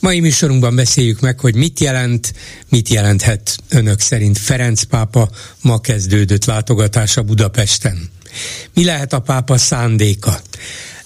[0.00, 2.34] Mai műsorunkban beszéljük meg, hogy mit jelent,
[2.68, 8.10] mit jelenthet önök szerint Ferenc pápa ma kezdődött látogatása Budapesten.
[8.74, 10.40] Mi lehet a pápa szándéka?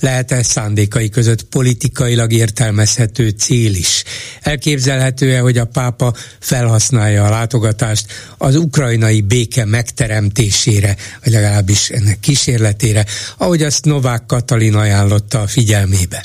[0.01, 4.05] Lehet-e szándékai között politikailag értelmezhető cél is?
[4.41, 8.07] Elképzelhető-e, hogy a pápa felhasználja a látogatást
[8.39, 16.25] az ukrajnai béke megteremtésére, vagy legalábbis ennek kísérletére, ahogy azt Novák Katalin ajánlotta a figyelmébe?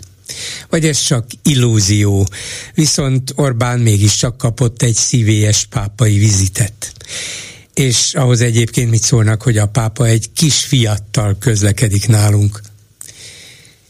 [0.70, 2.28] Vagy ez csak illúzió,
[2.74, 6.94] viszont Orbán mégiscsak kapott egy szívélyes pápai vizitet
[7.80, 12.62] és ahhoz egyébként mit szólnak, hogy a pápa egy kis fiattal közlekedik nálunk.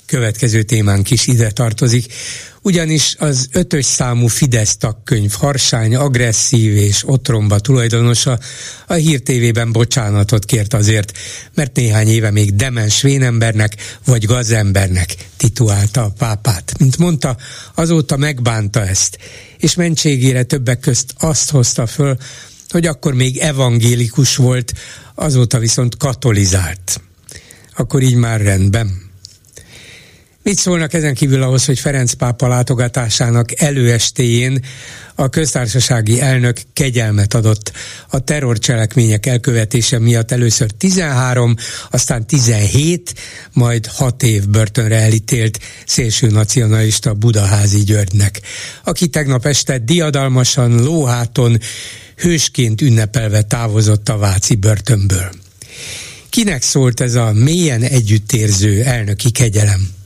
[0.09, 2.13] Következő témánk is ide tartozik,
[2.61, 8.39] ugyanis az ötös számú Fidesz tagkönyv harsány, agresszív és otromba tulajdonosa
[8.87, 11.17] a Hír TV-ben bocsánatot kért azért,
[11.53, 16.73] mert néhány éve még demens vénembernek vagy gazembernek titulálta a pápát.
[16.79, 17.37] Mint mondta,
[17.75, 19.17] azóta megbánta ezt,
[19.57, 22.17] és mentségére többek közt azt hozta föl,
[22.69, 24.73] hogy akkor még evangélikus volt,
[25.15, 27.01] azóta viszont katolizált.
[27.75, 29.08] Akkor így már rendben.
[30.49, 34.65] Mit szólnak ezen kívül ahhoz, hogy Ferenc pápa látogatásának előestéjén
[35.15, 37.71] a köztársasági elnök kegyelmet adott
[38.07, 41.55] a terrorcselekmények elkövetése miatt először 13,
[41.89, 43.13] aztán 17,
[43.53, 48.41] majd 6 év börtönre elítélt szélső nacionalista Budaházi Györgynek,
[48.83, 51.59] aki tegnap este diadalmasan, lóháton,
[52.17, 55.29] hősként ünnepelve távozott a Váci börtönből.
[56.29, 59.97] Kinek szólt ez a mélyen együttérző elnöki kegyelem?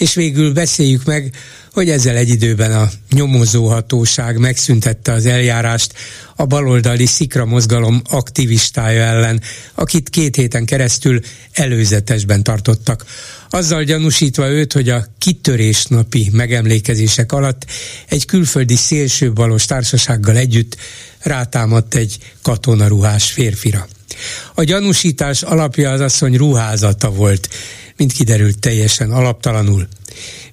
[0.00, 1.34] És végül beszéljük meg,
[1.72, 5.92] hogy ezzel egy időben a nyomozóhatóság megszüntette az eljárást
[6.36, 9.40] a baloldali szikra mozgalom aktivistája ellen,
[9.74, 11.20] akit két héten keresztül
[11.52, 13.04] előzetesben tartottak.
[13.50, 17.66] Azzal gyanúsítva őt, hogy a kitörésnapi megemlékezések alatt
[18.08, 20.76] egy külföldi szélsőbalos társasággal együtt
[21.18, 23.88] rátámadt egy katonaruhás férfira.
[24.54, 27.48] A gyanúsítás alapja az asszony ruházata volt,
[28.00, 29.88] mint kiderült teljesen alaptalanul.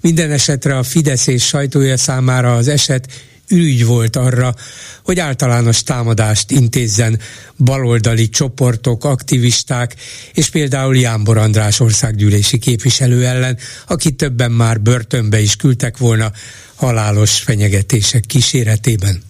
[0.02, 3.08] Minden esetre a Fidesz és sajtója számára az eset
[3.50, 4.56] ürügy volt arra,
[5.04, 7.20] hogy általános támadást intézzen
[7.58, 9.96] baloldali csoportok, aktivisták,
[10.34, 16.32] és például Jánbor András országgyűlési képviselő ellen, aki többen már börtönbe is küldtek volna
[16.76, 19.24] halálos fenyegetések kíséretében.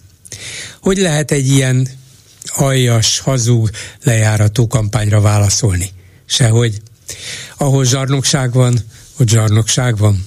[0.82, 1.88] Hogy lehet egy ilyen
[2.46, 3.70] aljas, hazug,
[4.04, 5.90] lejárató kampányra válaszolni?
[6.26, 6.82] Sehogy.
[7.58, 8.74] Ahol zsarnokság van,
[9.20, 10.26] ott zsarnokság van.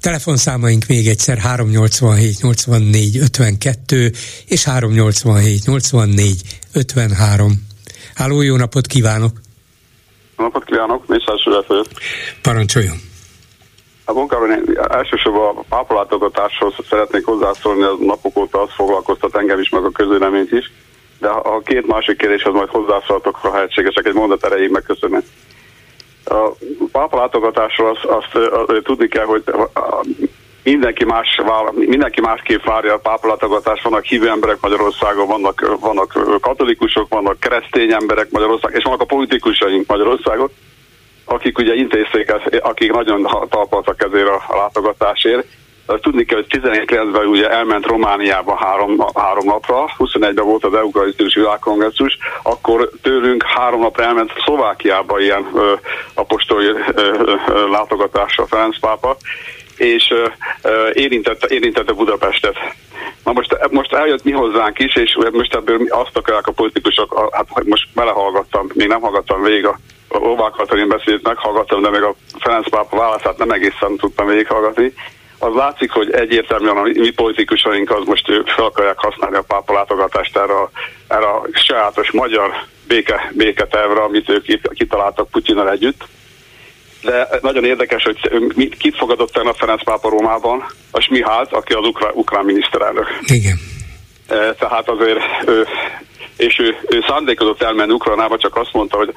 [0.00, 4.12] Telefonszámaink még egyszer 387 84 52
[4.46, 6.42] és 387 84
[6.72, 7.52] 53.
[8.14, 9.40] Háló, jó napot kívánok!
[10.38, 11.86] Jó napot kívánok, Mészás vagyok.
[12.42, 12.96] Parancsoljon!
[14.04, 14.50] A munkában
[14.88, 20.52] elsősorban a pápalátogatáshoz szeretnék hozzászólni, az napok óta azt foglalkoztat engem is, meg a közvéleményt
[20.52, 20.72] is,
[21.18, 25.22] de a két másik kérdéshez majd hozzászóltok, ha lehetségesek, egy mondat erejéig megköszönöm.
[26.24, 26.50] A
[26.92, 29.42] pápa látogatásról azt, azt, azt tudni kell, hogy
[30.62, 31.40] mindenki, más,
[31.74, 33.82] mindenki másképp várja a pápa látogatást.
[33.82, 39.86] Vannak hívő emberek Magyarországon, vannak, vannak katolikusok, vannak keresztény emberek Magyarországon, és vannak a politikusaink
[39.86, 40.50] Magyarországon,
[41.24, 45.46] akik ugye intézték akik nagyon talpaltak ezért a látogatásért
[45.86, 52.18] Tudni kell, hogy 19-ben ugye elment Romániába három, három napra, 21-ben volt az Eukarisztikus Világkongresszus,
[52.42, 55.72] akkor tőlünk három napra elment Szlovákiába ilyen ö,
[56.14, 59.16] apostoli ö, ö, látogatásra Ferenc pápa,
[59.76, 60.10] és
[60.62, 62.56] ö, érintette, érintette Budapestet.
[63.24, 67.64] Na most, most eljött mi hozzánk is, és most ebből azt akarják a politikusok, hát
[67.64, 69.78] most belehallgattam, még nem hallgattam végig a
[70.18, 74.92] Óvák Katalin beszélt, meghallgattam, de még a Ferenc pápa válaszát nem egészen tudtam végighallgatni,
[75.38, 80.36] az látszik, hogy egyértelműen a mi politikusaink az most fel akarják használni a pápa látogatást
[80.36, 80.70] erre, a,
[81.08, 82.50] erre a sajátos magyar
[82.88, 84.44] béke, béketervre, amit ők
[84.74, 86.04] kitaláltak Putyinnal együtt.
[87.02, 88.18] De nagyon érdekes, hogy
[88.78, 90.64] kit fogadott el a Ferenc pápa Rómában?
[90.90, 93.18] A Smihált, aki az ukrán, ukrán miniszterelnök.
[93.26, 93.58] Igen.
[94.28, 95.66] E, tehát azért ő,
[96.36, 99.12] és ő, ő szándékozott elmenni Ukrajnába, csak azt mondta, hogy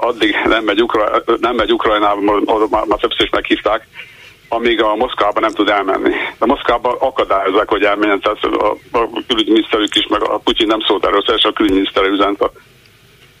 [0.00, 2.20] addig nem megy, Ukra, nem megy Ukrajnába,
[2.70, 3.86] már, már többször is meghívták,
[4.54, 6.10] amíg a Moszkvába nem tud elmenni.
[6.38, 11.06] De Moszkvába akadályozzák, hogy elmenjen, tehát a, a külügyminiszterük is, meg a Putyin nem szólt
[11.06, 12.38] erről, szóval a külügyminiszter üzent,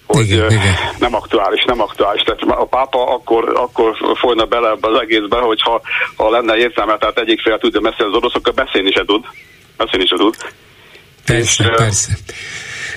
[0.06, 0.74] hogy igen, igen.
[0.98, 2.22] nem aktuális, nem aktuális.
[2.22, 5.80] Tehát a pápa akkor, akkor folyna bele ebbe az egészbe, hogyha
[6.16, 9.24] ha lenne értelme, tehát egyik fél tudja beszélni az oroszokkal, beszélni se tud.
[9.76, 10.36] Beszélni se tud.
[11.24, 12.12] Persze, és, persze.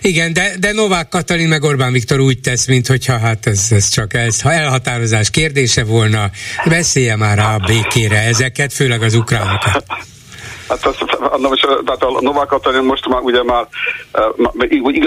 [0.02, 4.14] Igen, de, de Novák Katalin meg Orbán Viktor úgy tesz, mintha hát ez, ez csak
[4.14, 6.30] ez, ha elhatározás kérdése volna,
[6.66, 9.84] beszélje már rá a békére ezeket, főleg az ukránokat.
[10.68, 10.96] Hát az,
[11.42, 13.68] most, tehát a Novák Katalin most már ugye már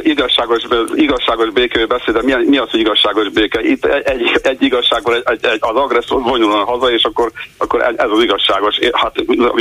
[0.02, 0.62] igazságos,
[0.94, 3.60] igazságos békéről beszél, de mi, mi az, hogy igazságos béke?
[3.62, 8.22] Itt egy, egy igazságban egy, egy, az agresszor vonulna haza, és akkor, akkor ez az
[8.22, 9.14] igazságos, hát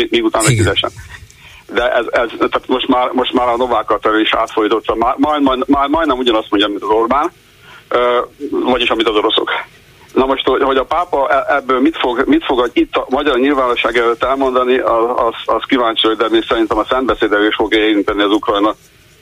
[0.10, 0.92] még utána fizesen
[1.74, 5.42] de ez, ez tehát most már, most már a Novák Katalin is átfolytotta, már, majd,
[5.42, 7.32] majd, majd, majdnem ugyanazt mondja, mint az Orbán,
[8.50, 9.52] vagyis amit az oroszok.
[10.14, 13.98] Na most, hogy a pápa e- ebből mit fog, mit fog itt a magyar nyilvánosság
[13.98, 18.32] előtt elmondani, az, az kíváncsi, hogy de még szerintem a szentbeszédel is fogja érinteni az
[18.32, 18.76] Ukrajna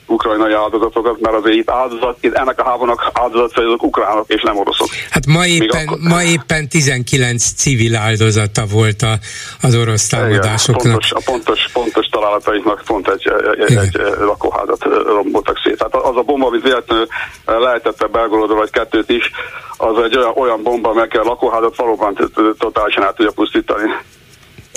[0.08, 4.56] ukrajnai áldozatokat, mert azért itt áldozat, itt ennek a háborúnak áldozatai azok ukránok és nem
[4.56, 4.88] oroszok.
[5.10, 5.98] Hát ma éppen, akkor...
[6.00, 9.18] ma éppen 19 civil áldozata volt a,
[9.62, 10.84] az orosz támadásoknak.
[10.84, 13.32] Igen, pontos, a pontos, pontos találataiknak pont egy,
[13.66, 15.76] egy, egy lakóházat romboltak szét.
[15.76, 17.06] Tehát az a bomba, amit véletlenül
[17.44, 19.30] lehetett Belgorodra vagy kettőt is,
[19.76, 23.84] az egy olyan, olyan bomba, amely a lakóházat valóban totálisan át tudja pusztítani.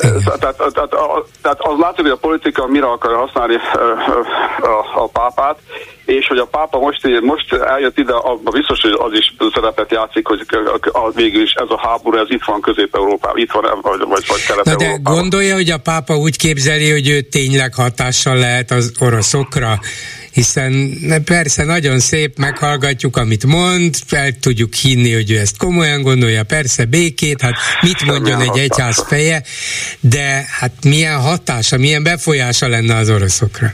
[0.02, 0.96] Tehát, tehát, tehát,
[1.42, 3.56] tehát az látszik, hogy a politika mire akarja használni
[4.62, 5.58] a, a pápát,
[6.06, 10.28] és hogy a pápa most, most eljött ide, abban biztos, hogy az is szerepet játszik,
[10.28, 10.46] hogy
[11.16, 15.04] végül is ez a háború, ez itt van Közép-Európában, itt van, vagy, vagy, vagy Kelet-Európában.
[15.04, 19.80] De gondolja, hogy a pápa úgy képzeli, hogy ő tényleg hatással lehet az oroszokra?
[20.32, 26.44] Hiszen persze nagyon szép, meghallgatjuk, amit mond, el tudjuk hinni, hogy ő ezt komolyan gondolja,
[26.44, 29.42] persze békét, hát mit mondjon egy egyház feje,
[30.00, 33.68] de hát milyen hatása, milyen befolyása lenne az oroszokra?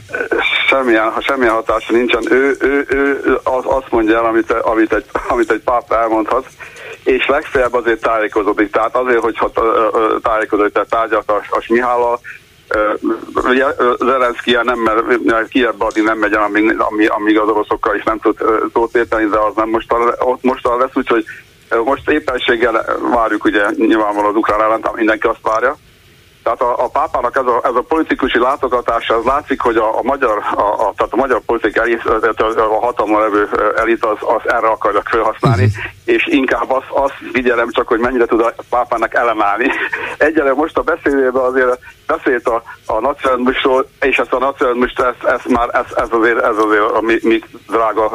[0.68, 2.22] Semmilyen, semmilyen hatása nincsen.
[2.30, 6.46] Ő, ő, ő az, azt mondja el, amit, amit, egy, amit egy pápa elmondhat,
[7.04, 8.70] és legfeljebb azért tájékozódik.
[8.70, 9.52] Tehát azért, hogyha
[10.22, 12.20] tájékozódik, tehát tárgyalt a, a Smihállal,
[13.34, 13.66] Ugye
[13.98, 16.80] Zelenszky nem mer Kievbe adni nem megy amíg,
[17.10, 18.36] amíg, az oroszokkal is nem tud
[18.72, 21.24] szót érteni, de az nem most, ott most lesz, úgyhogy
[21.84, 25.76] most éppenséggel várjuk ugye nyilvánvalóan az ukrán ellen, mindenki azt várja,
[26.48, 30.02] tehát a, a pápának ez a, ez a politikusi látogatása, az látszik, hogy a, a
[30.02, 34.66] magyar, a, a, tehát a magyar politik elit, a hatalma levő elit az, az erre
[34.66, 35.84] akarja felhasználni, uh-huh.
[36.04, 39.66] és inkább azt, azt figyelem csak, hogy mennyire tud a pápának ellenállni.
[40.18, 41.78] Egyelőre most a beszédében azért
[42.14, 46.56] beszélt a, a nacionalizmusról, és ezt a nacionalizmust, ezt, ezt már, ez, ez, azért, ez
[46.66, 47.38] azért a mi, mi
[47.68, 48.06] drága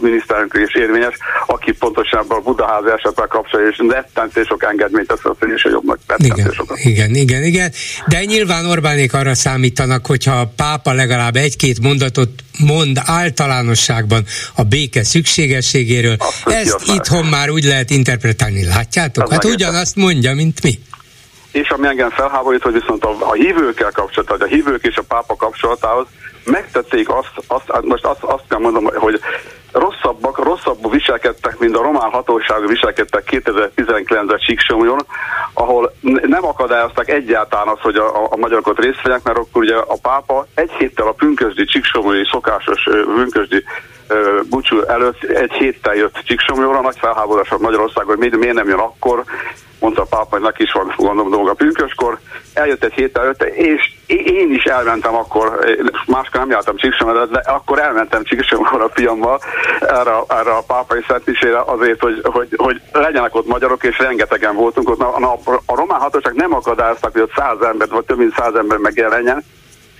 [0.00, 1.16] miniszterünk is érvényes,
[1.46, 5.98] aki pontosan a Budaházi esetben kapcsolja, és rettentő sok engedményt tesz a jobbnak.
[6.18, 6.52] Igen,
[6.82, 7.72] igen, igen, igen,
[8.06, 15.04] de nyilván Orbánék arra számítanak, hogyha a pápa legalább egy-két mondatot mond általánosságban a béke
[15.04, 19.24] szükségességéről, azt ezt itthon már úgy lehet interpretálni, látjátok?
[19.24, 20.78] Ez hát ugyanazt mondja, mint mi.
[21.52, 25.36] És ami engem felháborít, hogy viszont a, a hívőkkel kapcsolatban, a hívők és a pápa
[25.36, 26.06] kapcsolatához
[26.44, 29.20] megtették azt, azt most azt, azt kell mondom, hogy
[29.72, 34.98] rosszabbak, rosszabbul viselkedtek, mint a román hatóságok viselkedtek 2019-es Csíksomjon,
[35.52, 39.96] ahol nem akadályoztak egyáltalán azt, hogy a, a magyarokat részt vegyenek, mert akkor ugye a
[40.02, 42.82] pápa egy héttel a pünkösdi Csíksomjói szokásos
[43.14, 43.64] pünkösdi
[44.48, 49.24] búcsú előtt egy héttel jött Csíksomjóra, nagy felháborodás Magyarországon, hogy miért nem jön akkor,
[49.80, 52.18] mondta a pápa, hogy neki is van gondolom dolga pünköskor,
[52.54, 55.58] eljött egy héttel előtte, és én is elmentem akkor,
[56.06, 59.40] máskor nem jártam Csíksomra, de akkor elmentem Csíksomra a fiammal
[59.80, 64.88] erre, erre a pápai szentmisére azért, hogy, hogy, hogy legyenek ott magyarok, és rengetegen voltunk
[64.88, 65.00] ott.
[65.00, 68.54] A, a, a román hatóság nem akadályoztak, hogy ott száz ember, vagy több mint száz
[68.54, 69.44] ember megjelenjen,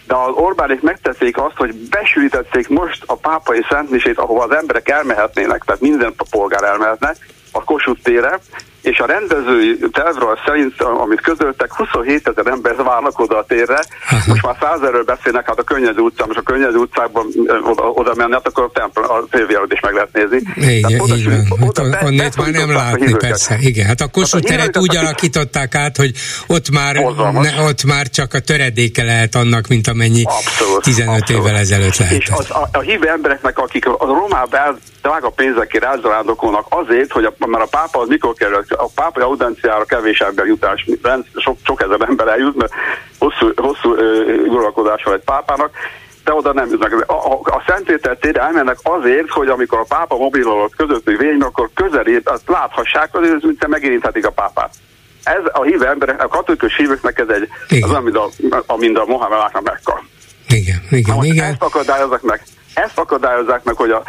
[0.07, 5.63] de az Orbánék megtették azt, hogy besűrítették most a pápai szentmisét, ahova az emberek elmehetnének,
[5.65, 7.15] tehát minden polgár elmehetne,
[7.53, 8.39] a Kossuth tére,
[8.83, 13.85] és a rendezői tervről szerint, amit közöltek, 27 ezer ember várnak oda a térre,
[14.27, 17.27] most már százerről beszélnek, hát a Könnyedű utcán, most a Könnyedű utcákban
[17.65, 20.41] oda, oda menni, hát akkor a, templom, a tévé is meg lehet nézni.
[20.57, 21.69] Igen, oda, így van.
[21.69, 23.57] Oda, hát, onnét már nem látni, persze.
[23.61, 26.13] Igen, hát a Kossuth hát teret úgy alakították át, hogy
[26.47, 26.97] ott már,
[27.33, 31.45] ne, ott már csak a töredéke lehet annak, mint amennyi abszolút, 15 abszolút.
[31.45, 32.21] évvel ezelőtt lehetett.
[32.21, 37.47] És az, a, a hívő embereknek, akik a romába drága pénzekért elzarándokolnak azért, hogy a,
[37.47, 40.87] mert a pápa az mikor kerül a pápai audenciára kevés ember jutás,
[41.37, 42.73] sok, sok ezer ember eljut, mert
[43.19, 43.91] hosszú, hosszú
[44.47, 45.71] uralkodás van egy pápának,
[46.25, 47.05] de oda nem jutnak.
[47.07, 51.45] A, a, a Szentpéter térre elmennek azért, hogy amikor a pápa mobil alatt közöttük végig,
[51.45, 54.75] akkor közelét, azt láthassák, hogy mint megérinthetik a pápát.
[55.23, 57.91] ez a hívő emberek, a katolikus hívőknek ez egy, igen.
[57.91, 60.05] az mint a, mint a Mohamed Mekka.
[60.49, 61.45] Igen, igen, Na, igen.
[61.45, 62.43] Ezt akadályozzák meg,
[62.75, 64.03] ezt akadályozzák meg, hogy a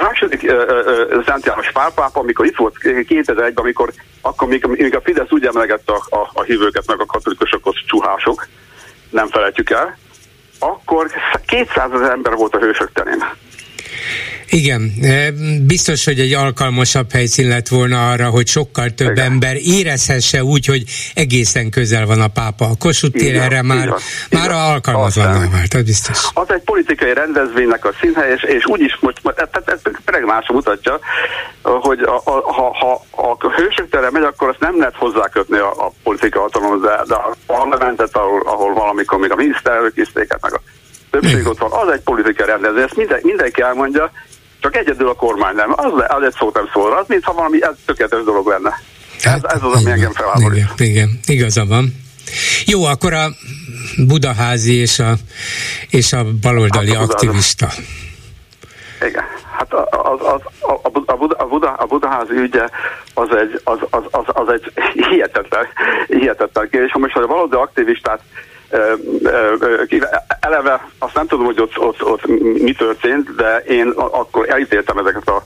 [0.00, 5.30] második uh, Szent János Pálpápa, amikor itt volt 2001-ben, amikor akkor még, még a Fidesz
[5.30, 8.46] úgy emlegette a, a, a hívőket, meg a katolikusokhoz csuhások,
[9.10, 9.98] nem felejtjük el,
[10.58, 11.10] akkor
[11.46, 13.24] 200 ezer ember volt a hősök terén.
[14.50, 15.30] Igen, e,
[15.66, 19.24] biztos, hogy egy alkalmasabb helyszín lett volna arra, hogy sokkal több Igen.
[19.24, 20.82] ember érezhesse úgy, hogy
[21.14, 22.64] egészen közel van a pápa.
[22.64, 23.98] A Kossuth tér erre már, igen,
[24.30, 26.28] már alkalmatlanná vált, az biztos.
[26.34, 30.98] Az egy politikai rendezvénynek a színhely, és, és úgyis most, tehát ez pregnás mutatja,
[31.62, 33.04] hogy a, a, ha, ha
[33.38, 37.14] a hősök tere megy, akkor azt nem lehet hozzákötni a, a politika hatalomhoz, de, de
[37.14, 40.60] a parlamentet, ahol, ahol valamikor még a miniszterelők isztéket, meg a
[41.10, 44.12] többség ott van, az egy politikai rendezvény, ezt minden, mindenki elmondja,
[44.60, 45.72] csak egyedül a kormány nem.
[45.76, 46.96] Az, az egy szót nem szól.
[46.96, 48.80] Az, mintha valami ez tökéletes dolog lenne.
[49.22, 50.64] Hát, ez, ez az, ami engem felháborít.
[50.76, 51.94] Igen, igen, igaza van.
[52.66, 53.26] Jó, akkor a
[54.06, 55.14] budaházi és a,
[55.90, 57.68] és a baloldali hát a aktivista.
[59.06, 59.24] Igen,
[59.56, 62.68] hát az, az, a, a, Buda, a, Buda, a budaházi ügye
[63.14, 65.66] az egy, az, az, az, az egy hihetetlen,
[66.06, 66.90] hihetetlen kérdés.
[66.90, 68.20] Ha most a valódi aktivistát
[70.40, 72.26] eleve azt nem tudom, hogy ott, ott, ott
[72.62, 75.42] mi történt, de én akkor elítéltem ezeket a...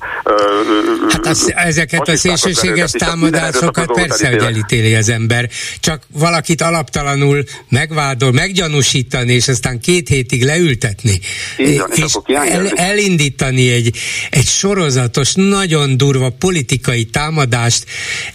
[1.09, 5.49] Hát az, ezeket a szélsőséges támadásokat persze, hogy elítéli az ember.
[5.81, 11.21] Csak valakit alaptalanul megvádol, meggyanúsítani, és aztán két hétig leültetni.
[11.57, 13.97] Igen, és, és el, elindítani egy,
[14.31, 17.85] egy sorozatos, nagyon durva politikai támadást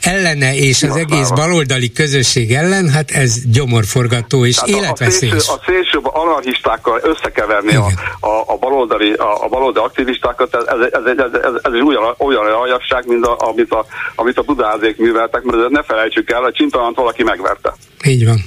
[0.01, 5.35] ellene és az egész baloldali közösség ellen, hát ez gyomorforgató, és én életveszélyes.
[5.35, 7.85] A szélső, a szélső anarchistákkal összekeverni a,
[8.19, 12.15] a, a, baloldali, a, a baloldali aktivistákat, ez, ez, ez, ez, ez, ez egy olyan,
[12.17, 16.53] olyan aljasság, mint a, amit, a, amit a budázék műveltek, mert ne felejtsük el, hogy
[16.53, 17.73] Csintalant valaki megverte.
[18.03, 18.37] Így van.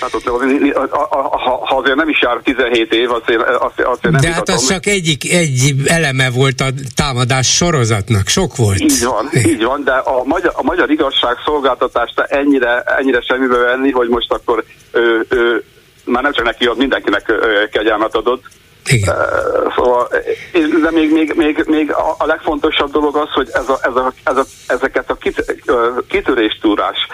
[0.00, 0.24] Hát ott,
[0.90, 4.68] ha, ha azért nem is jár 17 év, azért, azért, azért nem De hát az
[4.68, 8.80] csak egyik, egy eleme volt a támadás sorozatnak, sok volt.
[8.80, 14.08] Így van, így van, de a magyar, a magyar igazságszolgáltatást ennyire, ennyire semmibe venni, hogy
[14.08, 15.64] most akkor ő, ő,
[16.04, 17.32] már nem csak neki ad, mindenkinek
[17.72, 18.44] kegyelmet adott.
[18.86, 19.16] Igen.
[19.76, 20.08] Szóval,
[20.82, 24.36] de még, még, még, még a legfontosabb dolog az, hogy ez a, ez a, ez
[24.36, 25.62] a, ezeket a kit,
[26.08, 27.08] kitöréstúrás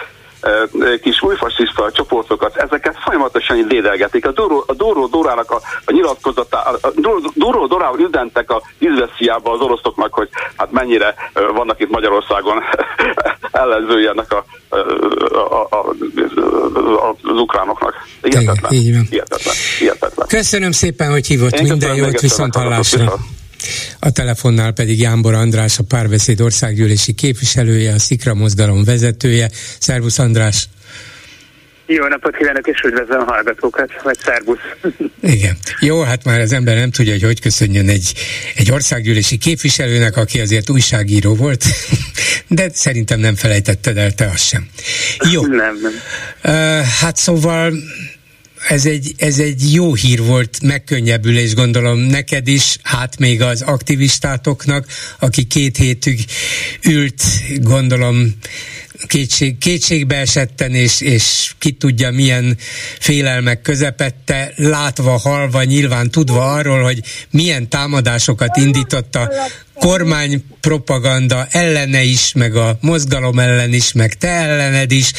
[1.01, 4.25] kis újfasiszta csoportokat, ezeket folyamatosan lédelgetik.
[4.25, 6.91] A Duró, a Duró Dorának a, a nyilatkozatá, a
[7.33, 11.15] Duró Dorával üzentek a Izvesziába az oroszoknak, hogy hát mennyire
[11.53, 12.63] vannak itt Magyarországon
[13.51, 17.93] ellenzői ennek a, a, a, a, az ukránoknak.
[18.21, 18.71] Hihetetlen.
[18.71, 19.55] Hihetetlen.
[19.79, 20.27] Hihetetlen.
[20.27, 21.51] Köszönöm szépen, hogy hívott.
[21.51, 23.13] Én Minden jót, viszont hallásra.
[23.99, 29.49] A telefonnál pedig Jámbor András, a párbeszéd országgyűlési képviselője, a Szikra mozdalom vezetője.
[29.79, 30.67] Szervusz András!
[31.89, 34.59] Jó napot kívánok, és üdvözlöm a hallgatókat, vagy szervusz.
[35.35, 35.57] Igen.
[35.79, 38.13] Jó, hát már az ember nem tudja, hogy hogy köszönjön egy,
[38.55, 41.63] egy országgyűlési képviselőnek, aki azért újságíró volt,
[42.47, 44.67] de szerintem nem felejtetted el te azt sem.
[45.31, 45.45] Jó.
[45.45, 45.93] Nem, nem.
[46.43, 47.73] Uh, hát szóval
[48.67, 54.85] ez egy, ez egy jó hír volt, megkönnyebbülés gondolom neked is, hát még az aktivistátoknak,
[55.19, 56.25] aki két hétig
[56.83, 57.23] ült,
[57.61, 58.35] gondolom
[59.07, 62.57] kétség, kétségbe esetten, és, és ki tudja milyen
[62.99, 69.31] félelmek közepette, látva, halva, nyilván tudva arról, hogy milyen támadásokat indított a
[69.79, 75.11] kormány propaganda ellene is, meg a mozgalom ellen is, meg te ellened is,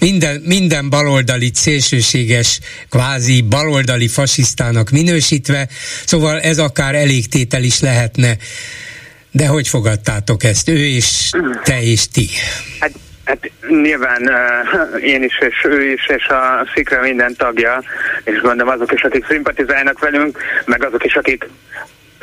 [0.00, 2.60] minden, minden baloldali szélsőséges,
[2.90, 5.68] kvázi baloldali fasisztának minősítve,
[6.06, 8.36] szóval ez akár elégtétel is lehetne.
[9.30, 11.30] De hogy fogadtátok ezt, ő és
[11.62, 12.28] te és ti?
[12.80, 12.92] Hát
[13.26, 17.82] Hát nyilván uh, én is, és ő is, és a Szikra minden tagja,
[18.24, 21.48] és gondolom azok is, akik szimpatizálnak velünk, meg azok is, akik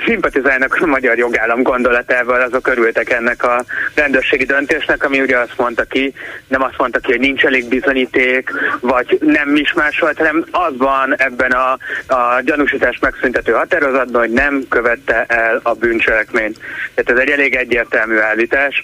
[0.05, 5.83] szimpatizálnak a magyar jogállam gondolatával, azok örültek ennek a rendőrségi döntésnek, ami ugye azt mondta
[5.83, 6.13] ki,
[6.47, 11.15] nem azt mondta ki, hogy nincs elég bizonyíték, vagy nem is másolt, hanem az van
[11.17, 11.71] ebben a,
[12.13, 16.59] a gyanúsítás megszüntető határozatban, hogy nem követte el a bűncselekményt.
[16.93, 18.83] Tehát ez egy elég egyértelmű állítás.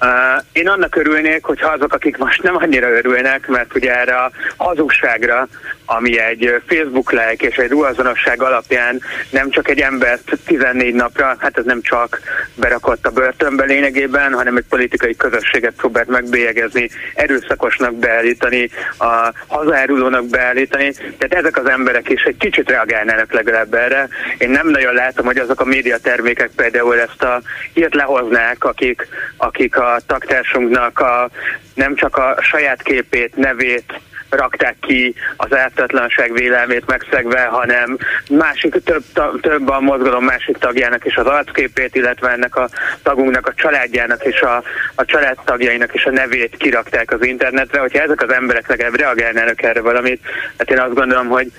[0.00, 0.08] Uh,
[0.52, 5.48] én annak örülnék, hogyha azok, akik most nem annyira örülnek, mert ugye erre a hazugságra,
[5.86, 11.58] ami egy Facebook like és egy ruhazonosság alapján nem csak egy embert 14 napra, hát
[11.58, 12.20] ez nem csak
[12.54, 20.92] berakott a börtönbe lényegében, hanem egy politikai közösséget próbált megbélyegezni, erőszakosnak beállítani, a hazaárulónak beállítani.
[20.92, 24.08] Tehát ezek az emberek is egy kicsit reagálnának legalább erre.
[24.38, 27.40] Én nem nagyon látom, hogy azok a médiatermékek például ezt a
[27.72, 31.28] hírt lehoznák, akik, akik a taktársunknak a,
[31.74, 34.00] nem csak a saját képét, nevét,
[34.30, 37.98] rakták ki az ártatlanság vélelmét megszegve, hanem
[38.30, 39.02] másik, több,
[39.40, 42.68] több a mozgalom másik tagjának is az arcképét, illetve ennek a
[43.02, 44.62] tagunknak, a családjának és a,
[44.94, 47.80] a családtagjainak is a nevét kirakták az internetre.
[47.80, 50.24] Hogyha ezek az emberek legalább reagálnának erre valamit,
[50.58, 51.52] hát én azt gondolom, hogy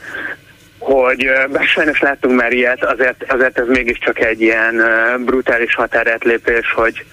[0.79, 4.83] hogy bár sajnos láttunk már ilyet, azért, azért ez mégiscsak egy ilyen
[5.25, 7.05] brutális határátlépés, hogy,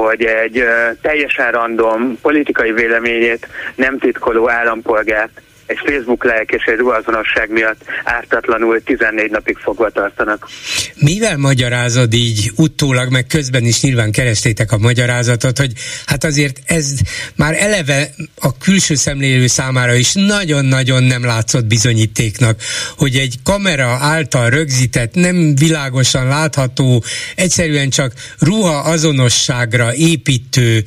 [0.00, 0.64] hogy egy
[1.02, 8.82] teljesen random politikai véleményét nem titkoló állampolgárt egy Facebook lelk és egy ruhazonosság miatt ártatlanul
[8.82, 10.48] 14 napig fogva tartanak.
[10.94, 15.72] Mivel magyarázod így utólag, meg közben is nyilván kerestétek a magyarázatot, hogy
[16.06, 16.92] hát azért ez
[17.36, 22.60] már eleve a külső szemlélő számára is nagyon-nagyon nem látszott bizonyítéknak,
[22.96, 27.04] hogy egy kamera által rögzített, nem világosan látható,
[27.34, 30.84] egyszerűen csak ruha azonosságra építő,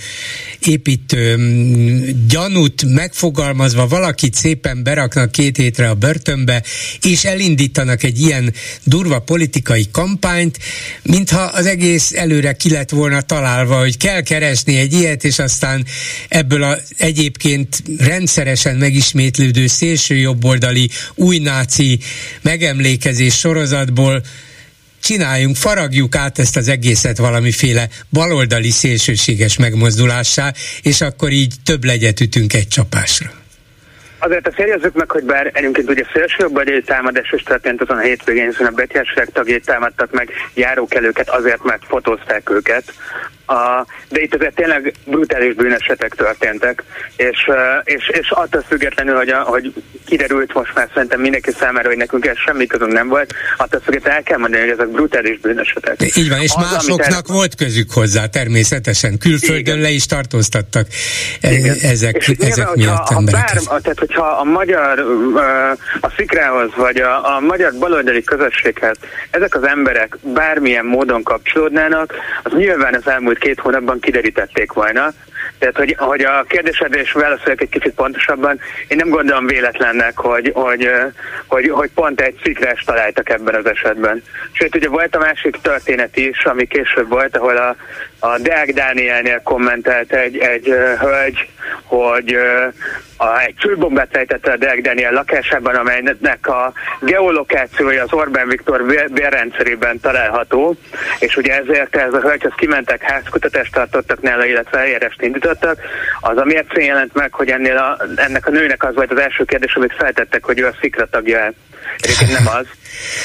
[0.60, 6.64] építő mm, gyanút megfogalmazva valakit szépen szépen beraknak két hétre a börtönbe,
[7.02, 10.58] és elindítanak egy ilyen durva politikai kampányt,
[11.02, 15.86] mintha az egész előre ki lett volna találva, hogy kell keresni egy ilyet, és aztán
[16.28, 22.00] ebből a egyébként rendszeresen megismétlődő szélső jobboldali új náci
[22.42, 24.24] megemlékezés sorozatból
[25.04, 32.20] csináljunk, faragjuk át ezt az egészet valamiféle baloldali szélsőséges megmozdulássá, és akkor így több legyet
[32.20, 33.37] ütünk egy csapásra.
[34.20, 38.50] Azért azt jegyezzük meg, hogy bár egyébként ugye szélsőjobbali támadás is történt azon a hétvégén,
[38.50, 42.94] hiszen a betyárság tagjait támadtak meg járókelőket azért, mert fotózták őket.
[43.48, 46.84] A, de itt azért tényleg brutális bűnesetek történtek,
[47.16, 47.50] és,
[47.84, 49.74] és, és attól függetlenül, hogy, a, hogy
[50.06, 54.18] kiderült most már szerintem mindenki számára, hogy nekünk ez semmi közünk nem volt, attól függetlenül
[54.18, 55.96] el kell mondani, hogy ezek brutális bűnesetek.
[56.16, 57.36] Így van, és Az, másoknak el...
[57.36, 59.80] volt közük hozzá természetesen, külföldön Igen.
[59.80, 60.88] le is tartóztattak
[61.42, 61.76] e- Igen.
[61.82, 63.66] ezek, és ezek nyilván, miatt ha, embereket.
[63.66, 65.00] Bár, tehát, hogyha a magyar,
[66.02, 68.98] a szikrához, vagy a, a magyar baloldali közösséghez
[69.30, 72.14] ezek az emberek bármilyen módon kapcsolódnának,
[72.44, 75.14] az nyilván az elmúlt elmúlt két hónapban kiderítették volna.
[75.60, 80.52] Tehát, hogy, hogy a kérdésedre is válaszolok egy kicsit pontosabban, én nem gondolom véletlennek, hogy,
[80.56, 80.90] hogy,
[81.48, 84.24] hogy, hogy pont egy szikrás találtak ebben az esetben.
[84.52, 87.76] Sőt, ugye volt a másik történet is, ami később volt, ahol a,
[88.20, 90.66] a Deák Dánielnél kommentelt egy, egy
[91.00, 91.50] hölgy,
[91.84, 92.38] hogy
[93.18, 100.00] a, egy csőbombát rejtette a Deák Dániel lakásában, amelynek a geolokációja az Orbán Viktor bérrendszerében
[100.00, 100.76] található,
[101.20, 105.47] és ugye ezért ez a hölgyhez kimentek, házkutatást tartottak nála, illetve eljárást indítottak.
[106.20, 109.44] Az, ami egyszerűen jelent meg, hogy ennél a, ennek a nőnek az volt az első
[109.44, 111.52] kérdés, amit feltettek, hogy ő a szikra tagja
[111.98, 112.66] Egyébként nem az.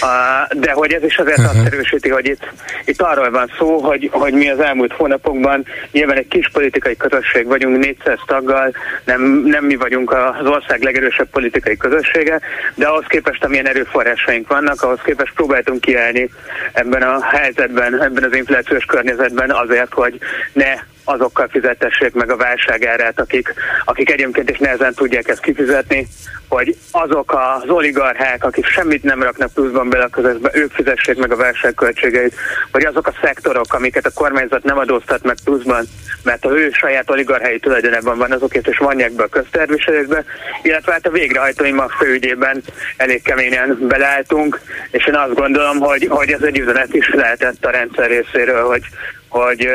[0.03, 1.57] Uh, de hogy ez is azért uh-huh.
[1.57, 2.53] azt erősíti, hogy itt,
[2.85, 7.47] itt arról van szó, hogy, hogy mi az elmúlt hónapokban nyilván egy kis politikai közösség
[7.47, 12.41] vagyunk, 400 taggal, nem, nem mi vagyunk az ország legerősebb politikai közössége,
[12.75, 16.31] de ahhoz képest, amilyen erőforrásaink vannak, ahhoz képest próbáltunk kiállni
[16.73, 20.19] ebben a helyzetben, ebben az inflációs környezetben azért, hogy
[20.53, 26.09] ne azokkal fizetessék meg a válságárát, akik, akik egyébként is nehezen tudják ezt kifizetni,
[26.49, 31.33] hogy azok az oligarchák, akik semmit nem raknak pluszban bele a közösbe, ők fizessék meg
[31.33, 32.35] a válságköltségeit,
[32.71, 35.85] vagy azok a szektorok, amiket a kormányzat nem adóztat meg pluszban,
[36.23, 40.25] mert a ő saját oligarchai tulajdonában van, azokért is vonják be a közterviselésbe,
[40.63, 42.63] illetve hát a végrehajtói mag főügyében
[42.97, 44.61] elég keményen beleálltunk,
[44.91, 48.83] és én azt gondolom, hogy, hogy ez egy üzenet is lehetett a rendszer részéről, hogy,
[49.29, 49.69] hogy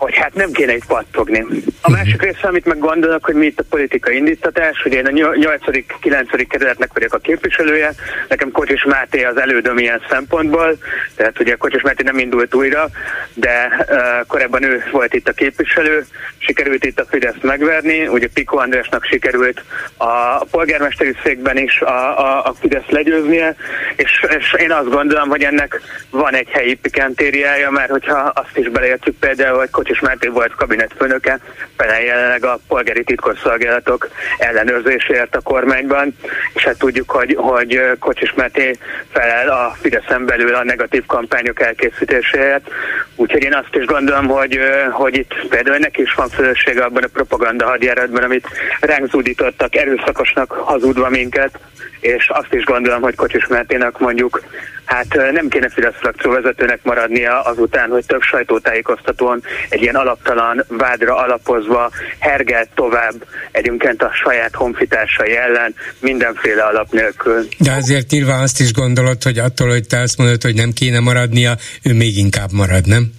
[0.00, 1.46] hogy hát nem kéne itt pattogni.
[1.80, 5.10] A másik része, amit meg gondolok, hogy mi itt a politikai indítatás, hogy én a
[5.10, 6.46] 8.-9.
[6.48, 7.92] kerületnek vagyok a képviselője,
[8.28, 10.78] nekem Kocsis Máté az elődöm ilyen szempontból,
[11.16, 12.88] tehát ugye Kocsis Máté nem indult újra,
[13.34, 16.06] de uh, korábban ő volt itt a képviselő,
[16.38, 19.62] sikerült itt a Fidesz megverni, ugye Piko Andrásnak sikerült
[19.96, 23.56] a polgármesteri székben is a, a, a Fidesz legyőznie,
[23.96, 28.68] és, és én azt gondolom, hogy ennek van egy helyi pikantériája, mert hogyha azt is
[28.68, 31.38] beleértjük például, hogy Kocsis Máté volt kabinetfőnöke,
[31.76, 36.16] felel jelenleg a polgári titkosszolgálatok ellenőrzéséért a kormányban,
[36.54, 38.76] és hát tudjuk, hogy, hogy Kocsis Máté
[39.12, 42.70] felel a Fideszen belül a negatív kampányok elkészítéséért.
[43.16, 44.58] Úgyhogy én azt is gondolom, hogy,
[44.90, 48.48] hogy itt például neki is van felelőssége abban a propaganda hadjáratban, amit
[48.80, 51.58] ránk zúdítottak, erőszakosnak hazudva minket,
[52.00, 54.42] és azt is gondolom, hogy Kocsis Máténak mondjuk
[54.90, 61.16] hát nem kéne Fidesz frakció vezetőnek maradnia azután, hogy több sajtótájékoztatón egy ilyen alaptalan vádra
[61.16, 63.14] alapozva hergelt tovább
[63.52, 67.48] egyébként a saját honfitársai ellen mindenféle alap nélkül.
[67.58, 71.00] De azért írva azt is gondolod, hogy attól, hogy te azt mondod, hogy nem kéne
[71.00, 73.10] maradnia, ő még inkább marad, nem?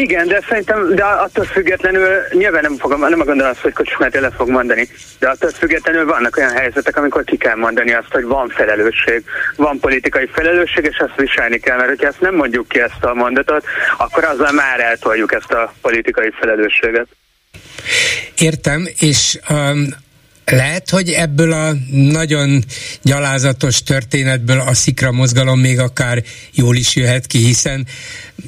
[0.00, 4.30] Igen, de szerintem, de attól függetlenül, nyilván nem, fogom, nem gondolom azt, hogy Kocsmát le
[4.30, 8.48] fog mondani, de attól függetlenül vannak olyan helyzetek, amikor ki kell mondani azt, hogy van
[8.48, 9.24] felelősség,
[9.56, 13.14] van politikai felelősség, és ezt viselni kell, mert hogyha ezt nem mondjuk ki ezt a
[13.14, 13.64] mondatot,
[13.98, 17.06] akkor azzal már eltoljuk ezt a politikai felelősséget.
[18.38, 19.88] Értem, és um,
[20.50, 22.64] lehet, hogy ebből a nagyon
[23.02, 27.86] gyalázatos történetből a szikra mozgalom még akár jól is jöhet ki, hiszen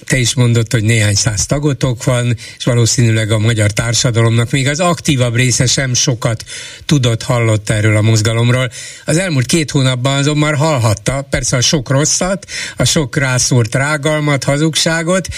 [0.05, 4.81] te is mondod, hogy néhány száz tagotok van, és valószínűleg a magyar társadalomnak még az
[4.81, 6.45] aktívabb része sem sokat
[6.87, 8.71] tudott, hallott erről a mozgalomról.
[9.05, 14.45] Az elmúlt két hónapban azon már hallhatta, persze a sok rosszat, a sok rászórt rágalmat,
[14.45, 15.29] hazugságot,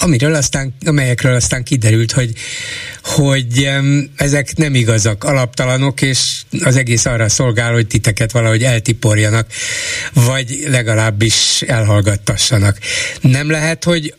[0.00, 2.32] amiről aztán, amelyekről aztán kiderült, hogy,
[3.02, 3.70] hogy
[4.16, 9.46] ezek nem igazak, alaptalanok, és az egész arra szolgál, hogy titeket valahogy eltiporjanak,
[10.12, 12.78] vagy legalábbis elhallgattassanak.
[13.20, 14.14] Nem lehet, hogy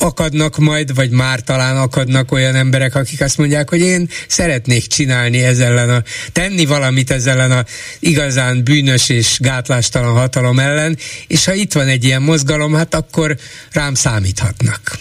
[0.00, 5.42] akadnak majd, vagy már talán akadnak olyan emberek, akik azt mondják, hogy én szeretnék csinálni
[5.42, 7.64] ezzel ellen a, tenni valamit ezzel ellen a
[7.98, 13.36] igazán bűnös és gátlástalan hatalom ellen, és ha itt van egy ilyen mozgalom, hát akkor
[13.72, 14.98] rám számíthatnak.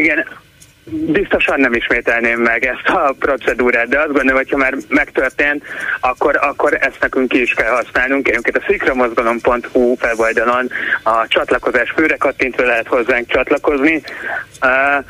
[0.00, 0.26] Igen,
[0.90, 5.64] biztosan nem ismételném meg ezt a procedúrát, de azt gondolom, hogy ha már megtörtént,
[6.00, 8.28] akkor, akkor ezt nekünk ki is kell használnunk.
[8.28, 10.70] Egyébként a szikramozgalom.hu weboldalon
[11.02, 14.02] a csatlakozás főre kattintva lehet hozzánk csatlakozni.
[14.62, 15.04] Uh,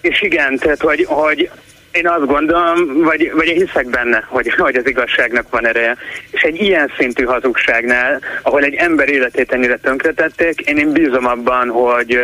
[0.00, 1.50] és igen, tehát hogy, hogy
[1.92, 5.96] én azt gondolom, vagy, vagy én hiszek benne, hogy, hogy az igazságnak van ereje.
[6.30, 11.68] És egy ilyen szintű hazugságnál, ahol egy ember életét ennyire tönkretették, én, én bízom abban,
[11.68, 12.20] hogy,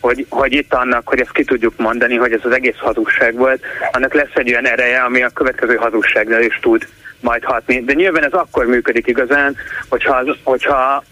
[0.00, 3.62] hogy, hogy itt annak, hogy ezt ki tudjuk mondani, hogy ez az egész hazugság volt,
[3.92, 6.86] annak lesz egy olyan ereje, ami a következő hazugságnál is tud
[7.20, 7.80] majd hatni.
[7.84, 9.56] De nyilván ez akkor működik igazán,
[9.88, 11.04] hogyha, hogyha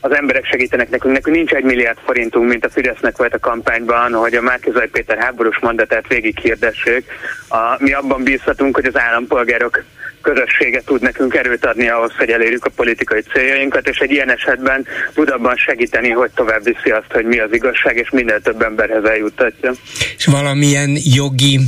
[0.00, 1.14] az emberek segítenek nekünk.
[1.14, 5.18] Nekünk nincs egy milliárd forintunk, mint a Fidesznek volt a kampányban, hogy a Márkizaj Péter
[5.18, 7.04] háborús mondatát végig hirdessék.
[7.48, 9.84] A, mi abban bízhatunk, hogy az állampolgárok
[10.22, 14.86] közössége tud nekünk erőt adni ahhoz, hogy elérjük a politikai céljainkat, és egy ilyen esetben
[15.14, 19.04] tud abban segíteni, hogy tovább viszi azt, hogy mi az igazság, és minél több emberhez
[19.04, 19.72] eljuttatja.
[20.16, 21.60] És valamilyen jogi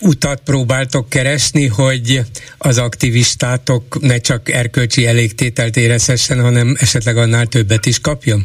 [0.00, 2.20] utat próbáltok keresni, hogy
[2.58, 8.40] az aktivistátok ne csak erkölcsi elégtételt érezhessen, hanem esetleg annál többet is kapjon?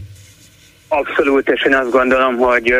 [0.88, 2.74] Abszolút, és én azt gondolom, hogy,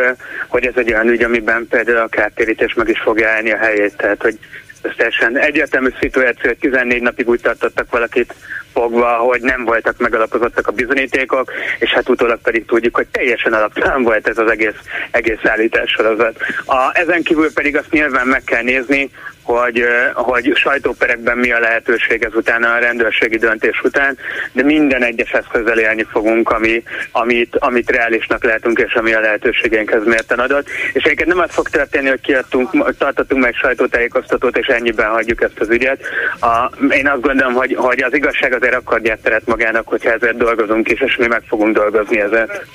[0.48, 3.98] hogy ez egy olyan ügy, amiben például a kártérítés meg is fogja állni a helyét.
[3.98, 4.40] Tehát, hogy
[4.82, 8.34] ez teljesen egyértelmű szituáció, hogy 14 napig úgy tartottak valakit
[8.76, 14.04] fogva, hogy nem voltak megalapozottak a bizonyítékok, és hát utólag pedig tudjuk, hogy teljesen alaptalan
[14.04, 14.80] volt ez az egész,
[15.12, 16.36] egész állítás sorozat.
[16.66, 19.10] A, ezen kívül pedig azt nyilván meg kell nézni,
[19.46, 24.18] hogy, hogy sajtóperekben mi a lehetőség ezután a rendőrségi döntés után,
[24.52, 30.06] de minden egyes eszközzel élni fogunk, ami, amit, amit reálisnak lehetünk, és ami a lehetőségeinkhez
[30.06, 30.68] mérten adott.
[30.94, 35.60] És egyébként nem az fog történni, hogy kiadtunk, tartottunk meg sajtótájékoztatót, és ennyiben hagyjuk ezt
[35.60, 36.02] az ügyet.
[36.40, 40.91] A, én azt gondolom, hogy, hogy az igazság azért akkor teret magának, hogyha ezért dolgozunk
[40.91, 42.65] is, és mi meg fogunk dolgozni ezért.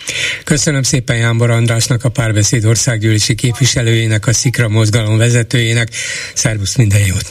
[0.44, 5.88] Köszönöm szépen Jánbor Andrásnak, a Párbeszéd országgyűlési képviselőjének, a Szikra mozgalom vezetőjének.
[6.34, 7.30] Szervusz, minden jót!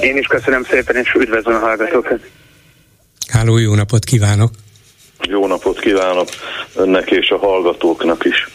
[0.00, 2.20] Én is köszönöm szépen, és üdvözlöm a hallgatókat!
[3.32, 4.50] Háló, jó napot kívánok!
[5.28, 6.28] Jó napot kívánok
[6.74, 8.48] önnek és a hallgatóknak is.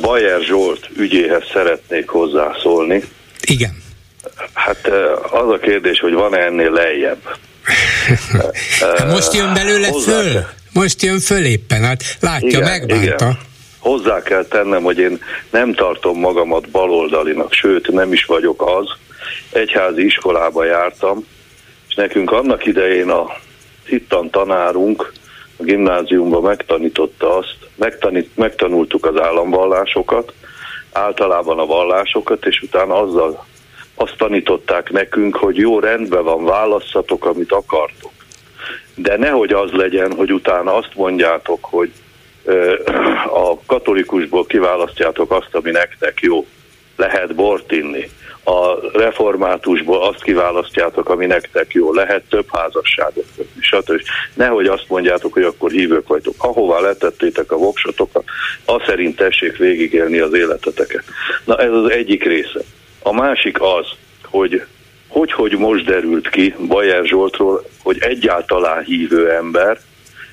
[0.00, 3.02] Bajer Zsolt ügyéhez szeretnék hozzászólni.
[3.46, 3.82] Igen.
[4.52, 4.88] Hát
[5.30, 7.36] az a kérdés, hogy van-e ennél lejjebb?
[8.80, 10.44] Hát most jön belőle föl.
[10.72, 13.02] Most jön föl éppen, hát látja, igen, megbánta.
[13.02, 13.38] Igen
[13.84, 18.86] hozzá kell tennem, hogy én nem tartom magamat baloldalinak, sőt nem is vagyok az.
[19.52, 21.26] Egyházi iskolába jártam,
[21.88, 23.36] és nekünk annak idején a
[23.86, 25.12] hittan tanárunk
[25.56, 30.32] a gimnáziumban megtanította azt, megtanít, megtanultuk az államvallásokat,
[30.92, 33.46] általában a vallásokat, és utána azzal
[33.94, 38.12] azt tanították nekünk, hogy jó rendben van, válasszatok, amit akartok.
[38.94, 41.90] De nehogy az legyen, hogy utána azt mondjátok, hogy
[43.26, 46.46] a katolikusból kiválasztjátok azt, ami nektek jó.
[46.96, 48.10] Lehet bort inni.
[48.44, 51.92] A reformátusból azt kiválasztjátok, ami nektek jó.
[51.92, 54.00] Lehet több házasságot kötni, stb.
[54.34, 56.34] Nehogy azt mondjátok, hogy akkor hívők vagytok.
[56.38, 58.24] Ahová letettétek a voksotokat,
[58.64, 61.04] az szerint tessék végigélni az életeteket.
[61.44, 62.60] Na ez az egyik része.
[63.06, 63.86] A másik az,
[64.24, 64.64] hogy
[65.08, 69.80] hogy, hogy most derült ki Bajer Zsoltról, hogy egyáltalán hívő ember,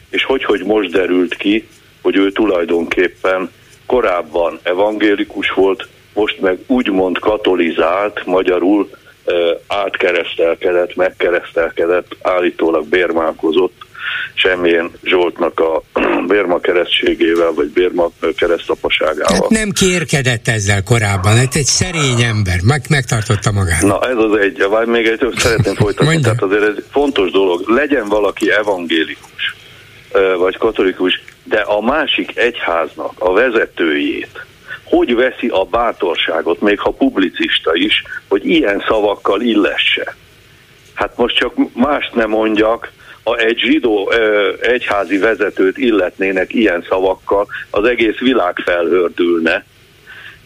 [0.10, 1.68] és hogy, hogy most derült ki,
[2.02, 3.52] hogy ő tulajdonképpen
[3.86, 8.90] korábban evangélikus volt, most meg úgymond katolizált, magyarul
[9.68, 13.86] átkeresztelkedett, megkeresztelkedett, állítólag bérmálkozott
[14.34, 15.82] semmilyen Zsoltnak a
[16.28, 19.34] Bérma keresztségével, vagy Bérma keresztapaságával.
[19.34, 23.82] Hát nem kérkedett ezzel korábban, hát egy szerény ember, meg, megtartotta magát.
[23.82, 28.08] Na ez az egy, vagy még egy szeretném folytatni, tehát azért ez fontos dolog, legyen
[28.08, 29.56] valaki evangélikus,
[30.38, 34.46] vagy katolikus, de a másik egyháznak a vezetőjét,
[34.84, 40.16] hogy veszi a bátorságot, még ha publicista is, hogy ilyen szavakkal illesse.
[40.94, 42.92] Hát most csak mást nem mondjak,
[43.24, 44.12] ha egy zsidó
[44.62, 49.66] egyházi vezetőt illetnének ilyen szavakkal, az egész világ felhördülne,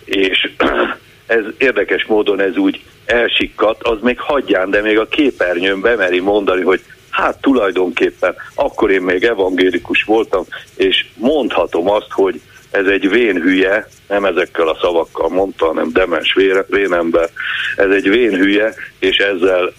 [0.06, 0.50] és
[1.26, 6.62] ez érdekes módon ez úgy elsikkat, az még hagyján, de még a képernyőn bemeri mondani,
[6.62, 10.44] hogy hát tulajdonképpen akkor én még evangélikus voltam,
[10.76, 12.42] és mondhatom azt, hogy
[12.76, 17.30] ez egy vén hülye, nem ezekkel a szavakkal mondta, hanem demens vénember,
[17.76, 19.74] ez egy vén hülye, és ezzel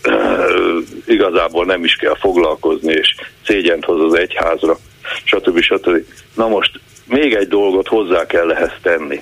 [1.17, 3.15] igazából nem is kell foglalkozni, és
[3.47, 4.79] szégyent hoz az egyházra,
[5.25, 5.61] stb.
[5.61, 6.05] stb.
[6.35, 9.21] Na most még egy dolgot hozzá kell ehhez tenni.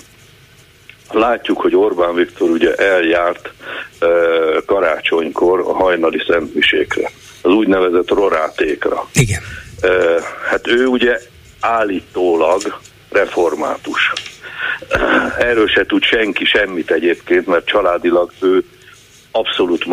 [1.11, 3.53] Látjuk, hogy Orbán Viktor ugye eljárt
[4.67, 7.11] karácsonykor a hajnali szentmisékre,
[7.43, 9.09] az úgynevezett rorátékra.
[9.15, 9.41] Igen.
[10.49, 11.19] Hát ő ugye
[11.61, 12.81] állítólag
[13.15, 14.13] református.
[15.39, 18.65] Erről se tud senki semmit egyébként, mert családilag ő
[19.31, 19.87] abszolút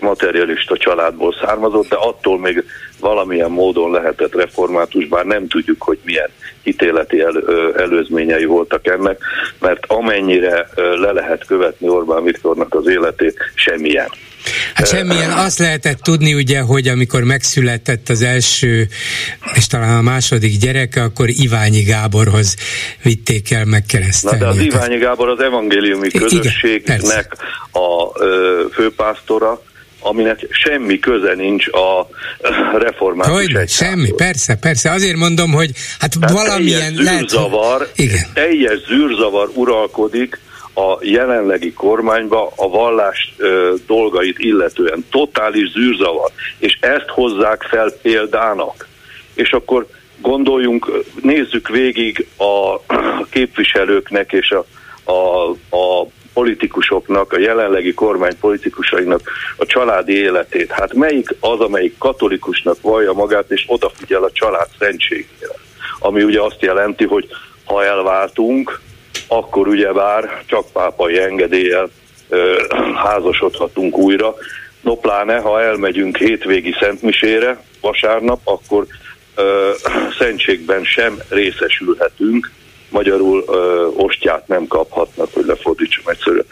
[0.00, 2.64] materialista családból származott, de attól még
[3.00, 6.28] valamilyen módon lehetett református, bár nem tudjuk, hogy milyen
[6.62, 7.42] hitéleti el,
[7.76, 9.18] előzményei voltak ennek,
[9.60, 14.08] mert amennyire le lehet követni Orbán Viktornak az életét, semmilyen.
[14.74, 18.88] Hát semmilyen, azt lehetett tudni ugye, hogy amikor megszületett az első,
[19.54, 22.56] és talán a második gyereke, akkor Iványi Gáborhoz
[23.02, 24.38] vitték el megkeresztelni.
[24.38, 27.26] Na de az Iványi Gábor az evangéliumi közösségnek Igen,
[27.72, 29.62] a ö, főpásztora,
[30.00, 32.08] aminek semmi köze nincs a
[32.78, 34.90] református Hogy, semmi, persze, persze.
[34.90, 38.26] Azért mondom, hogy hát Tehát valamilyen teljes zűrzavar, lehet, igen.
[38.34, 40.38] teljes zűrzavar uralkodik
[40.74, 45.04] a jelenlegi kormányba a vallás ö, dolgait illetően.
[45.10, 46.30] Totális zűrzavar.
[46.58, 48.88] És ezt hozzák fel példának.
[49.34, 49.86] És akkor
[50.20, 52.80] gondoljunk, nézzük végig a
[53.30, 54.64] képviselőknek és a,
[55.10, 60.70] a, a politikusoknak, a jelenlegi kormány politikusainak a családi életét.
[60.70, 65.54] Hát melyik az, amelyik katolikusnak vallja magát, és odafigyel a család szentségére?
[65.98, 67.28] Ami ugye azt jelenti, hogy
[67.64, 68.80] ha elváltunk,
[69.28, 71.90] akkor ugyebár csak pápai engedéllyel
[72.94, 74.34] házasodhatunk újra.
[74.80, 78.86] No pláne, ha elmegyünk hétvégi szentmisére vasárnap, akkor
[79.34, 79.70] ö,
[80.18, 82.50] szentségben sem részesülhetünk,
[82.90, 86.46] magyarul ö, ostját nem kaphatnak, hogy lefordítsam egyszerűen.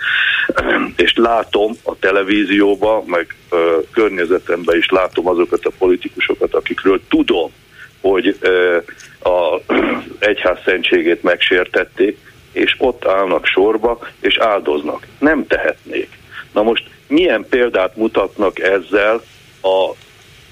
[0.97, 7.53] És látom a televízióban, meg ö, környezetemben is látom azokat a politikusokat, akikről tudom,
[8.01, 8.79] hogy ö,
[9.23, 9.61] a
[10.19, 12.19] egyház szentségét megsértették,
[12.53, 15.07] és ott állnak sorba, és áldoznak.
[15.19, 16.09] Nem tehetnék.
[16.53, 19.23] Na most milyen példát mutatnak ezzel
[19.63, 19.91] a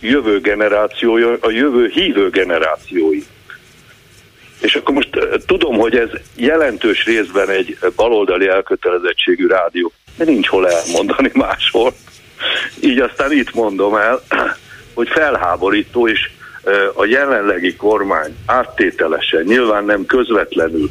[0.00, 3.22] jövő generációja, a jövő hívő generációi?
[4.60, 10.48] És akkor most eh, tudom, hogy ez jelentős részben egy baloldali elkötelezettségű rádió, de nincs
[10.48, 11.94] hol elmondani máshol.
[12.80, 14.22] Így aztán itt mondom el,
[14.94, 16.30] hogy felháborító, és
[16.94, 20.90] a jelenlegi kormány áttételesen, nyilván nem közvetlenül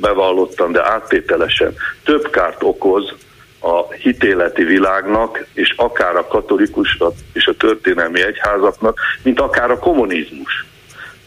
[0.00, 3.14] bevallottan, de áttételesen több kárt okoz
[3.60, 6.98] a hitéleti világnak, és akár a katolikus
[7.32, 10.66] és a történelmi egyházaknak, mint akár a kommunizmus.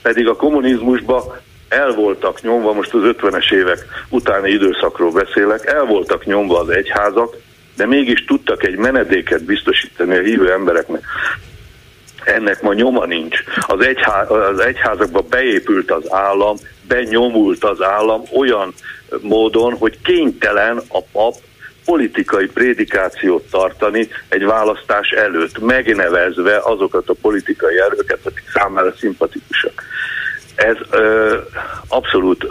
[0.01, 6.25] Pedig a kommunizmusba el voltak nyomva, most az 50-es évek utáni időszakról beszélek, el voltak
[6.25, 7.35] nyomva az egyházak,
[7.75, 11.03] de mégis tudtak egy menedéket biztosítani a hívő embereknek
[12.23, 13.43] ennek ma nyoma nincs.
[13.67, 16.57] Az, egyház, az egyházakba beépült az állam,
[16.87, 18.73] benyomult az állam olyan
[19.21, 21.35] módon, hogy kénytelen a pap
[21.85, 29.83] politikai prédikációt tartani egy választás előtt, megnevezve azokat a politikai erőket, akik számára szimpatikusak.
[30.55, 31.37] Ez ö,
[31.87, 32.45] abszolút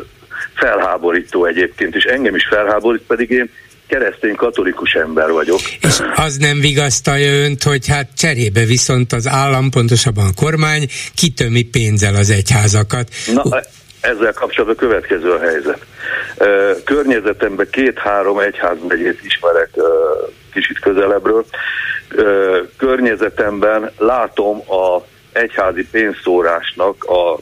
[0.55, 3.51] felháborító egyébként, és engem is felháborít, pedig én
[3.91, 5.61] keresztény katolikus ember vagyok.
[5.81, 11.63] És az nem vigasztalja önt, hogy hát cserébe viszont az állam, pontosabban a kormány kitömi
[11.63, 13.09] pénzzel az egyházakat.
[13.33, 13.43] Na,
[14.01, 15.85] ezzel kapcsolatban a következő a helyzet.
[16.85, 19.71] Környezetemben két-három egyházmegyét ismerek
[20.53, 21.45] kicsit közelebbről.
[22.77, 27.39] Környezetemben látom a egyházi pénzszórásnak a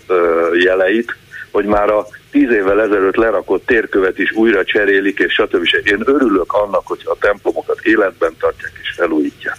[0.65, 1.17] jeleit,
[1.51, 5.67] hogy már a tíz évvel ezelőtt lerakott térkövet is újra cserélik, és stb.
[5.85, 9.57] Én örülök annak, hogy a templomokat életben tartják és felújítják.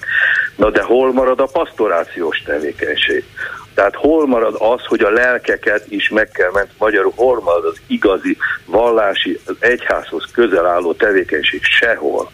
[0.55, 3.23] Na de hol marad a pastorációs tevékenység?
[3.73, 7.81] Tehát hol marad az, hogy a lelkeket is meg kell menni, magyarul hol marad az
[7.87, 11.63] igazi vallási, az egyházhoz közel álló tevékenység?
[11.63, 12.31] Sehol.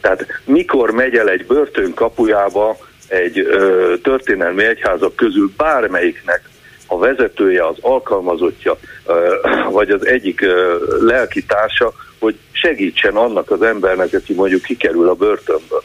[0.00, 2.76] Tehát mikor megy el egy börtön kapujába
[3.08, 6.42] egy ö, történelmi egyházak közül bármelyiknek
[6.86, 8.76] a vezetője, az alkalmazottja,
[9.70, 10.46] vagy az egyik
[11.00, 15.82] lelki társa, hogy segítsen annak az embernek, aki mondjuk kikerül a börtönből.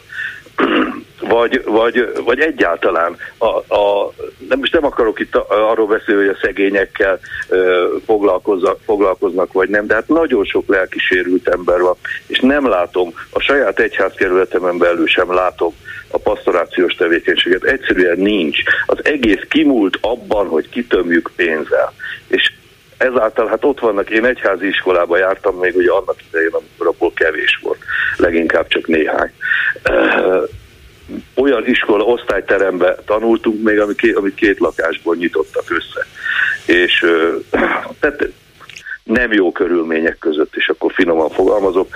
[1.20, 4.12] Vagy, vagy, vagy egyáltalán, a, a,
[4.48, 7.20] nem, most nem akarok itt arról beszélni, hogy a szegényekkel
[8.06, 13.40] foglalkoznak, foglalkoznak, vagy nem, de hát nagyon sok lelkisérült ember van, és nem látom, a
[13.40, 15.74] saját egyházkerületemen belül sem látom
[16.10, 17.64] a pastorációs tevékenységet.
[17.64, 18.58] Egyszerűen nincs.
[18.86, 21.92] Az egész kimúlt abban, hogy kitömjük pénzzel.
[22.28, 22.52] És
[23.00, 27.58] ezáltal hát ott vannak, én egyházi iskolába jártam még ugye annak idején, amikor abból kevés
[27.62, 27.78] volt,
[28.16, 29.32] leginkább csak néhány.
[31.34, 36.06] Olyan iskola osztályterembe tanultunk még, amit két, amit két lakásból nyitottak össze.
[36.66, 37.06] És
[38.00, 38.28] tehát
[39.02, 41.88] nem jó körülmények között, és akkor finoman fogalmazok.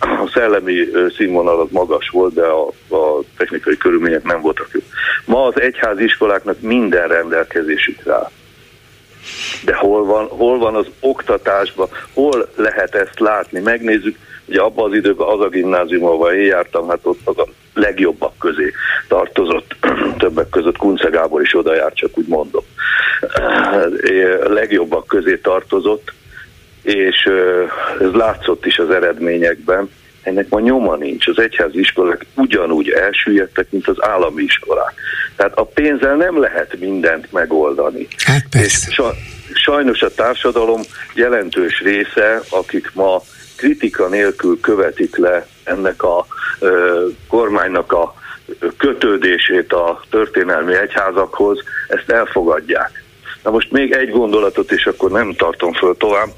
[0.00, 4.80] A szellemi színvonal az magas volt, de a, a technikai körülmények nem voltak jó.
[5.24, 8.30] Ma az egyházi iskoláknak minden rendelkezésükre áll.
[9.64, 13.60] De hol van, hol van az oktatásban, hol lehet ezt látni?
[13.60, 18.38] Megnézzük, ugye abban az időben az a gimnázium, ahol én jártam, hát ott a legjobbak
[18.38, 18.72] közé
[19.08, 19.76] tartozott,
[20.18, 22.64] többek között Kunce Gábor is oda járt, csak úgy mondom.
[24.60, 26.12] Legjobbak közé tartozott,
[26.82, 27.28] és
[28.00, 29.90] ez látszott is az eredményekben,
[30.22, 31.26] ennek ma nyoma nincs.
[31.26, 34.94] Az egyházi iskolák ugyanúgy elsüllyedtek, mint az állami iskolák.
[35.36, 38.08] Tehát a pénzzel nem lehet mindent megoldani.
[38.24, 38.88] Hát persze.
[38.88, 39.02] És
[39.54, 40.80] sajnos a társadalom
[41.14, 43.22] jelentős része, akik ma
[43.56, 46.26] kritika nélkül követik le ennek a
[46.58, 48.14] ö, kormánynak a
[48.76, 53.02] kötődését a történelmi egyházakhoz, ezt elfogadják.
[53.42, 56.28] Na most még egy gondolatot, és akkor nem tartom föl tovább.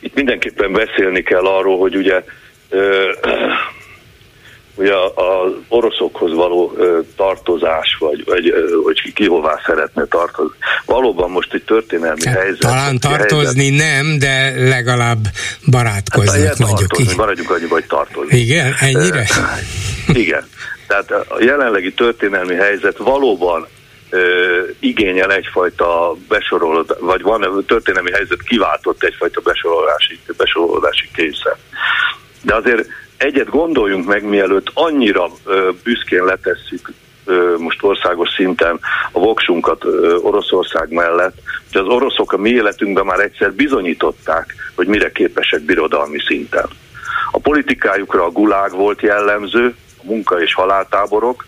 [0.00, 2.24] Itt mindenképpen beszélni kell arról, hogy ugye
[4.76, 10.56] ugye az oroszokhoz való ö, tartozás, vagy, vagy ö, hogy ki hová szeretne tartozni.
[10.84, 12.60] Valóban most egy történelmi hát, helyzet.
[12.60, 15.26] Talán tartozni helyzet, nem, de legalább
[15.70, 16.90] barátkoznak hát, mondjuk.
[16.90, 18.38] Tartozni, maradjunk annyi, hogy tartozni.
[18.38, 19.26] Igen, ennyire?
[20.24, 20.48] igen.
[20.86, 23.66] Tehát a jelenlegi történelmi helyzet valóban
[24.10, 31.56] ö, igényel egyfajta besorolási, vagy van történelmi helyzet kiváltott egyfajta besorolási, besorolási kényszer.
[32.46, 35.28] De azért egyet gondoljunk meg, mielőtt annyira
[35.82, 36.92] büszkén letesszük
[37.58, 38.80] most országos szinten
[39.12, 39.84] a voksunkat
[40.22, 41.36] Oroszország mellett,
[41.72, 46.68] hogy az oroszok a mi életünkben már egyszer bizonyították, hogy mire képesek birodalmi szinten.
[47.30, 51.46] A politikájukra a gulág volt jellemző, a munka- és haláltáborok,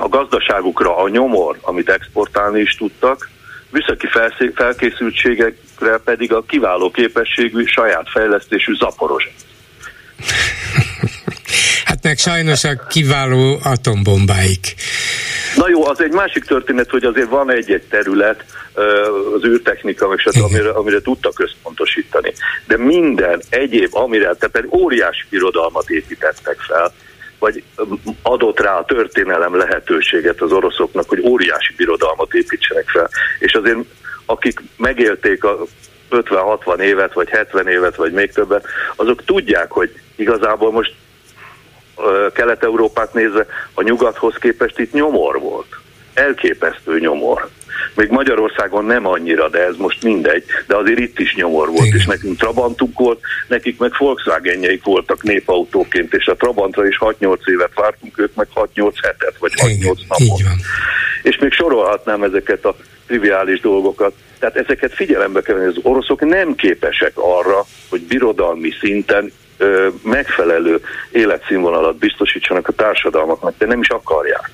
[0.00, 3.28] a gazdaságukra a nyomor, amit exportálni is tudtak,
[3.70, 4.06] műszaki
[4.54, 9.32] felkészültségekre pedig a kiváló képességű, saját fejlesztésű zaporozsat.
[11.84, 14.74] Hát meg sajnos a kiváló atombombáik.
[15.56, 18.44] Na jó, az egy másik történet, hogy azért van egy-egy terület,
[19.36, 22.32] az űrtechnika, meg stb., amire, amire tudtak központosítani.
[22.66, 26.92] De minden egyéb, amire, tehát óriási birodalmat építettek fel,
[27.38, 27.62] vagy
[28.22, 33.10] adott rá a történelem lehetőséget az oroszoknak, hogy óriási birodalmat építsenek fel.
[33.38, 33.78] És azért
[34.26, 35.58] akik megélték a
[36.14, 40.94] 50-60 évet, vagy 70 évet, vagy még többet, azok tudják, hogy igazából most
[42.32, 45.66] Kelet-Európát nézve a nyugathoz képest itt nyomor volt.
[46.14, 47.48] Elképesztő nyomor.
[47.94, 51.98] Még Magyarországon nem annyira, de ez most mindegy, de azért itt is nyomor volt, Igen.
[51.98, 57.74] és nekünk Trabantunk volt, nekik meg Volkswagenjeik voltak népautóként, és a Trabantra is 6-8 évet
[57.74, 60.40] vártunk, ők meg 6-8 hetet, vagy 6-8 napot.
[61.22, 64.12] És még sorolhatnám ezeket a triviális dolgokat.
[64.44, 70.80] Tehát ezeket figyelembe kell venni, az oroszok nem képesek arra, hogy birodalmi szinten ö, megfelelő
[71.12, 74.50] életszínvonalat biztosítsanak a társadalmaknak, de nem is akarják.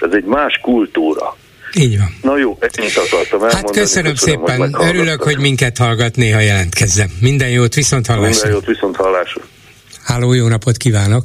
[0.00, 1.36] Ez egy más kultúra.
[1.74, 2.08] Így van.
[2.22, 3.52] Na jó, ennyit akartam elmondani.
[3.52, 7.08] Hát köszönöm, köszönöm szépen, hogy örülök, hogy minket hallgat, néha jelentkezzem.
[7.20, 8.28] Minden jót, viszont hallásra.
[8.30, 9.42] Minden jót, viszont hallásra.
[10.04, 11.24] Háló, jó napot kívánok!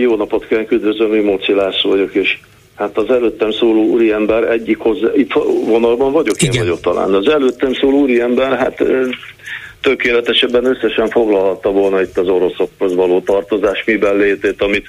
[0.00, 2.38] Jó napot kívánok, üdvözlöm, én Móci László vagyok, és
[2.82, 5.32] hát az előttem szóló úriember egyik hozzá, itt
[5.66, 6.54] vonalban vagyok, Igen.
[6.54, 7.14] én vagyok talán.
[7.14, 8.84] Az előttem szóló úriember, hát
[9.80, 14.86] tökéletesebben összesen foglalhatta volna itt az oroszokhoz való tartozás miben létét, amit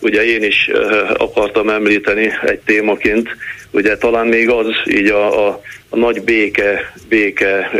[0.00, 0.70] ugye én is
[1.16, 3.28] akartam említeni egy témaként,
[3.70, 7.70] ugye talán még az így a, a, a nagy béke, béke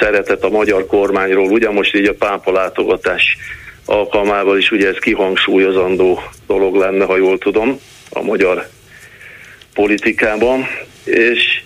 [0.00, 3.36] szeretet a magyar kormányról, ugye most így a pápa látogatás
[3.84, 7.80] alkalmával is ugye ez kihangsúlyozandó dolog lenne, ha jól tudom,
[8.10, 8.68] a magyar
[9.78, 10.66] politikában,
[11.04, 11.60] és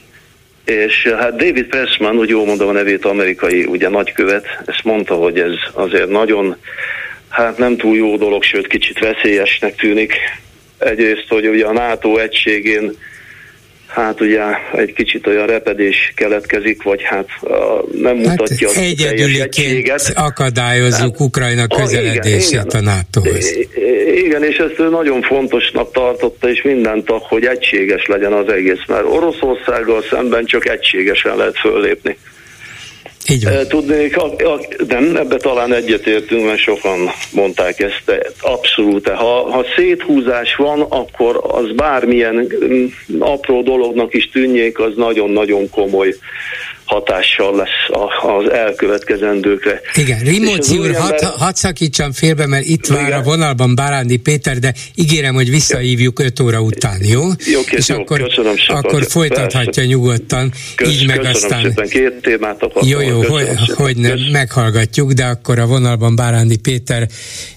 [0.65, 5.39] és hát David Pressman, úgy jól mondom a nevét, amerikai ugye nagykövet, ezt mondta, hogy
[5.39, 6.57] ez azért nagyon,
[7.29, 10.15] hát nem túl jó dolog, sőt kicsit veszélyesnek tűnik.
[10.79, 12.97] Egyrészt, hogy ugye a NATO egységén
[13.95, 14.43] hát ugye
[14.75, 17.29] egy kicsit olyan repedés keletkezik, vagy hát
[17.93, 23.57] nem hát mutatja hát egyedüliként akadályozzuk hát, Ukrajna közeledését igen, igen, a NATO-hoz.
[24.15, 28.85] Igen, és ezt ő nagyon fontosnak tartotta, és minden tag, hogy egységes legyen az egész,
[28.87, 32.17] mert Oroszországgal szemben csak egységesen lehet föllépni.
[33.29, 33.69] Így van.
[33.69, 39.09] Tudnék, a, a, nem, ebbe talán egyetértünk, mert sokan mondták ezt, de abszolút.
[39.09, 42.87] Ha, ha széthúzás van, akkor az bármilyen mm,
[43.19, 46.15] apró dolognak is tűnjék, az nagyon-nagyon komoly
[46.85, 49.81] hatással lesz az elkövetkezendőkre.
[49.95, 51.01] Igen, Rimóci úr, ember...
[51.01, 53.03] hadd had szakítsam félbe, mert itt Igen.
[53.03, 57.23] vár a vonalban Bárándi Péter, de ígérem, hogy visszahívjuk 5 óra után, jó?
[57.53, 58.77] Jó, És jó, akkor, köszönöm szépen.
[58.77, 59.85] Akkor folytathatja Persze.
[59.85, 61.63] nyugodtan, Kösz, így meg aztán...
[61.63, 61.89] Szépen.
[61.89, 62.89] Két témát akartam.
[62.89, 67.07] Jó, jó, hogy, hogy nem, meghallgatjuk, de akkor a vonalban Bárándi Péter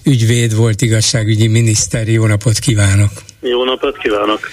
[0.04, 3.10] ügyvéd volt igazságügyi miniszter, jó napot kívánok!
[3.40, 4.48] Jó napot kívánok!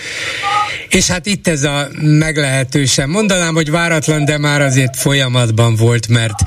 [0.93, 6.39] És hát itt ez a meglehetősen, mondanám, hogy váratlan, de már azért folyamatban volt, mert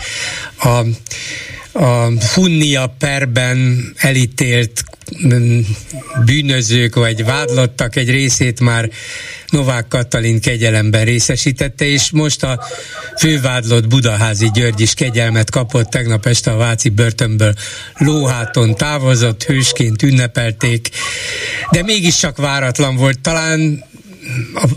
[0.59, 0.85] a,
[1.79, 4.85] a Hunnia perben elítélt
[5.27, 5.59] mm,
[6.25, 8.91] bűnözők vagy vádlottak egy részét már
[9.49, 12.61] Novák Katalin kegyelemben részesítette, és most a
[13.19, 17.55] fővádlott Budaházi György is kegyelmet kapott, tegnap este a Váci börtönből
[17.95, 20.89] lóháton távozott, hősként ünnepelték,
[21.71, 23.21] de mégiscsak váratlan volt.
[23.21, 23.85] Talán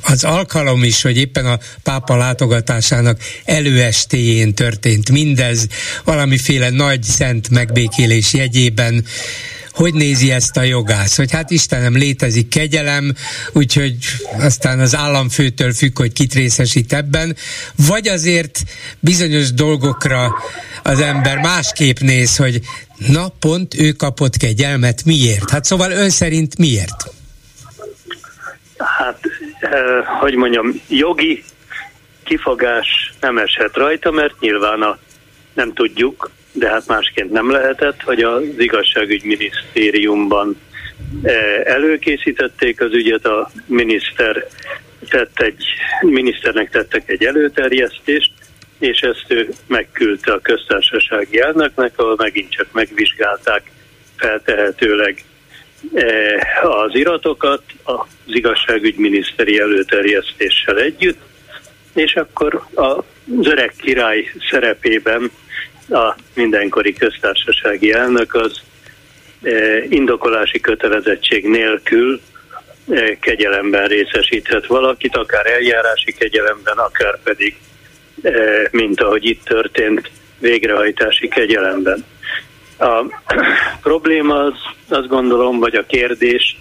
[0.02, 5.68] az alkalom is, hogy éppen a pápa látogatásának előestéjén történt mindez,
[6.04, 9.06] valamiféle nagy szent megbékélés jegyében,
[9.80, 13.14] hogy nézi ezt a jogász, hogy hát Istenem, létezik kegyelem,
[13.54, 13.96] úgyhogy
[14.40, 17.36] aztán az államfőtől függ, hogy kit részesít ebben,
[17.76, 18.64] vagy azért
[19.00, 20.34] bizonyos dolgokra
[20.84, 22.62] az ember másképp néz, hogy
[22.98, 25.50] na, pont ő kapott kegyelmet, miért?
[25.50, 27.12] Hát szóval ön szerint miért?
[28.78, 29.20] Hát,
[29.72, 31.44] eh, hogy mondjam, jogi
[32.24, 34.98] kifogás nem eshet rajta, mert nyilván a,
[35.54, 40.58] nem tudjuk, de hát másként nem lehetett, hogy az igazságügyminisztériumban
[41.22, 44.48] eh, előkészítették az ügyet, a miniszter
[45.10, 45.64] tett egy,
[46.02, 48.32] miniszternek tettek egy előterjesztést,
[48.80, 53.72] és ezt ő megküldte a köztársasági elnöknek, ahol megint csak megvizsgálták
[54.16, 55.24] feltehetőleg eh,
[56.62, 61.20] az iratokat az igazságügyminiszteri előterjesztéssel együtt,
[61.94, 63.04] és akkor az
[63.44, 65.32] öreg király szerepében
[65.90, 68.62] a mindenkori köztársasági elnök az
[69.44, 72.22] e, indokolási kötelezettség nélkül
[72.90, 77.56] e, kegyelemben részesíthet valakit, akár eljárási kegyelemben, akár pedig,
[78.72, 80.10] mint ahogy itt történt,
[80.40, 82.06] végrehajtási kegyelemben.
[82.80, 83.06] A
[83.82, 84.54] probléma az,
[84.90, 86.58] azt gondolom, vagy a kérdés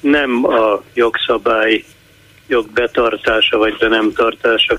[0.00, 1.84] nem a jogszabály
[2.46, 4.78] jogbetartása vagy be nem tartása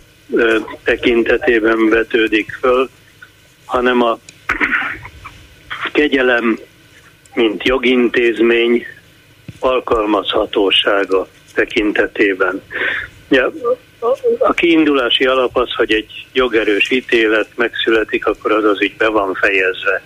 [0.84, 2.90] tekintetében vetődik föl,
[3.66, 4.20] hanem a
[5.94, 6.60] kegyelem,
[7.34, 8.86] mint jogintézmény
[9.60, 12.62] alkalmazhatósága tekintetében.
[13.30, 13.52] Ja,
[14.40, 19.34] a kiindulási alap az, hogy egy jogerős ítélet megszületik, akkor az az így be van
[19.34, 20.02] fejezve.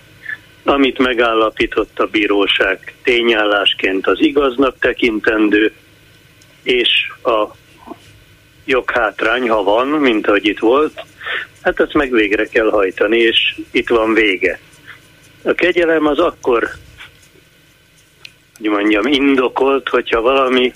[0.64, 5.72] Amit megállapított a bíróság tényállásként az igaznak tekintendő,
[6.62, 6.88] és
[7.22, 7.46] a
[8.64, 11.04] joghátrány, ha van, mint ahogy itt volt,
[11.62, 14.60] hát ezt meg végre kell hajtani, és itt van vége.
[15.42, 16.70] A kegyelem az akkor,
[18.58, 20.72] hogy mondjam, indokolt, hogyha valami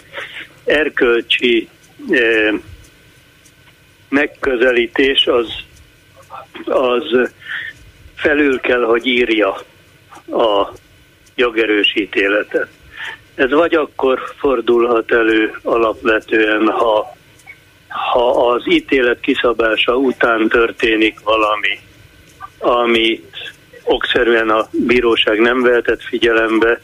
[0.65, 1.69] erkölcsi
[2.11, 2.55] eh,
[4.09, 5.49] megközelítés az,
[6.65, 7.31] az
[8.15, 9.57] felül kell, hogy írja
[10.31, 10.69] a
[11.35, 12.69] jogerősítéletet.
[13.35, 17.15] Ez vagy akkor fordulhat elő alapvetően, ha
[18.13, 21.79] ha az ítélet kiszabása után történik valami,
[22.59, 23.53] amit
[23.83, 26.81] okszerűen a bíróság nem vehetett figyelembe,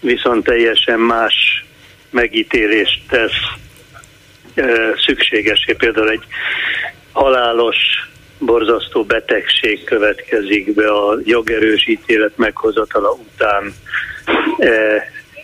[0.00, 1.64] viszont teljesen más
[2.10, 3.40] megítélést tesz
[5.06, 5.72] szükségesé.
[5.72, 6.24] Például egy
[7.12, 7.76] halálos,
[8.38, 13.74] borzasztó betegség következik be a jogerős ítélet meghozatala után.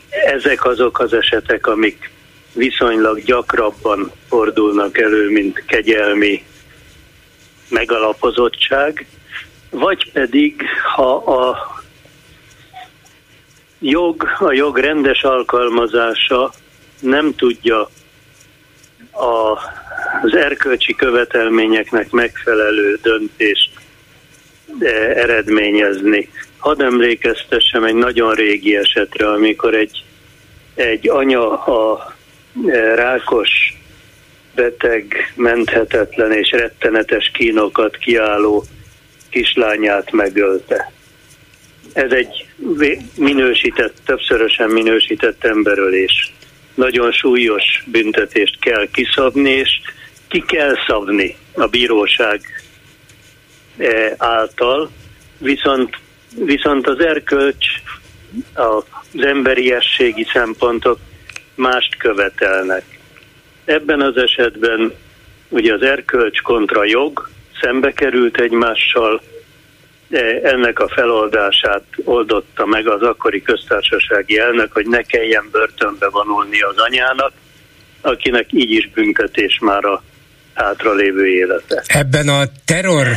[0.08, 2.10] Ezek azok az esetek, amik
[2.54, 6.44] viszonylag gyakrabban fordulnak elő, mint kegyelmi
[7.68, 9.06] megalapozottság,
[9.70, 10.62] vagy pedig,
[10.94, 11.56] ha a
[13.78, 16.52] jog, a jog rendes alkalmazása
[17.00, 17.88] nem tudja
[19.10, 19.58] a,
[20.22, 23.70] az erkölcsi követelményeknek megfelelő döntést
[24.80, 26.30] eh, eredményezni.
[26.58, 30.04] Hadd emlékeztessem egy nagyon régi esetre, amikor egy,
[30.74, 32.14] egy anya a
[32.66, 33.78] eh, rákos
[34.54, 38.64] beteg, menthetetlen és rettenetes kínokat kiálló
[39.30, 40.92] kislányát megölte.
[41.92, 42.46] Ez egy
[43.16, 46.32] minősített, többszörösen minősített emberölés.
[46.80, 49.80] Nagyon súlyos büntetést kell kiszabni, és
[50.28, 52.40] ki kell szabni a bíróság
[53.76, 54.90] eh, által,
[55.38, 55.96] viszont,
[56.44, 57.66] viszont az erkölcs,
[58.54, 58.84] az
[59.18, 60.98] emberiességi szempontok
[61.54, 62.84] mást követelnek.
[63.64, 64.92] Ebben az esetben
[65.48, 67.28] ugye az erkölcs kontra jog
[67.60, 69.22] szembe került egymással,
[70.42, 76.78] ennek a feloldását oldotta meg az akkori köztársasági elnök, hogy ne kelljen börtönbe vonulni az
[76.78, 77.32] anyának,
[78.00, 80.02] akinek így is büntetés már a
[80.62, 81.82] hátralévő élete.
[81.86, 83.08] Ebben a terror...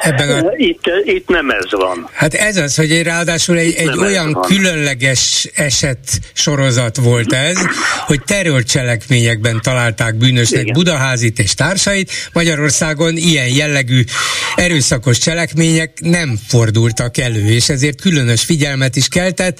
[0.00, 0.52] Ebben a...
[0.56, 2.08] Itt, itt nem ez van.
[2.12, 5.98] Hát ez az, hogy ráadásul egy, egy olyan különleges eset
[6.32, 7.58] sorozat volt ez,
[8.06, 10.72] hogy terrorcselekményekben találták bűnösnek Igen.
[10.72, 12.10] Budaházit és társait.
[12.32, 14.04] Magyarországon ilyen jellegű
[14.54, 19.58] erőszakos cselekmények nem fordultak elő, és ezért különös figyelmet is keltett,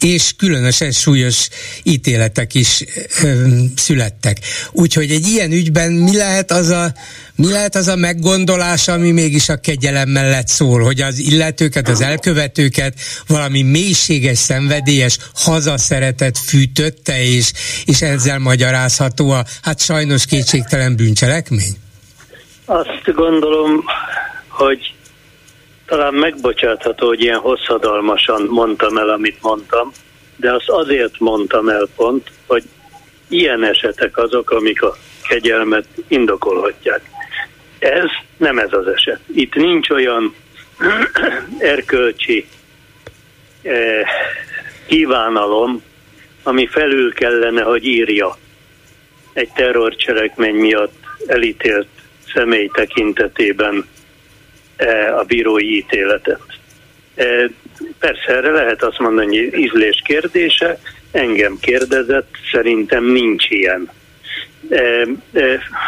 [0.00, 1.48] és különösen súlyos
[1.82, 2.84] ítéletek is
[3.22, 3.46] ö,
[3.76, 4.36] születtek.
[4.72, 6.92] Úgyhogy egy ilyen ügyben mi lehet az a,
[7.36, 12.00] mi lehet az a meggondolás, ami mégis a kegyelem mellett szól, hogy az illetőket, az
[12.00, 12.94] elkövetőket
[13.26, 17.52] valami mélységes, szenvedélyes hazaszeretet fűtötte, és,
[17.84, 21.76] és ezzel magyarázható a, hát sajnos kétségtelen bűncselekmény?
[22.64, 23.84] Azt gondolom,
[24.48, 24.94] hogy
[25.86, 29.92] talán megbocsátható, hogy ilyen hosszadalmasan mondtam el, amit mondtam,
[30.36, 32.62] de azt azért mondtam el pont, hogy
[33.28, 34.96] ilyen esetek azok, amik a
[35.28, 37.00] kegyelmet indokolhatják.
[37.78, 39.20] Ez nem ez az eset.
[39.34, 40.34] Itt nincs olyan
[41.58, 42.46] erkölcsi
[43.62, 44.00] eh,
[44.86, 45.82] kívánalom,
[46.42, 48.36] ami felül kellene, hogy írja
[49.32, 51.88] egy terrorcselekmény miatt elítélt
[52.34, 53.88] személy tekintetében
[54.76, 56.42] eh, a bírói ítéletet.
[57.14, 57.44] Eh,
[57.98, 60.78] persze erre lehet azt mondani, hogy ízlés kérdése,
[61.10, 63.90] engem kérdezett, szerintem nincs ilyen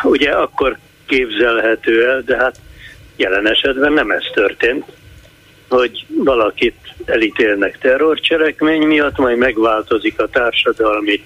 [0.02, 2.56] ugye akkor képzelhető el, de hát
[3.16, 4.84] jelen esetben nem ez történt,
[5.68, 11.24] hogy valakit elítélnek terrorcselekmény miatt, majd megváltozik a társadalmi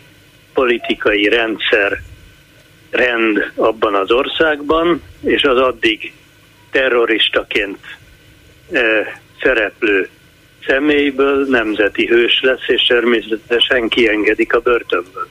[0.54, 2.00] politikai rendszer
[2.90, 6.12] rend abban az országban, és az addig
[6.70, 7.78] terroristaként
[8.72, 10.08] e, szereplő
[10.66, 15.28] személyből nemzeti hős lesz, és természetesen kiengedik a börtönből.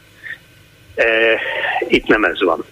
[1.00, 1.40] E,
[1.88, 2.66] itt nem ez van.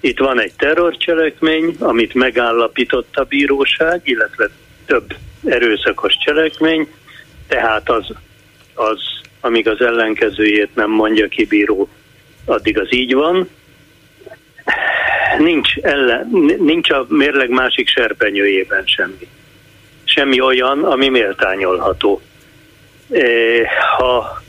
[0.00, 4.48] Itt van egy terrorcselekmény, amit megállapított a bíróság, illetve
[4.86, 6.88] több erőszakos cselekmény,
[7.48, 8.08] tehát az,
[8.74, 9.00] az
[9.40, 11.88] amíg az ellenkezőjét nem mondja ki bíró,
[12.44, 13.48] addig az így van.
[15.38, 19.28] Nincs, ellen, nincs a mérleg másik serpenyőjében semmi.
[20.04, 22.20] Semmi olyan, ami méltányolható.
[23.10, 23.22] E,
[23.96, 24.42] ha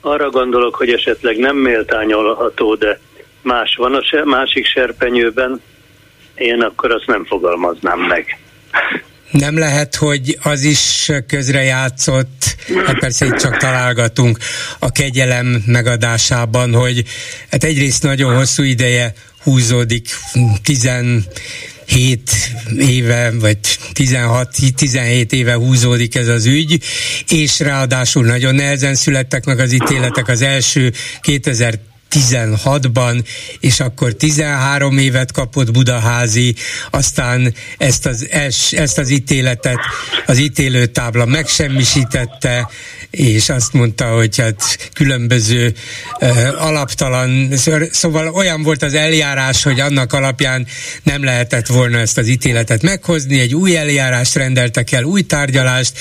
[0.00, 3.00] arra gondolok, hogy esetleg nem méltányolható, de
[3.42, 5.60] más van a se, másik serpenyőben,
[6.34, 8.38] én akkor azt nem fogalmaznám meg.
[9.30, 14.38] Nem lehet, hogy az is közrejátszott, hát persze itt csak találgatunk
[14.78, 17.04] a kegyelem megadásában, hogy
[17.50, 20.08] hát egyrészt nagyon hosszú ideje húzódik
[20.64, 20.88] 10
[21.90, 22.30] 7
[22.78, 23.58] éve, vagy
[23.94, 26.82] 16-17 éve húzódik ez az ügy,
[27.28, 30.28] és ráadásul nagyon nehezen születtek meg az ítéletek.
[30.28, 31.78] Az első 2000
[32.10, 33.24] 16-ban,
[33.60, 36.54] és akkor 13 évet kapott Budaházi,
[36.90, 38.28] aztán ezt az,
[38.70, 39.78] ezt az ítéletet
[40.26, 42.68] az ítélőtábla megsemmisítette,
[43.10, 45.74] és azt mondta, hogy hát különböző
[46.20, 47.50] uh, alaptalan,
[47.90, 50.66] szóval olyan volt az eljárás, hogy annak alapján
[51.02, 55.98] nem lehetett volna ezt az ítéletet meghozni, egy új eljárást rendeltek el, új tárgyalást,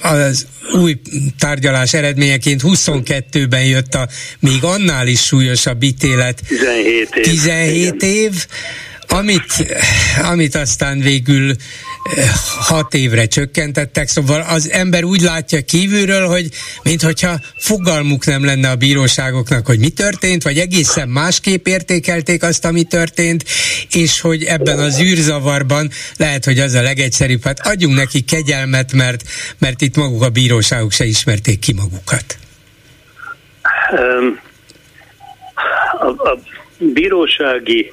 [0.00, 1.00] az új
[1.38, 6.40] tárgyalás eredményeként 22-ben jött a még annál is súlyosabb ítélet.
[6.48, 7.22] 17 év.
[7.22, 8.46] 17 év,
[9.08, 9.66] amit,
[10.22, 16.48] amit aztán végül eh, hat évre csökkentettek, szóval az ember úgy látja kívülről, hogy
[16.82, 22.82] minthogyha fogalmuk nem lenne a bíróságoknak, hogy mi történt, vagy egészen másképp értékelték azt, ami
[22.82, 23.44] történt,
[23.92, 29.22] és hogy ebben az űrzavarban lehet, hogy az a legegyszerűbb, hát adjunk neki kegyelmet, mert,
[29.58, 32.38] mert itt maguk a bíróságok se ismerték ki magukat.
[35.98, 36.38] A, a
[36.78, 37.92] bírósági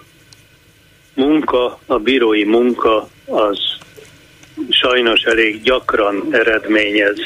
[1.13, 3.57] munka, a bírói munka az
[4.69, 7.17] sajnos elég gyakran eredményez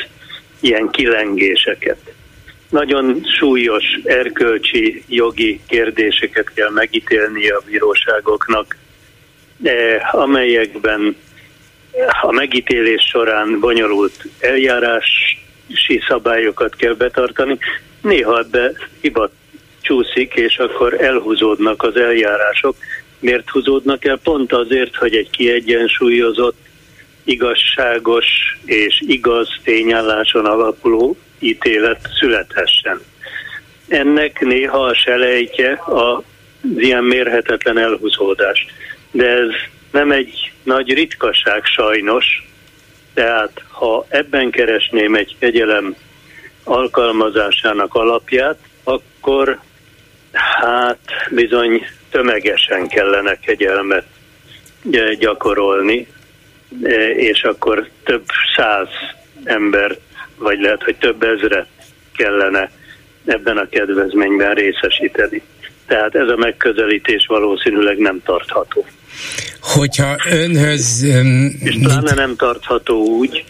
[0.59, 1.97] ilyen kilengéseket.
[2.69, 8.78] Nagyon súlyos erkölcsi, jogi kérdéseket kell megítélni a bíróságoknak,
[10.11, 11.15] amelyekben
[12.21, 17.57] a megítélés során bonyolult eljárási szabályokat kell betartani.
[18.01, 18.71] Néha ebbe
[19.01, 19.30] hiba
[19.88, 22.75] csúszik, és akkor elhúzódnak az eljárások,
[23.19, 24.17] Miért húzódnak el?
[24.17, 26.57] Pont azért, hogy egy kiegyensúlyozott,
[27.23, 28.25] igazságos
[28.65, 33.01] és igaz tényálláson alapuló ítélet születhessen.
[33.88, 36.23] Ennek néha a selejtje az
[36.77, 38.65] ilyen mérhetetlen elhúzódás.
[39.11, 39.49] De ez
[39.91, 42.47] nem egy nagy ritkaság sajnos,
[43.13, 45.95] tehát ha ebben keresném egy kegyelem
[46.63, 49.59] alkalmazásának alapját, akkor
[50.38, 54.05] hát bizony tömegesen kellene kegyelmet
[55.19, 56.07] gyakorolni,
[56.83, 58.23] e, és akkor több
[58.55, 58.88] száz
[59.43, 59.97] ember,
[60.38, 61.67] vagy lehet, hogy több ezret
[62.15, 62.71] kellene
[63.25, 65.41] ebben a kedvezményben részesíteni.
[65.88, 68.85] Tehát ez a megközelítés valószínűleg nem tartható.
[69.61, 71.03] Hogyha önhöz...
[71.59, 73.43] És pláne nem tartható úgy,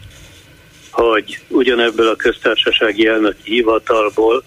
[0.92, 4.44] hogy ugyanebből a köztársasági elnöki hivatalból,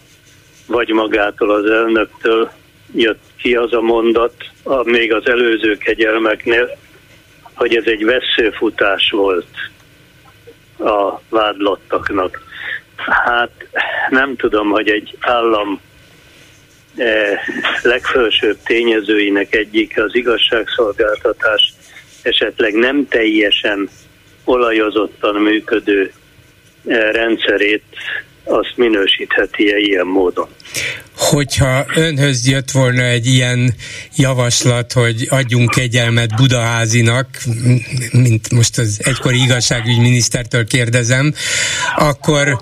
[0.71, 2.51] vagy magától az elnöktől
[2.95, 6.77] jött ki az a mondat, a, még az előző kegyelmeknél,
[7.55, 9.55] hogy ez egy veszőfutás volt
[10.79, 12.43] a vádlottaknak.
[12.97, 13.51] Hát
[14.09, 15.81] nem tudom, hogy egy állam
[16.97, 17.39] eh,
[17.83, 21.73] legfelsőbb tényezőinek egyik az igazságszolgáltatás
[22.23, 23.89] esetleg nem teljesen
[24.45, 26.13] olajozottan működő
[26.87, 27.85] eh, rendszerét
[28.51, 30.49] azt minősítheti-e ilyen módon.
[31.17, 33.75] Hogyha önhöz jött volna egy ilyen
[34.17, 37.27] javaslat, hogy adjunk kegyelmet Budaházinak,
[38.13, 41.35] mint most az egykori igazságügyminisztertől kérdezem,
[41.97, 42.61] akkor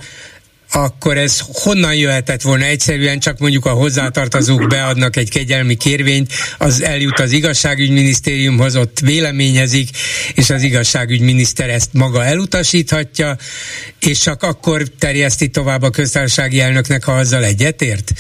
[0.73, 2.65] akkor ez honnan jöhetett volna?
[2.65, 9.89] Egyszerűen csak mondjuk a hozzátartozók beadnak egy kegyelmi kérvényt, az eljut az igazságügyminisztériumhoz, ott véleményezik,
[10.35, 13.37] és az igazságügyminiszter ezt maga elutasíthatja,
[14.01, 18.13] és csak akkor terjeszti tovább a köztársasági elnöknek, ha azzal egyetért?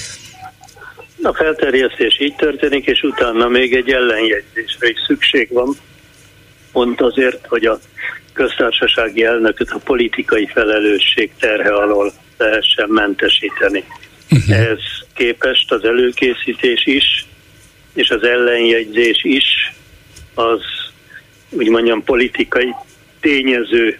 [1.23, 5.77] A felterjesztés így történik, és utána még egy ellenjegyzésre is szükség van,
[6.73, 7.81] pont azért, hogy a
[8.39, 13.85] köztársasági elnököt a politikai felelősség terhe alól lehessen mentesíteni.
[14.31, 14.61] Uh-huh.
[14.61, 14.79] Ez
[15.15, 17.27] képest az előkészítés is,
[17.95, 19.73] és az ellenjegyzés is,
[20.35, 20.61] az
[21.51, 22.75] úgy mondjam politikai
[23.21, 23.99] tényező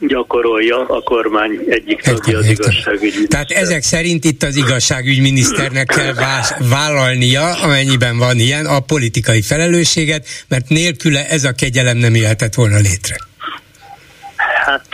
[0.00, 3.28] gyakorolja a kormány egyik tagja az igazságügyminiszter.
[3.28, 6.14] Tehát ezek szerint itt az igazságügyminiszternek kell
[6.68, 12.76] vállalnia, amennyiben van ilyen, a politikai felelősséget, mert nélküle ez a kegyelem nem jöhetett volna
[12.76, 13.16] létre.
[14.36, 14.86] Hát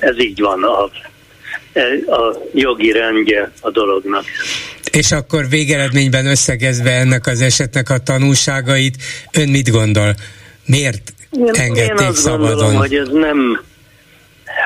[0.00, 0.62] ez így van.
[0.62, 0.90] A
[2.06, 4.24] a jogi rendje a dolognak.
[4.92, 8.96] És akkor végeredményben összegezve ennek az esetnek a tanulságait,
[9.32, 10.14] ön mit gondol?
[10.66, 12.48] Miért én, engedték én azt szabadon?
[12.48, 13.62] Gondolom, hogy ez nem...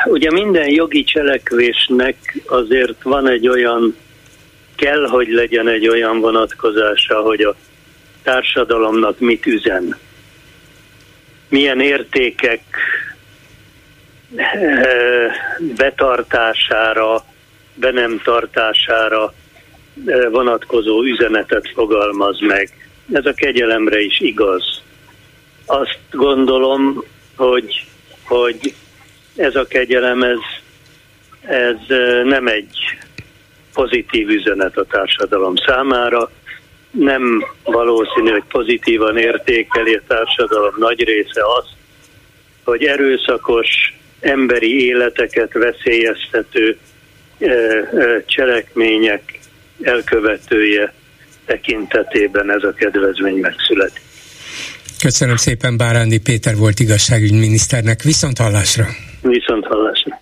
[0.05, 3.97] Ugye minden jogi cselekvésnek azért van egy olyan,
[4.77, 7.55] kell, hogy legyen egy olyan vonatkozása, hogy a
[8.23, 9.97] társadalomnak mit üzen.
[11.49, 12.63] Milyen értékek
[15.77, 17.25] betartására,
[17.75, 19.35] be nem tartására
[20.31, 22.71] vonatkozó üzenetet fogalmaz meg.
[23.13, 24.83] Ez a kegyelemre is igaz.
[25.67, 27.05] Azt gondolom,
[27.37, 27.87] hogy,
[28.25, 28.75] hogy
[29.41, 30.39] ez a kegyelem, ez,
[31.41, 31.77] ez
[32.25, 32.77] nem egy
[33.75, 36.31] pozitív üzenet a társadalom számára,
[36.91, 41.69] nem valószínű, hogy pozitívan értékeli a társadalom nagy része azt,
[42.65, 43.69] hogy erőszakos
[44.21, 46.79] emberi életeket veszélyeztető
[48.27, 49.39] cselekmények
[49.83, 50.93] elkövetője
[51.47, 54.03] tekintetében ez a kedvezmény megszületik.
[54.99, 58.03] Köszönöm szépen, Bárándi Péter volt igazságügyminiszternek.
[58.03, 58.87] Viszont hallásra!
[59.23, 60.21] Viszont hallásra!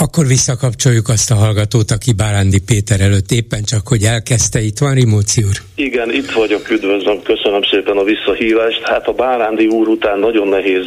[0.00, 4.60] Akkor visszakapcsoljuk azt a hallgatót, aki Bárándi Péter előtt éppen csak, hogy elkezdte.
[4.60, 5.56] Itt van Rimóci úr.
[5.74, 8.80] Igen, itt vagyok, üdvözlöm, köszönöm szépen a visszahívást.
[8.82, 10.84] Hát a Bárándi úr után nagyon nehéz,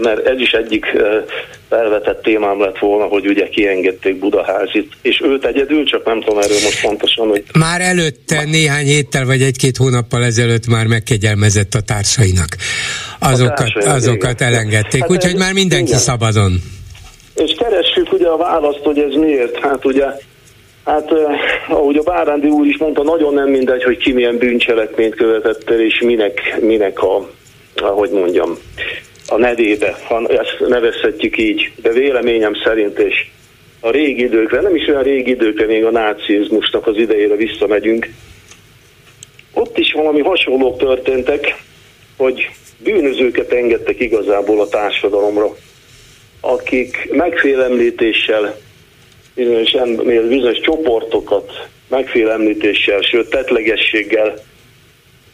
[0.00, 0.84] mert ez is egyik
[1.68, 6.60] felvetett témám lett volna, hogy ugye kiengedték Budaházit, és őt egyedül, csak nem tudom erről
[6.62, 7.44] most pontosan, hogy...
[7.58, 12.56] Már előtte néhány héttel vagy egy-két hónappal ezelőtt már megkegyelmezett a társainak.
[13.18, 14.52] Azokat, a társai, azokat igen.
[14.52, 15.98] elengedték, hát úgyhogy már mindenki igen.
[15.98, 16.52] szabadon.
[17.34, 19.58] És keressük ugye a választ, hogy ez miért.
[19.58, 20.06] Hát ugye
[20.84, 21.12] Hát,
[21.68, 25.80] ahogy a Bárándi úr is mondta, nagyon nem mindegy, hogy ki milyen bűncselekményt követett el,
[25.80, 27.30] és minek, minek a,
[27.74, 28.58] ahogy mondjam,
[29.28, 33.26] a nevébe, ha ezt nevezhetjük így, de véleményem szerint, és
[33.80, 38.08] a régi időkre, nem is olyan régi időkre, még a nácizmusnak az idejére visszamegyünk,
[39.54, 41.62] ott is valami hasonlók történtek,
[42.16, 45.54] hogy bűnözőket engedtek igazából a társadalomra,
[46.44, 48.56] akik megfélemlítéssel,
[49.34, 49.72] bizonyos,
[50.28, 54.34] bizonyos csoportokat megfélemlítéssel, sőt tetlegességgel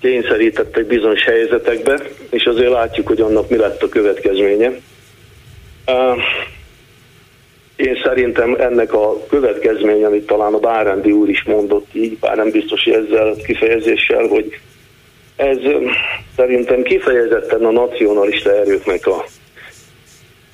[0.01, 2.01] kényszerítettek bizonyos helyzetekbe,
[2.31, 4.73] és azért látjuk, hogy annak mi lett a következménye.
[7.77, 12.51] Én szerintem ennek a következménye, amit talán a Bárándi úr is mondott így, bár nem
[12.51, 14.61] biztos, hogy ezzel kifejezéssel, hogy
[15.37, 15.57] ez
[16.37, 19.25] szerintem kifejezetten a nacionalista erőknek a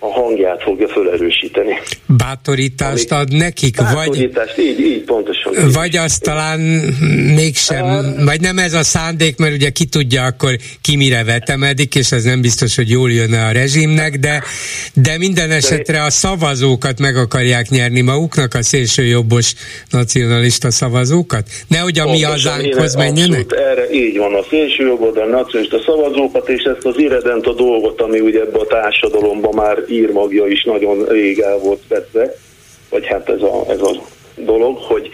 [0.05, 1.79] a hangját fogja felerősíteni.
[2.07, 3.77] Bátorítást ad nekik?
[3.77, 5.53] Bátorítást, vagy, így, így pontosan.
[5.73, 6.61] Vagy azt talán
[7.35, 11.95] mégsem, uh, vagy nem ez a szándék, mert ugye ki tudja akkor ki mire vetemedik,
[11.95, 14.43] és ez nem biztos, hogy jól jönne a rezsimnek, de,
[14.95, 19.55] de minden esetre a szavazókat meg akarják nyerni maguknak, a szélsőjobbos
[19.91, 21.49] nacionalista szavazókat?
[21.69, 23.53] Nehogy a mi hazánkhoz menjenek?
[23.53, 28.21] erre így van, a szélsőjobbos a nacionalista szavazókat, és ezt az irredent a dolgot, ami
[28.21, 32.35] ugye ebbe a társadalomban már írmagja is nagyon rég el volt vetve,
[32.91, 33.93] vagy hát ez a, ez a
[34.37, 35.11] dolog, hogy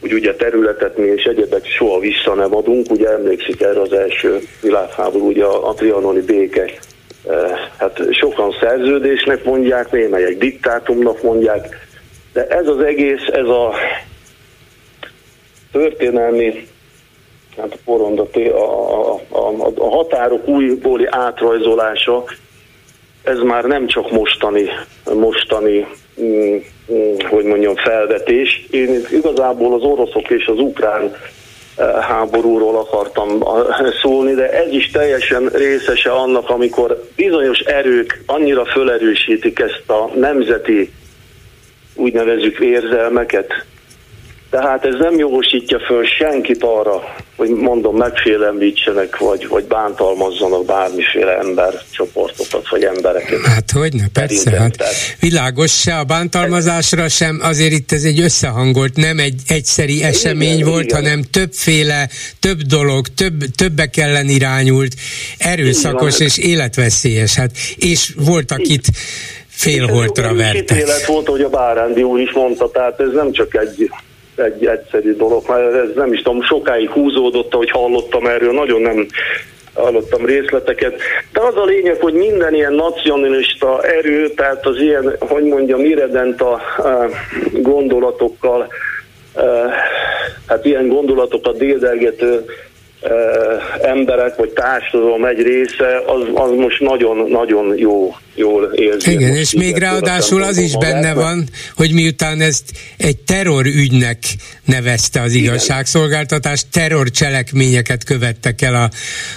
[0.00, 4.40] hogy ugye területet mi és egyebek soha vissza nem adunk, ugye emlékszik erre az első
[4.62, 11.86] világháború, ugye a, a trianoni béke, eh, hát sokan szerződésnek mondják, némelyek diktátumnak mondják,
[12.32, 13.74] de ez az egész, ez a
[15.72, 16.66] történelmi
[17.56, 22.24] hát a porond, a, a, a, a határok újbóli átrajzolása,
[23.28, 24.64] ez már nem csak mostani,
[25.14, 25.86] mostani
[26.20, 26.56] mm,
[26.92, 28.66] mm, hogy mondjam, felvetés.
[28.70, 31.16] Én igazából az oroszok és az ukrán
[31.76, 38.64] eh, háborúról akartam eh, szólni, de ez is teljesen részese annak, amikor bizonyos erők annyira
[38.64, 40.92] fölerősítik ezt a nemzeti
[41.94, 43.64] úgynevezük érzelmeket,
[44.50, 47.02] tehát ez nem jogosítja föl senkit arra,
[47.36, 53.40] hogy mondom, megfélemlítsenek, vagy, vagy bántalmazzanak bármiféle embercsoportokat, vagy embereket.
[53.40, 54.84] Hát hogy ne, persze, hát
[55.20, 60.70] világos se a bántalmazásra sem, azért itt ez egy összehangolt, nem egy egyszeri esemény igen,
[60.70, 61.02] volt, igen.
[61.02, 62.08] hanem többféle,
[62.40, 64.94] több dolog, több, többek ellen irányult,
[65.38, 68.84] erőszakos és életveszélyes, hát, és voltak itt
[69.48, 70.78] félholtra vertek.
[70.78, 73.90] Élet volt, hogy a Bárándi úr is mondta, tehát ez nem csak egy
[74.38, 79.06] egy egyszerű dolog, mert ez nem is tudom, sokáig húzódott, hogy hallottam erről, nagyon nem
[79.74, 81.00] hallottam részleteket.
[81.32, 86.40] De az a lényeg, hogy minden ilyen nacionalista erő, tehát az ilyen, hogy mondjam, irredent
[86.40, 86.60] a
[87.52, 88.72] gondolatokkal,
[90.46, 92.44] hát ilyen gondolatokat dédelgető
[93.82, 99.10] emberek, vagy társadalom egy része, az, az most nagyon-nagyon jó, jól érzi.
[99.10, 102.64] Igen, és még ráadásul az is benne van, hogy miután ezt
[102.96, 104.18] egy terrorügynek
[104.64, 108.90] nevezte az igazságszolgáltatás, terrorcselekményeket követtek el a,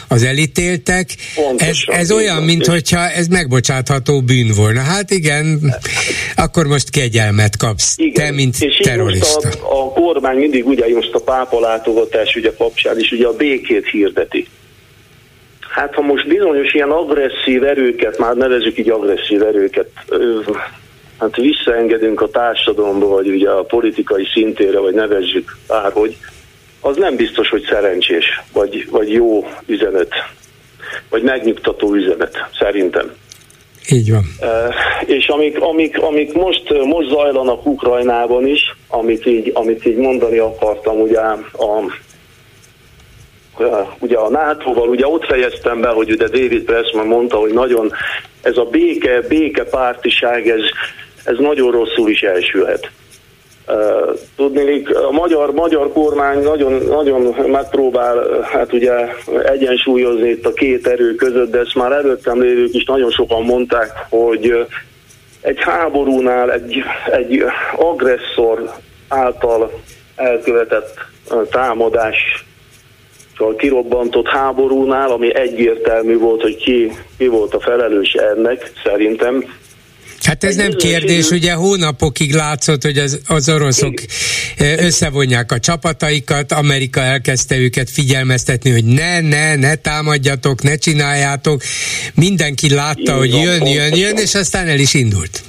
[0.07, 1.09] az elítéltek.
[1.35, 4.81] Pontosan, ez, ez olyan, mintha ez megbocsátható bűn volna.
[4.81, 5.75] Hát igen,
[6.35, 8.25] akkor most kegyelmet kapsz, igen.
[8.25, 9.49] te, mint és terrorista.
[9.49, 13.89] A, a kormány mindig ugye most a pápa látogatás ugye kapcsán is ugye a békét
[13.91, 14.47] hirdeti.
[15.71, 19.87] Hát ha most bizonyos ilyen agresszív erőket, már nevezük így agresszív erőket,
[21.19, 26.17] hát visszaengedünk a társadalomba, vagy ugye a politikai szintére, vagy nevezzük bárhogy,
[26.79, 30.13] az nem biztos, hogy szerencsés, vagy, vagy jó üzenet,
[31.09, 33.11] vagy megnyugtató üzenet, szerintem.
[33.89, 34.23] Így van.
[34.41, 40.37] Uh, és amik, amik, amik most, most zajlanak Ukrajnában is, amit így, amit így mondani
[40.37, 41.37] akartam, ugye a,
[43.99, 47.91] ugye a NATO-val, ugye ott fejeztem be, hogy ugye David Pressman mondta, hogy nagyon
[48.41, 50.61] ez a béke, béke pártiság, ez,
[51.23, 52.89] ez nagyon rosszul is elsülhet.
[54.35, 58.93] Tudni, a magyar, magyar kormány nagyon, nagyon megpróbál hát ugye
[59.43, 63.91] egyensúlyozni itt a két erő között, de ezt már előttem lévők is nagyon sokan mondták,
[64.09, 64.67] hogy
[65.41, 67.43] egy háborúnál egy, egy
[67.75, 68.73] agresszor
[69.07, 69.71] által
[70.15, 70.93] elkövetett
[71.51, 72.45] támadás
[73.41, 79.45] a kirobbantott háborúnál, ami egyértelmű volt, hogy ki, ki volt a felelős ennek, szerintem,
[80.23, 83.93] Hát ez nem kérdés, ugye hónapokig látszott, hogy az, az oroszok
[84.77, 91.61] összevonják a csapataikat, Amerika elkezdte őket figyelmeztetni, hogy ne, ne, ne támadjatok, ne csináljátok.
[92.15, 95.41] Mindenki látta, hogy jön, jön, jön, és aztán el is indult.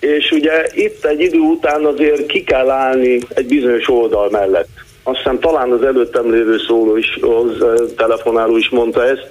[0.00, 4.68] És ugye itt egy idő után azért ki kell állni egy bizonyos oldal mellett.
[5.08, 7.64] Azt hiszem talán az előttem lévő szóló is, az
[7.96, 9.26] telefonáló is mondta ezt,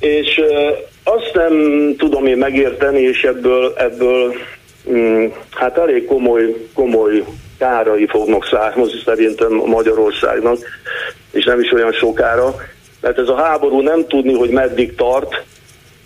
[0.00, 0.40] és
[1.04, 1.54] azt nem
[1.98, 4.34] tudom én megérteni, és ebből, ebből
[4.90, 7.24] mm, hát elég komoly, komoly
[7.58, 10.58] kárai fognak származni szerintem Magyarországnak,
[11.32, 12.54] és nem is olyan sokára,
[13.00, 15.44] mert ez a háború nem tudni, hogy meddig tart,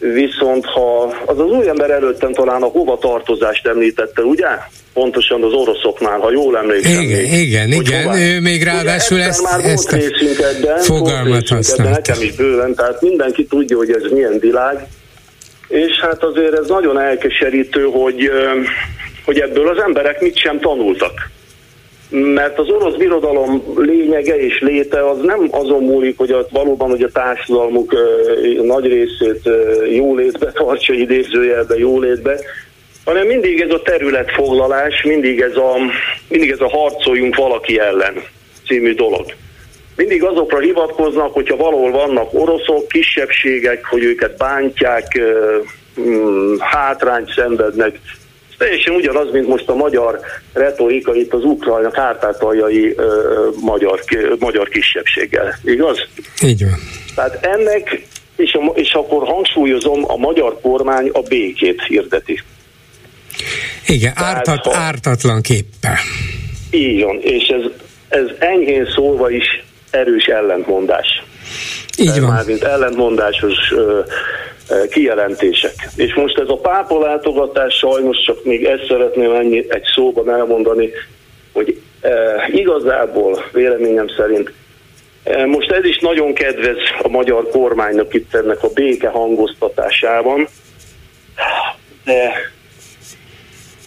[0.01, 4.47] viszont ha az az új ember előttem talán a hova tartozást említette, ugye?
[4.93, 7.01] Pontosan az oroszoknál, ha jól emlékszem.
[7.01, 8.19] Igen, még, igen, igen, hová.
[8.19, 11.91] ő még ráadásul ugye, ezt, már ezt volt részünk ebben, fogalmat használt.
[11.91, 14.87] Nekem is bőven, tehát mindenki tudja, hogy ez milyen világ,
[15.69, 18.31] és hát azért ez nagyon elkeserítő, hogy,
[19.25, 21.30] hogy ebből az emberek mit sem tanultak.
[22.11, 27.03] Mert az orosz birodalom lényege és léte az nem azon múlik, hogy a, valóban hogy
[27.03, 27.95] a társadalmuk
[28.63, 29.49] nagy részét
[29.91, 32.39] jólétbe tartsa, idézőjelbe jólétbe,
[33.05, 35.77] hanem mindig ez a területfoglalás, mindig ez a,
[36.29, 38.15] mindig ez a harcoljunk valaki ellen
[38.67, 39.25] című dolog
[40.01, 45.21] mindig azokra hivatkoznak, hogyha valahol vannak oroszok, kisebbségek, hogy őket bántják,
[46.59, 47.99] hátrányt szenvednek.
[48.61, 50.21] Teljesen ugyanaz, mint most a magyar
[50.53, 52.97] retorika itt az ukrajna kárpátaljai
[53.61, 54.05] magyar,
[54.39, 55.59] magyar kisebbséggel.
[55.65, 56.09] Igaz?
[56.43, 56.79] Így van.
[57.15, 58.07] Tehát ennek,
[58.37, 62.43] és, a, és akkor hangsúlyozom, a magyar kormány a békét hirdeti.
[63.87, 65.97] Igen, ártat, ha, ártatlan képpel.
[66.71, 67.71] Így van, és ez,
[68.09, 71.23] ez enyhén szólva is erős ellentmondás.
[71.99, 72.31] Így van.
[72.31, 74.01] Mármint ellentmondásos ö, ö,
[74.91, 75.75] kijelentések.
[75.97, 80.91] És most ez a pápa látogatás sajnos csak még ezt szeretném ennyi, egy szóban elmondani,
[81.53, 82.11] hogy e,
[82.53, 84.53] igazából véleményem szerint
[85.25, 90.49] e, most ez is nagyon kedvez a magyar kormánynak itt ennek a béke hangoztatásában,
[92.05, 92.33] de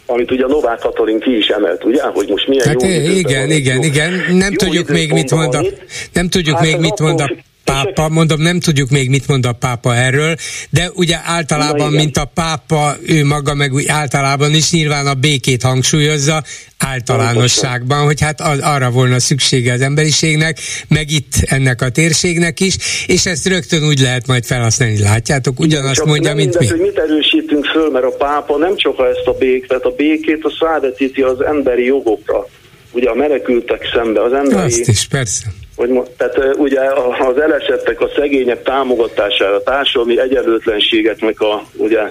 [0.06, 3.84] amit ugye Novák Katalin ki is emelt, ugye, hogy most milyen hát jó igen, igen,
[3.84, 5.66] igen, nem jó tudjuk még mit mond a,
[6.14, 7.30] nem tudjuk hát még mit mond a
[7.64, 10.36] pápa, mondom, nem tudjuk még mit mond a pápa erről,
[10.70, 15.14] de ugye általában, Na, mint a pápa, ő maga meg úgy általában is nyilván a
[15.14, 16.44] békét hangsúlyozza,
[16.78, 20.58] általánosságban, hogy hát az, arra volna szüksége az emberiségnek,
[20.88, 22.76] meg itt ennek a térségnek is,
[23.08, 26.78] és ezt rögtön úgy lehet majd felhasználni, látjátok, ugyanazt csak mondja, mint mindez, mi.
[26.78, 30.52] hogy mit erősítünk föl, mert a pápa nem csak ezt a békét, a békét a
[30.60, 32.48] szádetíti az emberi jogokra,
[32.92, 34.72] ugye a menekültek szembe, az emberi...
[34.74, 35.46] Azt is, persze
[35.76, 36.80] hogy, tehát ugye
[37.20, 42.02] az elesettek, a szegények támogatására, a társadalmi egyenlőtlenségeknek a ugye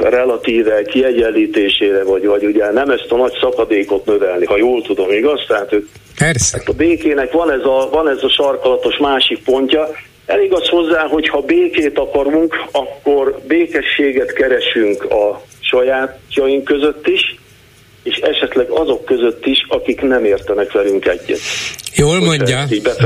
[0.00, 5.44] relatíve kiegyenlítésére, vagy, vagy ugye nem ezt a nagy szakadékot növelni, ha jól tudom, igaz?
[5.48, 6.58] Tehát ők, Persze.
[6.58, 9.88] Hát a békének van ez a, van ez a sarkalatos másik pontja.
[10.26, 17.38] Elég az hozzá, hogy ha békét akarunk, akkor békességet keresünk a sajátjaink között is,
[18.02, 21.40] és esetleg azok között is, akik nem értenek velünk egyet.
[21.94, 22.64] Jól mondja,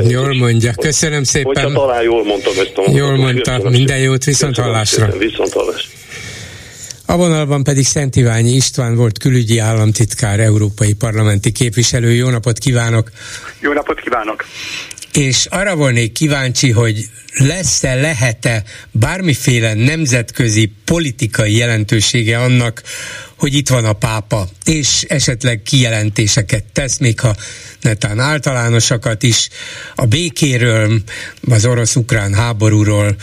[0.09, 0.73] jól mondja.
[0.81, 1.63] Köszönöm szépen.
[1.63, 3.09] Hogyha talán jól mondtam ezt a mondatot.
[3.09, 5.07] Jól mondta, minden jót, viszont hallásra.
[5.19, 5.89] Viszont hallásra.
[7.07, 12.13] A vonalban pedig Szent Iványi István volt külügyi államtitkár, európai parlamenti képviselő.
[12.13, 13.11] Jó napot kívánok!
[13.61, 14.45] Jó napot kívánok!
[15.19, 22.83] És arra volnék kíváncsi, hogy lesz-e, lehet-e bármiféle nemzetközi politikai jelentősége annak,
[23.37, 27.37] hogy itt van a pápa, és esetleg kijelentéseket tesz, még ha
[27.81, 29.49] netán általánosakat is,
[29.95, 31.03] a békéről,
[31.49, 33.17] az orosz-ukrán háborúról,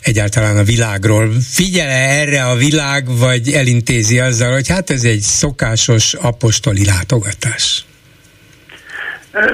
[0.00, 1.32] egyáltalán a világról.
[1.50, 7.84] Figyele erre a világ, vagy elintézi azzal, hogy hát ez egy szokásos apostoli látogatás?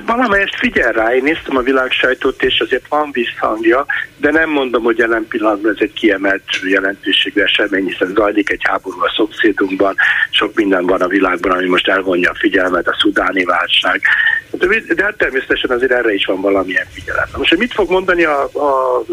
[0.07, 4.83] Valamelyest figyel rá, én néztem a világ sajtót, és azért van visszhangja, de nem mondom,
[4.83, 9.95] hogy jelen pillanatban ez egy kiemelt jelentőségű esemény, hiszen zajlik egy háború a szomszédunkban,
[10.31, 14.01] sok minden van a világban, ami most elvonja a figyelmet, a szudáni válság,
[14.51, 17.29] De hát természetesen azért erre is van valamilyen figyelem.
[17.37, 19.05] Most, hogy mit fog mondani a, az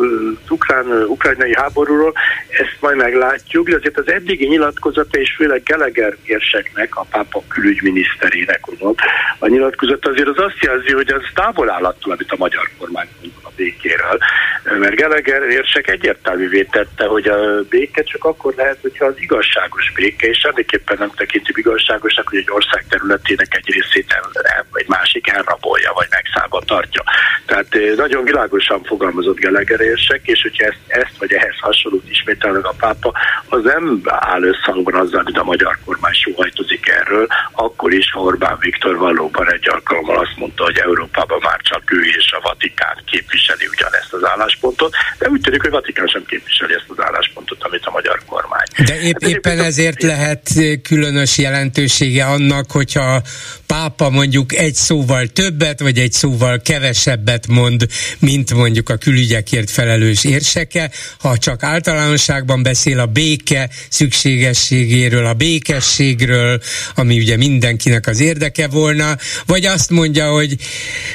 [0.50, 2.14] ukrán, ukrajnai háborúról,
[2.50, 8.66] ezt majd meglátjuk, de azért az eddigi nyilatkozata, és főleg Geleger érseknek, a pápa külügyminiszterének
[8.66, 8.96] mondom,
[9.40, 13.08] a nyilatkozata azért az azt jelzi, hogy az távol áll attól, amit a magyar kormány
[13.22, 14.18] mondott békéről.
[14.64, 20.28] Mert Geleger érsek egyértelművé tette, hogy a béke csak akkor lehet, hogyha az igazságos béke,
[20.28, 24.30] és semmiképpen nem tekintjük igazságosnak, hogy egy ország területének egy részét el,
[24.74, 27.04] egy másik elrabolja, vagy megszállva tartja.
[27.46, 32.66] Tehát eh, nagyon világosan fogalmazott Geleger érsek, és hogyha ezt, ezt vagy ehhez hasonlót ismételnek
[32.66, 33.14] a pápa,
[33.50, 38.98] az nem áll összhangban azzal, amit a magyar kormány sóhajtozik erről, akkor is, Orbán Viktor
[38.98, 42.98] valóban egy alkalommal azt mondta, hogy Európában már csak ő és a Vatikán
[43.46, 47.86] képviseli ugyanezt az álláspontot, de úgy tűnik, hogy Vatikán sem képviseli ezt az álláspontot, amit
[47.86, 48.68] a magyar kormány.
[48.86, 50.50] De épp, hát éppen ezért lehet
[50.84, 53.22] különös jelentősége annak, hogyha
[53.66, 57.88] pápa mondjuk egy szóval többet, vagy egy szóval kevesebbet mond,
[58.20, 66.62] mint mondjuk a külügyekért felelős érseke, ha csak általánosságban beszél a béke szükségességéről, a békességről,
[66.96, 70.56] ami ugye mindenkinek az érdeke volna, vagy azt mondja, hogy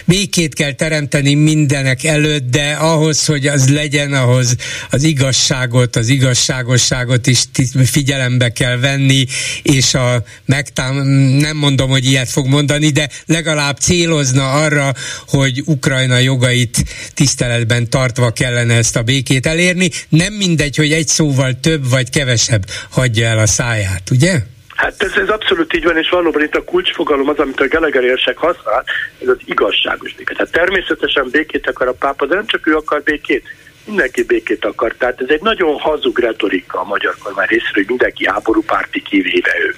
[0.05, 4.57] békét kell teremteni mindenek előtt, de ahhoz, hogy az legyen, ahhoz
[4.91, 7.45] az igazságot, az igazságosságot is
[7.85, 9.27] figyelembe kell venni,
[9.63, 10.95] és a megtám,
[11.37, 14.93] nem mondom, hogy ilyet fog mondani, de legalább célozna arra,
[15.27, 16.85] hogy Ukrajna jogait
[17.15, 19.91] tiszteletben tartva kellene ezt a békét elérni.
[20.09, 24.41] Nem mindegy, hogy egy szóval több vagy kevesebb hagyja el a száját, ugye?
[24.81, 28.05] Hát ez, ez abszolút így van, és valóban itt a kulcsfogalom az, amit a Gallagher
[28.05, 28.85] érsek használ,
[29.23, 30.35] ez az igazságos béke.
[30.35, 33.45] Tehát természetesen békét akar a pápa, de nem csak ő akar békét,
[33.85, 34.95] mindenki békét akar.
[34.99, 39.75] Tehát ez egy nagyon hazug retorika a magyar kormány részéről, hogy mindenki háborúpárti kivéve ő.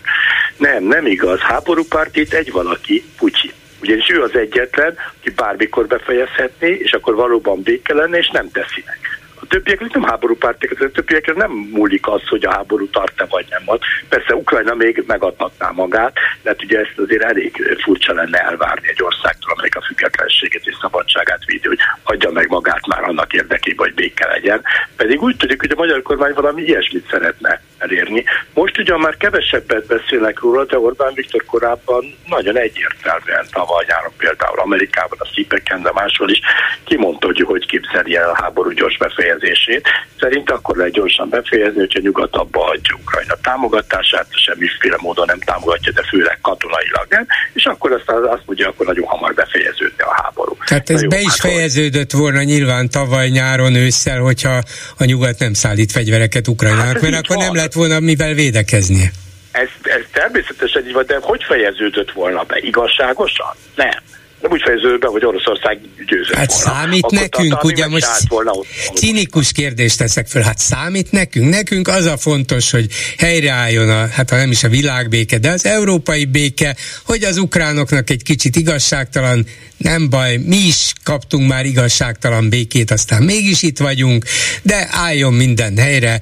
[0.57, 1.40] Nem, nem igaz.
[1.40, 3.53] Háborúpárti itt egy valaki, Putyin.
[3.80, 8.82] Ugyanis ő az egyetlen, aki bármikor befejezhetné, és akkor valóban béke lenne, és nem teszi
[8.86, 9.21] meg
[9.53, 13.78] többiek nem háborúpártiak, a többiekre nem múlik az, hogy a háború tart-e vagy nem van.
[14.09, 19.03] Persze Ukrajna még megadhatná magát, de hát ugye ezt azért elég furcsa lenne elvárni egy
[19.03, 23.94] országtól, amelyik a függetlenséget és szabadságát védi, hogy adja meg magát már annak érdekében, hogy
[23.94, 24.62] béke legyen.
[24.96, 28.24] Pedig úgy tudjuk, hogy a magyar kormány valami ilyesmit szeretne elérni.
[28.54, 34.58] Most ugyan már kevesebbet beszélnek róla, de Orbán Viktor korábban nagyon egyértelműen tavaly nyáron például
[34.58, 36.40] Amerikában, a Szipeken, de máshol is
[36.84, 39.88] kimondta, hogy hogy képzeli el a háború gyors befejezését.
[40.20, 45.92] Szerint akkor lehet gyorsan befejezni, hogyha nyugat abba adja Ukrajna támogatását, semmiféle módon nem támogatja,
[45.92, 50.56] de főleg katonailag nem, és akkor azt, azt mondja, akkor nagyon hamar befejeződne a háború.
[50.66, 54.62] Tehát ez jó, be is hát, fejeződött volna nyilván tavaly nyáron ősszel, hogyha
[54.98, 57.44] a nyugat nem szállít fegyvereket Ukrajnának, hát mert akkor van.
[57.44, 59.10] nem lett volna mivel védekeznie.
[59.52, 62.58] Ez, ez természetesen így van, de hogy fejeződött volna be?
[62.58, 63.54] Igazságosan?
[63.74, 64.02] Nem
[64.43, 66.80] nem úgy fejeződött be, hogy Oroszország győzött Hát volna.
[66.80, 71.49] számít Akkor nekünk, ugye most volna ott, cinikus kérdést teszek föl, hát számít nekünk?
[71.49, 72.86] Nekünk az a fontos, hogy
[73.18, 78.11] helyreálljon a, hát ha nem is a világbéke, de az európai béke, hogy az ukránoknak
[78.11, 84.24] egy kicsit igazságtalan, nem baj, mi is kaptunk már igazságtalan békét, aztán mégis itt vagyunk,
[84.62, 86.20] de álljon minden helyre,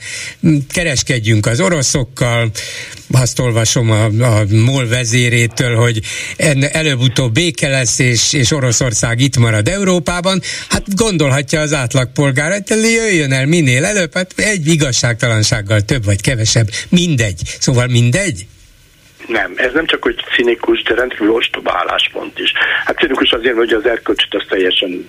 [0.73, 2.51] kereskedjünk az oroszokkal,
[3.13, 6.01] azt olvasom a, a MOL vezérétől, hogy
[6.73, 13.33] előbb-utóbb béke lesz, és, és Oroszország itt marad Európában, hát gondolhatja az átlagpolgár, hogy jöjjön
[13.33, 17.41] el minél előbb, hát egy igazságtalansággal több vagy kevesebb, mindegy.
[17.59, 18.47] Szóval mindegy?
[19.31, 22.53] Nem, ez nem csak hogy cinikus, de rendkívül ostoba álláspont is.
[22.85, 25.09] Hát cinikus azért, hogy az erkölcsöt azt teljesen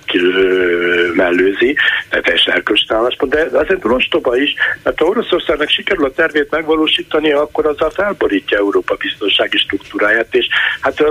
[1.14, 1.76] mellőzi,
[2.10, 4.54] tehát teljesen erkölcsi álláspont, de azért ostoba is,
[4.84, 10.48] mert ha Oroszországnak sikerül a tervét megvalósítani, akkor azzal felborítja Európa biztonsági struktúráját, és
[10.82, 11.04] hát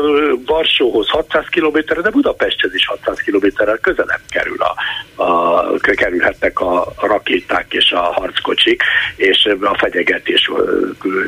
[0.47, 4.75] Varsóhoz 600 kilométerre, de Budapesthez is 600 kilométerrel közelebb kerül a,
[5.23, 8.83] a, kerülhetnek a rakéták és a harckocsik,
[9.17, 10.51] és a fenyegetés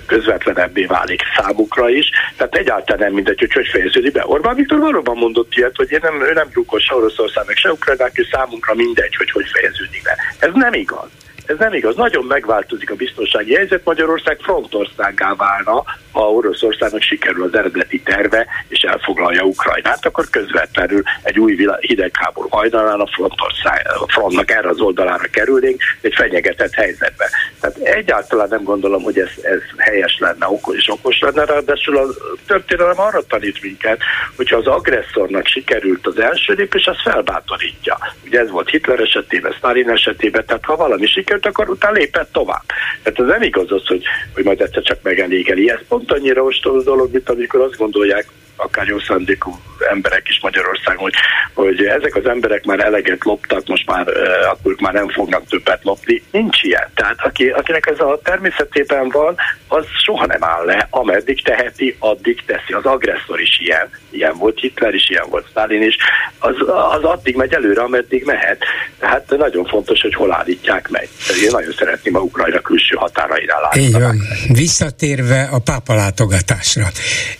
[0.06, 4.22] közvetlenebbé válik számuk számukra is, tehát egyáltalán nem mindegy, hogy hogy fejeződik be.
[4.26, 8.12] Orbán Viktor valóban mondott ilyet, hogy én nem, ő nem drukos se Oroszországnak, se Ukrajnák,
[8.14, 10.16] és számunkra mindegy, hogy hogy fejeződik be.
[10.38, 11.08] Ez nem igaz.
[11.46, 11.96] Ez nem igaz.
[11.96, 13.84] Nagyon megváltozik a biztonsági helyzet.
[13.84, 21.38] Magyarország frontországá válna, ha Oroszországnak sikerül az eredeti terve, és elfoglalja Ukrajnát, akkor közvetlenül egy
[21.38, 27.30] új hidegháború hajnalán a, frontország, a frontnak erre az oldalára kerülnénk, egy fenyegetett helyzetbe.
[27.60, 32.06] Tehát egyáltalán nem gondolom, hogy ez, ez helyes lenne, és okos lenne, ráadásul a
[32.46, 34.00] történelem arra tanít minket,
[34.36, 37.98] hogyha az agresszornak sikerült az első lépés, az felbátorítja.
[38.26, 42.62] Ugye ez volt Hitler esetében, Stalin esetében, tehát ha valami sikerült, akkor utána lépett tovább.
[43.02, 44.04] Tehát ez nem igaz az, hogy,
[44.34, 45.70] hogy majd egyszer csak megelégeli.
[45.70, 48.26] Ez pont annyira ostoba dolog, mint amikor azt gondolják,
[48.56, 51.14] akár jó szándékú emberek is Magyarországon, hogy,
[51.54, 54.06] hogy ezek az emberek már eleget loptak, most már
[54.50, 56.22] akkor már nem fognak többet lopni.
[56.30, 56.88] Nincs ilyen.
[56.94, 59.36] Tehát aki, akinek ez a természetében van,
[59.68, 62.72] az soha nem áll le, ameddig teheti, addig teszi.
[62.72, 63.90] Az agresszor is ilyen.
[64.10, 65.96] Ilyen volt Hitler is, ilyen volt Stalin is.
[66.38, 66.54] Az,
[66.92, 68.64] az addig megy előre, ameddig mehet.
[68.98, 71.08] Tehát nagyon fontos, hogy hol állítják meg.
[71.42, 73.80] Én nagyon szeretném a Ukrajna külső határaira látni.
[73.80, 74.22] Így van.
[74.48, 76.86] Visszatérve a pápa látogatásra.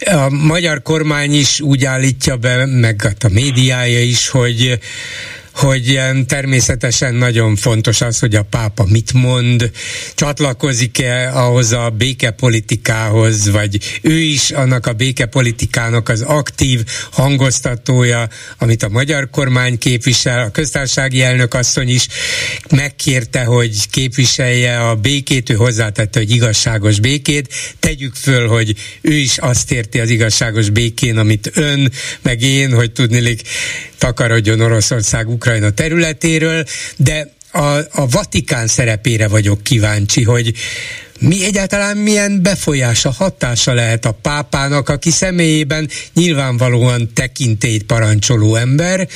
[0.00, 4.78] A magyar kormány is úgy állítja be, meg a médiája is, hogy
[5.53, 9.70] hogy természetesen nagyon fontos az, hogy a pápa mit mond,
[10.14, 18.28] csatlakozik-e ahhoz a békepolitikához, vagy ő is annak a békepolitikának az aktív hangoztatója,
[18.59, 22.07] amit a magyar kormány képvisel, a köztársasági elnök asszony is
[22.70, 27.55] megkérte, hogy képviselje a békét, ő hozzátette, hogy igazságos békét.
[27.80, 31.92] Tegyük föl, hogy ő is azt érti az igazságos békén, amit ön,
[32.22, 33.42] meg én, hogy tudnilik
[33.98, 36.64] takarodjon Oroszország Ukrajna területéről,
[36.97, 40.55] de a, a Vatikán szerepére vagyok kíváncsi, hogy
[41.22, 49.08] mi egyáltalán milyen befolyása, hatása lehet a pápának, aki személyében nyilvánvalóan tekintélyt parancsoló ember,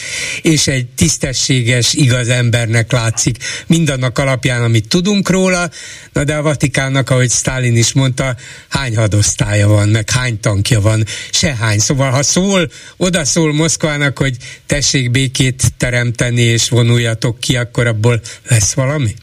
[0.43, 3.37] és egy tisztességes, igaz embernek látszik
[3.67, 5.71] mindannak alapján, amit tudunk róla,
[6.13, 8.37] na de a Vatikánnak, ahogy Stalin is mondta,
[8.69, 11.79] hány hadosztálya van, meg hány tankja van, sehány.
[11.79, 14.37] Szóval ha szól, oda szól Moszkvának, hogy
[14.67, 19.15] tessék békét teremteni és vonuljatok ki, akkor abból lesz valami?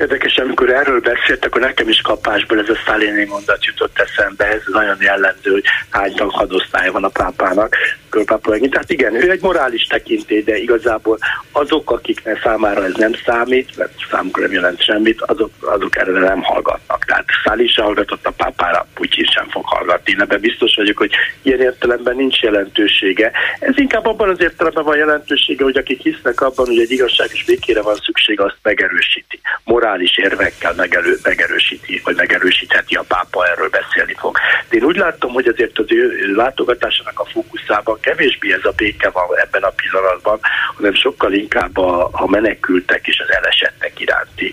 [0.00, 4.62] Érdekes, amikor erről beszélt, akkor nekem is kapásból ez a Szálini mondat jutott eszembe, ez
[4.66, 7.76] nagyon jellemző, hogy hány hadosztály van a pápának,
[8.10, 11.18] pápa Tehát igen, ő egy morális tekintély, de igazából
[11.52, 16.42] azok, akiknek számára ez nem számít, mert számukra nem jelent semmit, azok, azok erre nem
[16.42, 17.04] hallgatnak.
[17.04, 20.16] Tehát Szálin sem hallgatott a pápára, Putyin sem fog hallgatni.
[20.18, 21.10] Ebben biztos vagyok, hogy
[21.42, 23.30] ilyen értelemben nincs jelentősége.
[23.58, 27.82] Ez inkább abban az értelemben van jelentősége, hogy akik hisznek abban, hogy egy igazságos békére
[27.82, 29.40] van szükség, azt megerősíti.
[29.64, 34.38] Morál morális érvekkel megelő, megerősíti, vagy megerősítheti a pápa, erről beszélni fog.
[34.68, 39.10] De én úgy látom, hogy azért az ő látogatásának a fókuszában kevésbé ez a béke
[39.10, 40.40] van ebben a pillanatban,
[40.76, 44.52] hanem sokkal inkább a, a menekültek és az elesettek iránti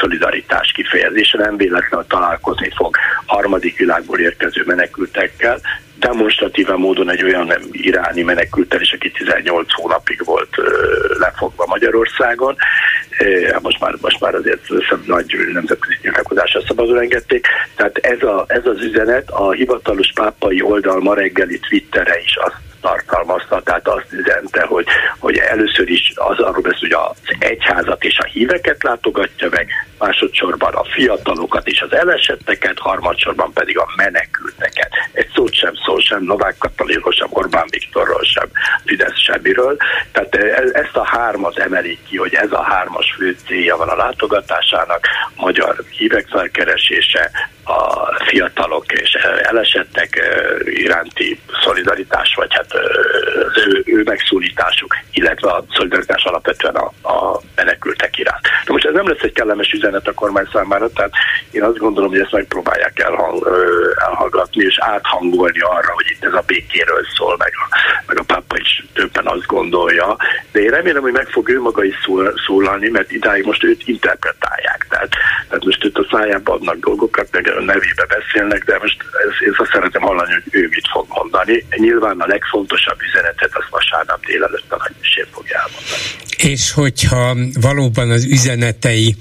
[0.00, 1.38] szolidaritás kifejezése.
[1.38, 5.60] Nem véletlenül találkozni fog harmadik világból érkező menekültekkel,
[5.98, 10.56] demonstratíven módon egy olyan iráni menekültel is, aki 18 hónapig volt
[11.18, 12.56] lefogva Magyarországon.
[13.62, 14.68] Most már, most már azért
[15.06, 17.46] nagy nemzetközi nyilatkozásra szabadon engedték.
[17.76, 22.66] Tehát ez, a, ez az üzenet a hivatalos pápai oldal ma reggeli Twittere is azt
[22.86, 24.86] tartalmazta, tehát azt üzente, hogy,
[25.18, 29.68] hogy először is az arról beszél, hogy az egyházat és a híveket látogatja meg,
[29.98, 34.90] másodszorban a fiatalokat és az elesetteket, harmadsorban pedig a menekülteket.
[35.12, 38.48] Egy szót sem szól sem Novák Katalinról, sem Orbán Viktorról, sem
[38.84, 39.76] Fidesz semmiről.
[40.12, 43.96] Tehát e, ezt a hármat emelik ki, hogy ez a hármas fő célja van a
[43.96, 45.06] látogatásának,
[45.36, 47.30] magyar hívek felkeresése,
[47.66, 50.20] a fiatalok és elesettek
[50.64, 52.72] iránti szolidaritás, vagy hát
[53.54, 58.40] az ő, ő megszólításuk, illetve a szolidaritás alapvetően a, a menekültek iránt.
[58.64, 61.12] De most ez nem lesz egy kellemes üzenet a kormány számára, tehát
[61.50, 63.48] én azt gondolom, hogy ezt megpróbálják elhang,
[63.96, 68.56] elhallgatni és áthangolni arra, hogy itt ez a békéről szól, meg a, meg a pápa
[68.58, 70.16] is többen azt gondolja,
[70.52, 73.82] de én remélem, hogy meg fog ő maga is szól, szólalni, mert idáig most őt
[73.88, 74.86] interpretálják.
[74.88, 75.08] Tehát,
[75.48, 79.70] tehát most őt a szájába adnak dolgokat, meg nevébe beszélnek, de most ez, ez azt
[79.72, 81.66] szeretem hallani, hogy ő mit fog mondani.
[81.76, 86.24] Nyilván a legfontosabb üzenetet az vasárnap délelőtt a nagymiség fogja elmondani.
[86.36, 89.16] És hogyha valóban az üzenetei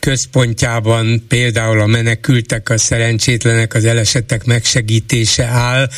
[0.00, 5.88] központjában például a menekültek, a szerencsétlenek, az elesettek megsegítése áll,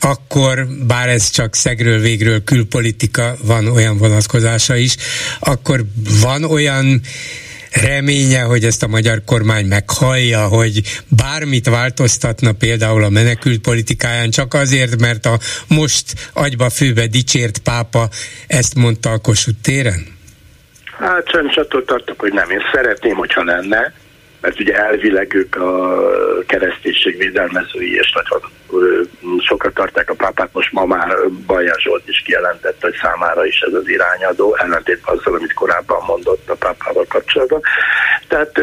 [0.00, 4.96] akkor bár ez csak szegről végről külpolitika, van olyan vonatkozása is,
[5.38, 5.80] akkor
[6.22, 7.00] van olyan
[7.72, 14.54] reménye, hogy ezt a magyar kormány meghallja, hogy bármit változtatna például a menekült politikáján, csak
[14.54, 15.38] azért, mert a
[15.68, 18.08] most agyba főbe dicsért pápa
[18.46, 20.16] ezt mondta a Kossuth téren?
[20.98, 22.50] Hát sem tartok, hogy nem.
[22.50, 23.92] Én szeretném, hogyha lenne,
[24.40, 26.02] mert ugye elvileg ők a
[26.46, 28.50] kereszténység védelmezői, és nagyon
[29.40, 31.16] sokat tartják a pápát, most ma már
[31.46, 36.50] Bajer Zsolt is kijelentette, hogy számára is ez az irányadó, ellentétben azzal, amit korábban mondott
[36.50, 37.60] a pápával kapcsolatban.
[38.28, 38.60] Tehát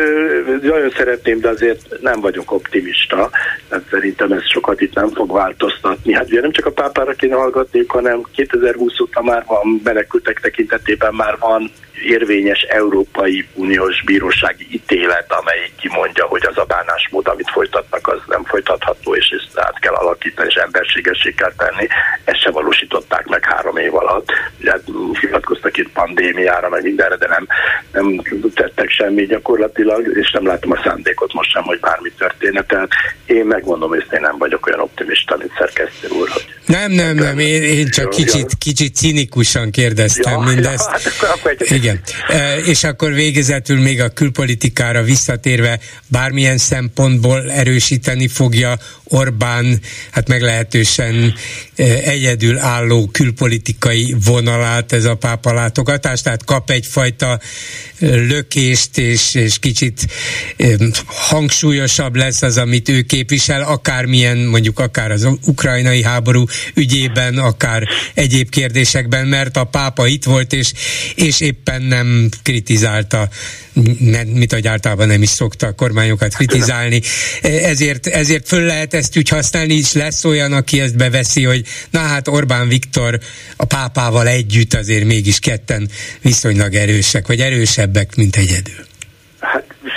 [0.62, 3.30] nagyon szeretném, de azért nem vagyok optimista,
[3.70, 6.14] tehát szerintem ez sokat itt nem fog változtatni.
[6.14, 11.14] Hát ugye nem csak a pápára kéne hallgatni, hanem 2020 óta már van menekültek tekintetében
[11.14, 11.72] már van
[12.04, 18.44] érvényes Európai Uniós bírósági ítélet, amely kimondja, hogy az a bánásmód, amit folytatnak, az nem
[18.44, 21.88] folytatható, és ezt át kell alakítani, és emberségessé kell tenni.
[22.24, 24.32] Ezt se valósították meg három év alatt.
[24.60, 24.84] Ugye hát
[25.20, 27.48] hivatkoztak itt pandémiára, meg mindenre, de nem,
[27.92, 28.22] nem
[28.54, 32.64] tettek semmi gyakorlatilag, és nem látom a szándékot most sem, hogy bármi történne.
[32.64, 32.90] Tehát
[33.26, 36.30] én megmondom, hogy én nem vagyok olyan optimista, mint szerkesztő úr.
[36.30, 40.86] Hogy nem, nem, nem, én, én csak kicsit, kicsit cinikusan kérdeztem ja, mindezt.
[40.86, 42.02] Ja, hát Igen.
[42.28, 51.34] E, és akkor végezetül még a külpolitikára visszatérve bármilyen szempontból erősíteni fogja Orbán hát meglehetősen
[51.76, 57.40] e, egyedül álló külpolitikai vonalát ez a pápa látogatás, tehát kap egyfajta
[58.00, 60.08] lökést, és, és kicsit
[60.58, 60.66] e,
[61.06, 68.50] hangsúlyosabb lesz az, amit ő képvisel, akármilyen, mondjuk akár az ukrajnai háború ügyében, akár egyéb
[68.50, 70.72] kérdésekben, mert a pápa itt volt, és,
[71.16, 73.30] és éppen nem kritizálta,
[74.26, 77.02] mit hogy általában nem is szokta a kormányokat kritizálni.
[77.42, 82.00] Ezért, ezért föl lehet ezt úgy használni, és lesz olyan, aki ezt beveszi, hogy na
[82.00, 83.20] hát Orbán Viktor
[83.56, 85.90] a pápával együtt azért mégis ketten
[86.22, 88.86] viszonylag erősek, vagy erősebbek, mint egyedül.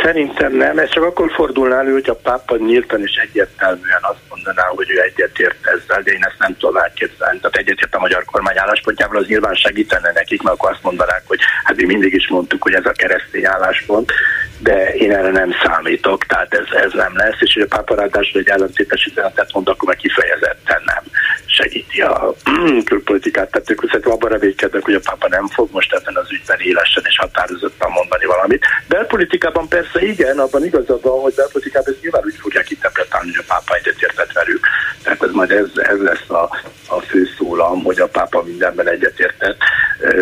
[0.09, 4.63] Szerintem nem, ez csak akkor fordulna elő, hogy a pápa nyíltan és egyértelműen azt mondaná,
[4.63, 7.39] hogy ő egyetért ezzel, de én ezt nem tudom elképzelni.
[7.39, 11.39] Tehát egyetért a magyar kormány álláspontjával, az nyilván segítene nekik, mert akkor azt mondanák, hogy
[11.65, 14.13] hát mi mindig is mondtuk, hogy ez a keresztény álláspont,
[14.59, 18.41] de én erre nem számítok, tehát ez, ez nem lesz, és hogy a pápa ráadásul
[18.41, 21.03] egy ellentétes üzenetet mond, akkor meg kifejezetten nem
[21.49, 22.35] segíti a
[22.89, 23.51] külpolitikát.
[23.51, 27.03] Tehát ők szerintem abban reménykednek, hogy a pápa nem fog most ebben az ügyben élesen
[27.07, 28.65] és határozottan mondani valamit.
[28.89, 33.53] Belpolitikában persze igen, abban igazad van, hogy belpolitikában ezt nyilván úgy fogják interpretálni, hogy a
[33.53, 34.67] pápa egyetértett velük.
[35.03, 36.51] Tehát ez majd ez, ez lesz a,
[36.87, 39.59] a fő szólam, hogy a pápa mindenben egyetértett.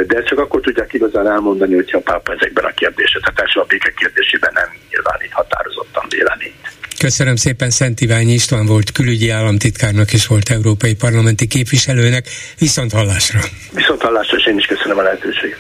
[0.06, 3.92] De csak akkor tudják igazán elmondani, hogyha a pápa ezekben a kérdésekben, tehát a béke
[3.96, 6.75] kérdésében nem nyilvánít határozottan véleményt.
[6.98, 12.26] Köszönöm szépen, Szent Iványi István volt külügyi államtitkárnak és volt európai parlamenti képviselőnek.
[12.58, 13.40] Viszont hallásra!
[13.72, 15.58] Viszont hallásra, és én is köszönöm a lehetőséget.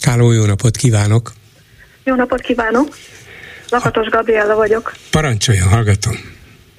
[0.00, 1.32] Káló, jó napot kívánok!
[2.04, 2.96] Jó napot kívánok!
[3.68, 4.92] Lakatos Gabriella vagyok.
[5.10, 6.34] Parancsoljon, hallgatom!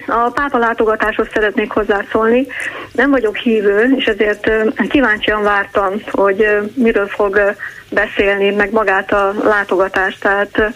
[0.07, 2.47] A pápa látogatáshoz szeretnék hozzászólni.
[2.91, 4.51] Nem vagyok hívő, és ezért
[4.89, 7.55] kíváncsian vártam, hogy miről fog
[7.89, 10.19] beszélni, meg magát a látogatást.
[10.19, 10.73] Tehát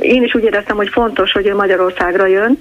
[0.00, 2.58] én is úgy éreztem, hogy fontos, hogy ő Magyarországra jön,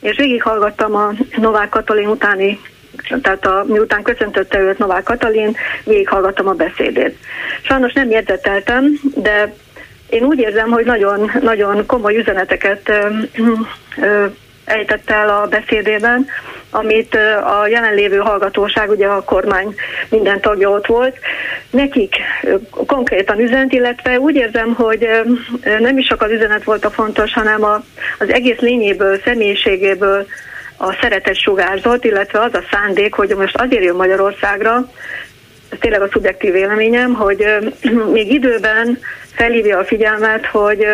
[0.00, 2.60] és végighallgattam a Novák Katalin utáni
[3.22, 7.18] tehát a, miután köszöntötte őt Novák Katalin, végighallgattam a beszédét.
[7.62, 9.54] Sajnos nem jegyzeteltem, de
[10.08, 12.92] én úgy érzem, hogy nagyon, nagyon komoly üzeneteket
[13.96, 14.26] ö,
[14.64, 16.26] ejtett el a beszédében,
[16.74, 17.14] amit
[17.44, 19.74] a jelenlévő hallgatóság, ugye a kormány
[20.08, 21.16] minden tagja ott volt,
[21.70, 22.14] nekik
[22.86, 25.08] konkrétan üzent, illetve úgy érzem, hogy
[25.78, 27.84] nem is csak az üzenet volt a fontos, hanem a,
[28.18, 30.26] az egész lényéből, személyiségéből
[30.76, 34.90] a szeretet sugárzott, illetve az a szándék, hogy most azért jön Magyarországra,
[35.68, 37.46] ez tényleg a szubjektív véleményem, hogy
[38.12, 38.98] még időben
[39.34, 40.86] felhívja a figyelmet, hogy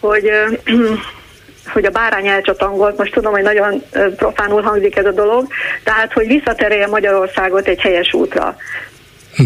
[0.00, 0.30] hogy
[1.72, 3.82] hogy a bárány elcsatangolt, most tudom, hogy nagyon
[4.16, 5.46] profánul hangzik ez a dolog,
[5.82, 8.56] tehát hogy visszaterelje Magyarországot egy helyes útra.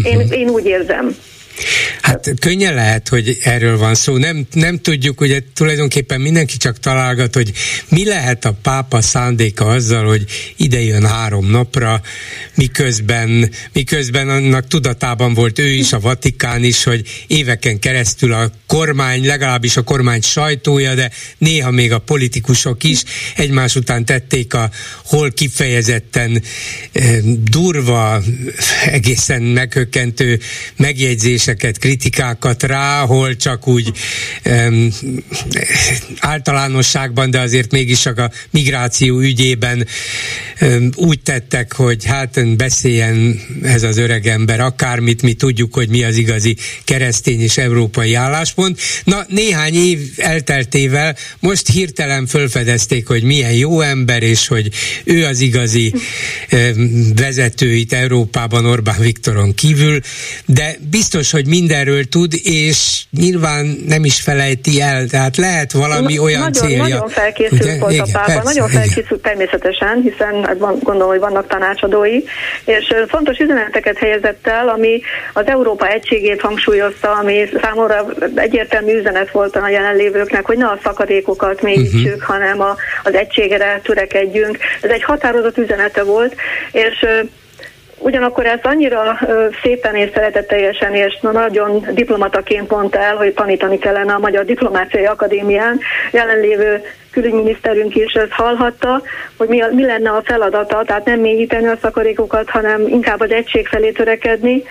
[0.03, 1.15] Én, én úgy érzem.
[2.01, 4.17] Hát könnyen lehet, hogy erről van szó.
[4.17, 7.51] Nem, nem tudjuk, ugye tulajdonképpen mindenki csak találgat, hogy
[7.89, 12.01] mi lehet a pápa szándéka azzal, hogy ide jön három napra,
[12.55, 19.25] miközben, miközben annak tudatában volt ő is, a Vatikán is, hogy éveken keresztül a kormány,
[19.25, 23.03] legalábbis a kormány sajtója, de néha még a politikusok is
[23.35, 24.69] egymás után tették a
[25.05, 26.43] hol kifejezetten
[26.91, 27.17] eh,
[27.49, 28.21] durva,
[28.85, 30.39] egészen meghökkentő
[31.45, 33.91] megjegyzéseket, kritikákat rá, hol csak úgy
[34.45, 34.89] um,
[36.19, 39.87] általánosságban, de azért mégis csak a migráció ügyében
[40.61, 46.03] um, úgy tettek, hogy hát beszéljen ez az öreg ember akármit, mi tudjuk, hogy mi
[46.03, 48.79] az igazi keresztény és európai álláspont.
[49.03, 54.69] Na, néhány év elteltével most hirtelen fölfedezték, hogy milyen jó ember, és hogy
[55.03, 55.93] ő az igazi
[56.51, 59.99] um, vezető Európában Orbán Viktoron kívül,
[60.45, 66.15] de biztos, hogy minden mindenről tud, és nyilván nem is felejti el, tehát lehet valami
[66.15, 66.83] Na, olyan nagyon, célja.
[66.83, 67.77] Nagyon felkészült ugye?
[67.79, 69.21] volt igen, a pápa, persze, nagyon felkészült igen.
[69.21, 72.17] természetesen, hiszen gondolom, hogy vannak tanácsadói,
[72.65, 75.01] és fontos üzeneteket helyezett el, ami
[75.33, 81.61] az Európa egységét hangsúlyozta, ami számomra egyértelmű üzenet volt a jelenlévőknek, hogy ne a szakadékokat
[81.61, 82.21] mélyítsük, uh-huh.
[82.21, 84.57] hanem a, az egységre törekedjünk.
[84.81, 86.35] Ez egy határozott üzenete volt,
[86.71, 87.05] és
[87.99, 89.19] Ugyanakkor ezt annyira
[89.61, 95.79] szépen és szeretetteljesen és nagyon diplomataként mondta el, hogy tanítani kellene a Magyar Diplomáciai Akadémián.
[96.11, 96.81] Jelenlévő
[97.11, 99.01] külügyminiszterünk is ezt hallhatta,
[99.37, 103.31] hogy mi, a, mi lenne a feladata, tehát nem mélyíteni a szakarékokat, hanem inkább az
[103.31, 104.63] egység felé törekedni,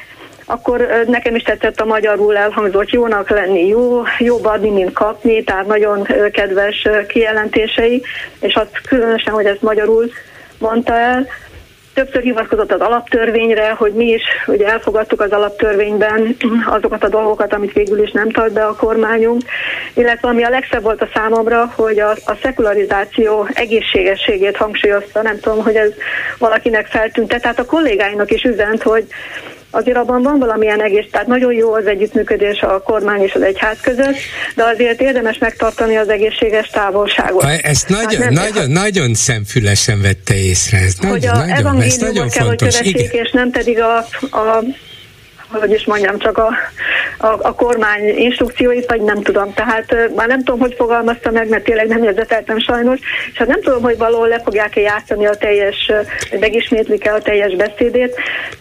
[0.46, 5.66] akkor nekem is tetszett a magyarul elhangzott jónak lenni, jó, jobb adni, mint kapni, tehát
[5.66, 8.02] nagyon kedves kijelentései,
[8.40, 10.10] és azt különösen, hogy ezt magyarul
[10.59, 11.26] mondta el.
[11.98, 17.72] Többször hivatkozott az alaptörvényre, hogy mi is ugye elfogadtuk az alaptörvényben azokat a dolgokat, amit
[17.72, 19.42] végül is nem tart be a kormányunk,
[19.94, 25.62] illetve ami a legszebb volt a számomra, hogy a, a szekularizáció egészségességét hangsúlyozta, nem tudom,
[25.62, 25.92] hogy ez
[26.38, 29.06] valakinek feltűnt, tehát a kollégáinak is üzent, hogy
[29.70, 33.80] azért abban van valamilyen egész, tehát nagyon jó az együttműködés a kormány és az egyház
[33.80, 34.16] között,
[34.54, 37.44] de azért érdemes megtartani az egészséges távolságot.
[37.62, 40.78] Ezt nagyon, hát nagyon, nagyon szemfülesen vette észre.
[40.78, 42.78] Ez hogy nagyon, a nagyon, evangéliumot nagyon kell, fontos.
[42.78, 43.96] hogy kövessék, és nem pedig a,
[44.30, 44.64] a
[45.50, 46.48] hogy is mondjam, csak a,
[47.18, 49.52] a, a kormány instrukcióit, vagy nem tudom.
[49.54, 52.98] Tehát már nem tudom, hogy fogalmazta meg, mert tényleg nem érzeteltem sajnos,
[53.32, 55.92] és hát nem tudom, hogy valahol le fogják-e játszani a teljes,
[56.40, 58.14] megismétlik-e a teljes beszédét,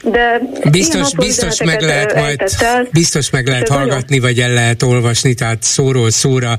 [0.04, 0.42] de
[0.72, 5.64] biztos, biztos meg lehet majd, el, biztos meg lehet hallgatni, vagy el lehet olvasni, tehát
[5.64, 6.58] szóról szóra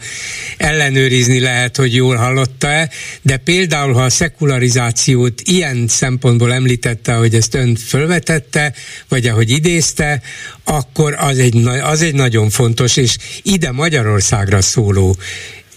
[0.56, 2.88] ellenőrizni lehet, hogy jól hallotta-e,
[3.22, 8.72] de például, ha a szekularizációt ilyen szempontból említette, hogy ezt ön fölvetette,
[9.08, 10.17] vagy ahogy idézte,
[10.64, 15.16] akkor az egy, az egy nagyon fontos, és ide Magyarországra szóló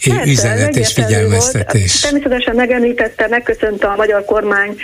[0.10, 2.02] Persze, üzenet és figyelmeztetés.
[2.02, 2.02] Volt.
[2.02, 4.76] Természetesen megemlítette, megköszönte a magyar kormány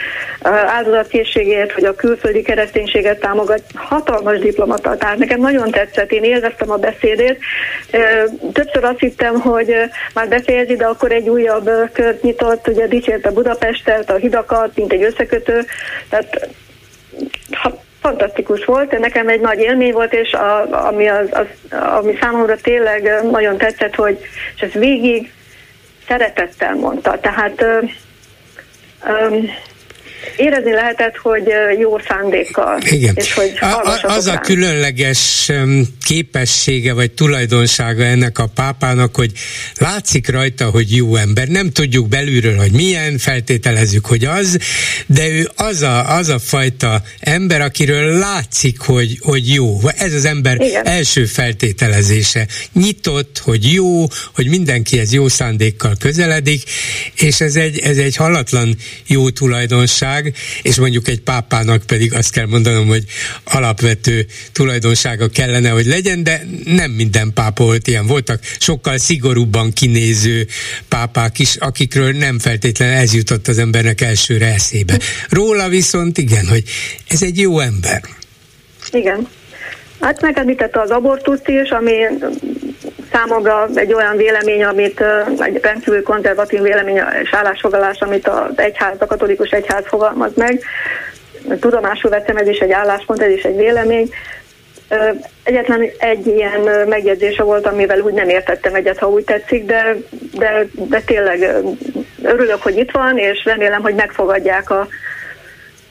[0.67, 3.61] áldozatkészségét, hogy a külföldi kereszténységet támogat.
[3.73, 7.39] Hatalmas diplomata, tehát nekem nagyon tetszett, én élveztem a beszédét.
[8.53, 9.73] Többször azt hittem, hogy
[10.13, 15.03] már befejezi, de akkor egy újabb kört nyitott, ugye dicsérte Budapestet, a hidakat, mint egy
[15.03, 15.65] összekötő.
[16.09, 16.49] Tehát
[18.07, 23.23] fantasztikus volt, nekem egy nagy élmény volt, és a, ami, az, az, ami számomra tényleg
[23.31, 24.19] nagyon tetszett, hogy
[24.55, 25.31] és ez végig
[26.07, 27.19] szeretettel mondta.
[27.19, 27.65] Tehát
[29.07, 29.49] um,
[30.37, 31.43] érezni lehetett, hogy
[31.79, 32.77] jó szándékkal.
[32.89, 33.15] Igen.
[33.15, 35.51] És hogy a, az a különleges
[36.05, 39.31] képessége vagy tulajdonsága ennek a pápának, hogy
[39.77, 41.47] látszik rajta, hogy jó ember.
[41.47, 44.57] Nem tudjuk belülről, hogy milyen, feltételezzük, hogy az,
[45.05, 49.79] de ő az a, az a fajta ember, akiről látszik, hogy, hogy jó.
[49.97, 50.85] Ez az ember Igen.
[50.85, 52.47] első feltételezése.
[52.73, 56.63] Nyitott, hogy jó, hogy mindenkihez jó szándékkal közeledik,
[57.15, 58.75] és ez egy, ez egy hallatlan
[59.07, 63.03] jó tulajdonság, tulajdonság, és mondjuk egy pápának pedig azt kell mondanom, hogy
[63.43, 68.05] alapvető tulajdonsága kellene, hogy legyen, de nem minden pápa volt ilyen.
[68.05, 70.47] Voltak sokkal szigorúbban kinéző
[70.87, 74.99] pápák is, akikről nem feltétlenül ez jutott az embernek elsőre eszébe.
[75.29, 76.63] Róla viszont igen, hogy
[77.07, 78.01] ez egy jó ember.
[78.91, 79.27] Igen.
[79.99, 81.91] Hát megemlítette az abortuszt is, ami
[83.11, 85.03] számomra egy olyan vélemény, amit
[85.39, 90.61] egy rendkívül konzervatív vélemény és állásfoglalás, amit az egyház, a katolikus egyház fogalmaz meg.
[91.59, 94.09] Tudomásul vettem, ez is egy álláspont, ez is egy vélemény.
[95.43, 99.95] Egyetlen egy ilyen megjegyzése volt, amivel úgy nem értettem egyet, ha úgy tetszik, de,
[100.33, 101.63] de, de tényleg
[102.23, 104.87] örülök, hogy itt van, és remélem, hogy megfogadják a,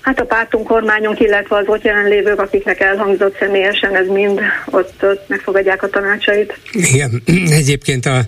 [0.06, 5.28] Hát a pártunk, kormányunk, illetve az ott jelenlévők, akiknek elhangzott személyesen, ez mind ott, ott
[5.28, 6.58] megfogadják a tanácsait.
[6.72, 7.22] Igen,
[7.60, 8.20] egyébként a,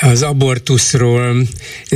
[0.00, 1.46] az abortuszról.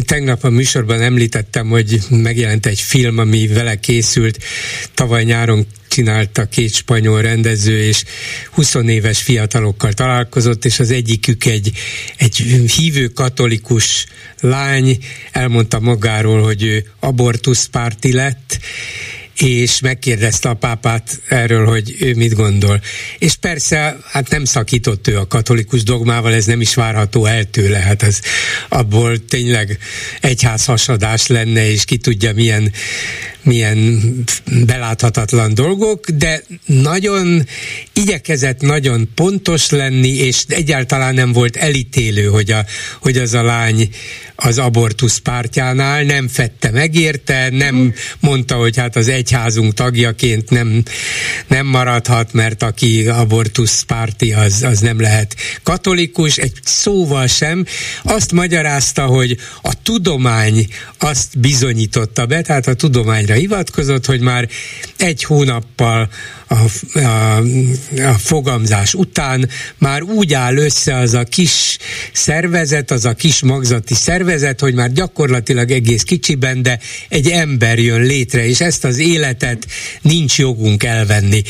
[0.07, 4.39] Tegnap a műsorban említettem, hogy megjelent egy film, ami vele készült.
[4.95, 8.05] Tavaly nyáron csinálta két spanyol rendező, és
[8.51, 11.73] 20 éves fiatalokkal találkozott, és az egyikük egy,
[12.17, 12.37] egy
[12.77, 14.07] hívő katolikus
[14.41, 14.99] lány.
[15.33, 18.59] Elmondta magáról, hogy ő abortuszpárti lett,
[19.43, 22.81] és megkérdezte a pápát erről, hogy ő mit gondol.
[23.19, 27.79] És persze, hát nem szakított ő a katolikus dogmával, ez nem is várható el tőle,
[27.79, 28.21] hát ez
[28.69, 29.79] abból tényleg
[30.21, 32.73] egyház hasadás lenne, és ki tudja milyen
[33.43, 34.01] milyen
[34.67, 37.47] beláthatatlan dolgok, de nagyon
[37.93, 42.65] igyekezett nagyon pontos lenni, és egyáltalán nem volt elítélő, hogy, a,
[43.01, 43.89] hogy az a lány
[44.43, 47.89] az abortusz pártjánál nem fette megérte, nem mm.
[48.21, 50.83] mondta, hogy hát az egyházunk tagjaként nem,
[51.47, 57.65] nem maradhat, mert aki abortusz párti, az, az nem lehet katolikus, egy szóval sem.
[58.03, 60.67] Azt magyarázta, hogy a tudomány
[60.99, 64.49] azt bizonyította be, tehát a tudomány tudományra hivatkozott, hogy már
[64.97, 66.09] egy hónappal
[66.51, 67.37] a, a,
[68.07, 69.49] a fogamzás után
[69.79, 71.79] már úgy áll össze az a kis
[72.13, 76.79] szervezet, az a kis magzati szervezet, hogy már gyakorlatilag egész kicsiben, de
[77.09, 79.67] egy ember jön létre, és ezt az életet
[80.03, 81.43] nincs jogunk elvenni.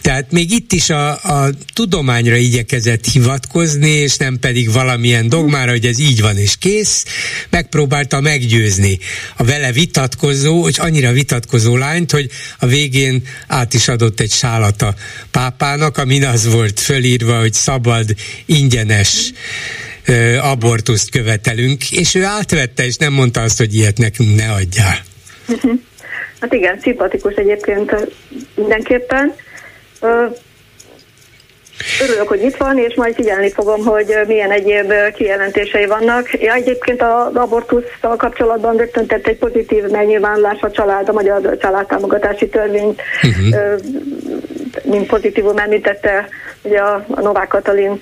[0.00, 5.86] Tehát még itt is a, a tudományra igyekezett hivatkozni, és nem pedig valamilyen dogmára, hogy
[5.86, 7.04] ez így van és kész,
[7.50, 8.98] megpróbálta meggyőzni
[9.36, 14.82] a vele vitatkozó, hogy annyira vitatkozó lányt, hogy a végén át is adott egy sálat
[14.82, 14.94] a
[15.30, 18.06] pápának, amin az volt fölírva, hogy szabad,
[18.46, 19.32] ingyenes
[20.42, 24.98] abortuszt követelünk, és ő átvette, és nem mondta azt, hogy ilyet nekünk ne adjál.
[26.40, 27.94] Hát igen, szimpatikus egyébként
[28.54, 29.34] mindenképpen.
[32.02, 36.40] Örülök, hogy itt van, és majd figyelni fogom, hogy milyen egyéb kijelentései vannak.
[36.40, 42.48] Ja, egyébként az abortusszal kapcsolatban rögtön tett egy pozitív megnyilvánulás a család, a magyar családtámogatási
[42.48, 43.80] törvényt, uh-huh.
[44.84, 46.28] mint pozitívum említette
[46.62, 48.00] ugye a, a Novák Katalin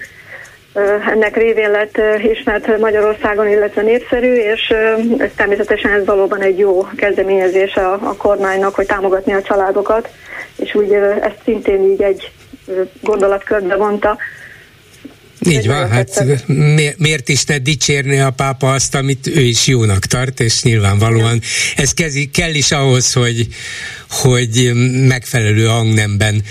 [1.10, 4.74] ennek révén lett ismert Magyarországon, illetve népszerű, és
[5.18, 10.08] ez természetesen ez valóban egy jó kezdeményezés a, a kormánynak, hogy támogatni a családokat,
[10.56, 12.30] és úgy ezt szintén így egy
[13.00, 14.18] gondolatkörbe vonta.
[15.40, 16.44] Így van, hát
[16.96, 21.40] miért is ne dicsérni a pápa azt, amit ő is jónak tart, és nyilvánvalóan
[21.76, 23.46] ez kezi, kell is ahhoz, hogy,
[24.08, 24.70] hogy
[25.06, 26.42] megfelelő hangnemben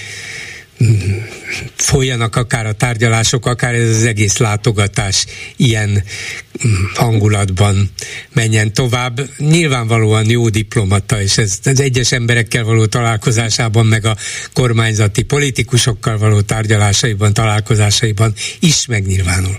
[1.76, 5.26] folyanak akár a tárgyalások, akár ez az egész látogatás
[5.56, 7.90] ilyen mm, hangulatban
[8.34, 9.30] menjen tovább.
[9.38, 14.18] Nyilvánvalóan jó diplomata, és ez az egyes emberekkel való találkozásában, meg a
[14.54, 19.58] kormányzati politikusokkal való tárgyalásaiban, találkozásaiban is megnyilvánul.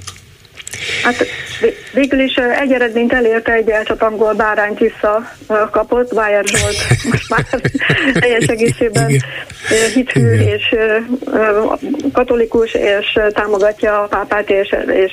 [1.03, 1.27] Hát
[1.93, 6.77] végül is egy eredményt elérte, egy elcsatangol bárányt visszakapott, Bájer Zsolt
[7.11, 7.47] most már
[8.13, 9.23] teljes egészében
[9.95, 10.75] hithű és
[12.13, 15.13] katolikus, és támogatja a pápát, és, és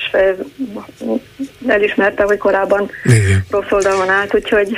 [1.67, 3.45] elismerte, hogy korábban Igen.
[3.49, 4.77] rossz oldalon állt, úgyhogy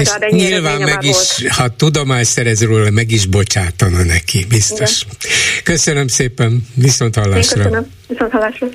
[0.00, 1.54] és nyilván meg is, volt.
[1.54, 5.02] ha tudomány szerez róla, meg is bocsátana neki, biztos.
[5.02, 5.36] Igen.
[5.64, 7.56] Köszönöm szépen, viszont hallásra.
[7.56, 8.66] Én köszönöm, viszont hallásra.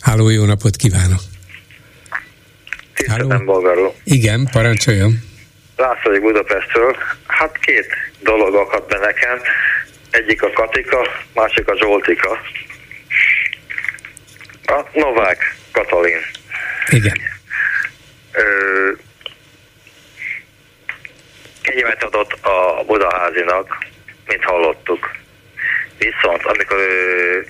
[0.00, 1.20] Háló, jó napot kívánok!
[2.94, 3.94] Tiszteltem bolgárul.
[4.04, 5.12] Igen, parancsoljon.
[5.76, 6.96] László Budapestről.
[7.26, 7.86] Hát két
[8.22, 9.38] dolog akadt be nekem.
[10.10, 12.38] Egyik a Katika, másik a Zsoltika.
[14.66, 16.20] A Novák Katalin.
[16.88, 17.20] Igen.
[18.32, 18.42] Ö,
[21.62, 23.86] kegyelmet adott a Budaházinak,
[24.26, 25.10] mint hallottuk.
[25.98, 27.46] Viszont amikor ő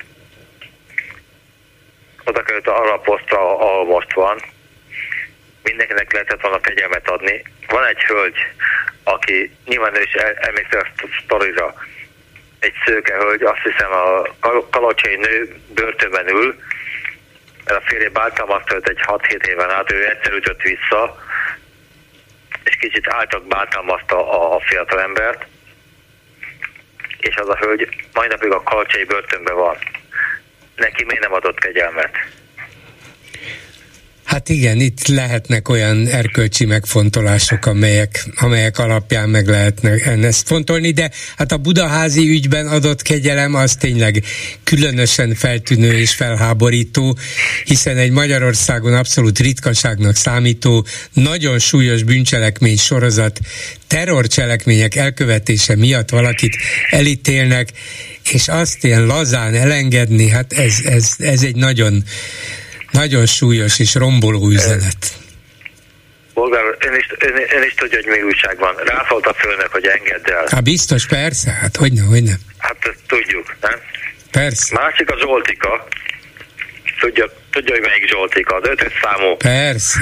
[2.25, 4.41] oda került a posztra, ahol most van,
[5.63, 7.43] mindenkinek lehetett volna kegyelmet adni.
[7.67, 8.37] Van egy hölgy,
[9.05, 11.75] aki nyilván ő is emlékszel a sztorira,
[12.59, 14.23] egy szőke hölgy, azt hiszem a
[14.71, 16.59] kalocsai nő börtönben ül,
[17.65, 21.25] mert a férje bántalmazta egy 6-7 éven át, ő egyszer ütött vissza,
[22.65, 25.47] és kicsit által bántalmazta a, a fiatal embert,
[27.21, 29.79] és az a hölgy mai napig a kalocsai börtönben van
[30.81, 32.11] neki miért nem adott kegyelmet?
[34.31, 39.91] Hát igen, itt lehetnek olyan erkölcsi megfontolások, amelyek, amelyek alapján meg lehetne
[40.27, 44.25] ezt fontolni, de hát a budaházi ügyben adott kegyelem az tényleg
[44.65, 47.19] különösen feltűnő és felháborító,
[47.65, 53.39] hiszen egy Magyarországon abszolút ritkaságnak számító, nagyon súlyos bűncselekmény sorozat,
[53.87, 56.57] terrorcselekmények elkövetése miatt valakit
[56.91, 57.69] elítélnek,
[58.33, 62.05] és azt ilyen lazán elengedni, hát ez, ez, ez egy nagyon,
[62.91, 65.19] nagyon súlyos és romboló üzenet.
[66.35, 68.75] Bolgár, ön is, ön, ön is tudja, hogy mi újság van.
[68.85, 70.47] Rászólt a főnök, hogy engedd el.
[70.51, 72.35] Hát biztos, persze, hát hogyne, hogyne.
[72.59, 73.79] Hát tudjuk, nem?
[74.31, 74.75] Persze.
[74.75, 75.89] Másik a Zsoltika.
[77.01, 79.37] Tudja, tudja, hogy melyik Zsoltika, az ötös számú.
[79.37, 80.01] Persze.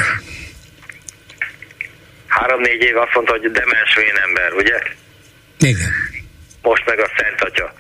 [2.27, 3.97] Három-négy év azt mondta, hogy demens
[4.27, 4.79] ember, ugye?
[5.59, 5.93] Igen.
[6.63, 7.75] Most meg a Szent Atya.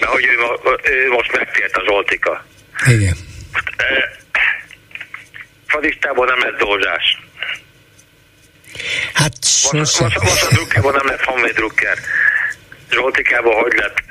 [0.00, 0.36] Mert hogy ő,
[0.90, 2.44] ő most megtért a Zsoltika.
[2.86, 3.16] Igen.
[3.76, 4.16] E,
[5.66, 7.18] fadistából nem lett Zolzsás.
[9.12, 10.10] Hát sosem.
[10.22, 11.98] Most, a drukkából nem lett Honvéd drukker.
[12.90, 14.02] Zsoltikából hogy lett?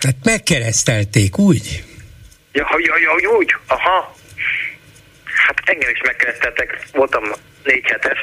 [0.00, 1.84] Hát megkeresztelték, úgy?
[2.52, 3.56] Ja, ja, ja, úgy?
[3.66, 4.14] Aha.
[5.46, 7.24] Hát engem is megkereszteltek, voltam
[7.64, 8.18] négy hetes,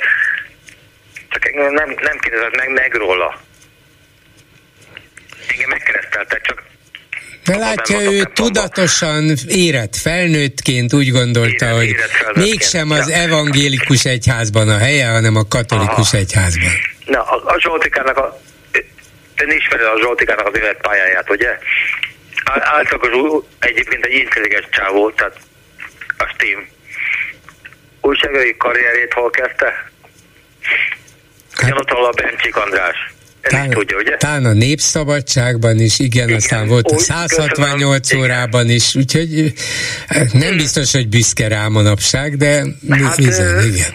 [1.29, 3.41] csak engem nem, nem kérdezett meg, meg róla.
[5.47, 6.63] Engem megkereszteltek, csak
[7.47, 14.69] de látja, ő tudatosan érett felnőttként úgy gondolta, érett, hogy érett mégsem az evangélikus egyházban
[14.69, 16.17] a helye, hanem a katolikus Aha.
[16.17, 16.71] egyházban.
[17.05, 18.39] Na, a, a Zsoltikának a...
[19.35, 21.57] Ön ismeri a Zsoltikának az életpályáját, ugye?
[22.45, 25.39] Általában egyébként egy intelligens csávó, tehát
[26.17, 26.67] a Steam.
[28.01, 29.91] Újságai karrierét hol kezdte?
[31.51, 33.16] Hát, a Bencsik András.
[33.49, 34.17] Tán, tudja, ugye?
[34.17, 36.37] Tán a Népszabadságban is, igen, igen.
[36.37, 38.23] aztán volt a 168 köszönöm.
[38.23, 39.53] órában is, úgyhogy
[40.33, 43.91] nem biztos, hogy büszke rá manapság, de hát, bizony, igen.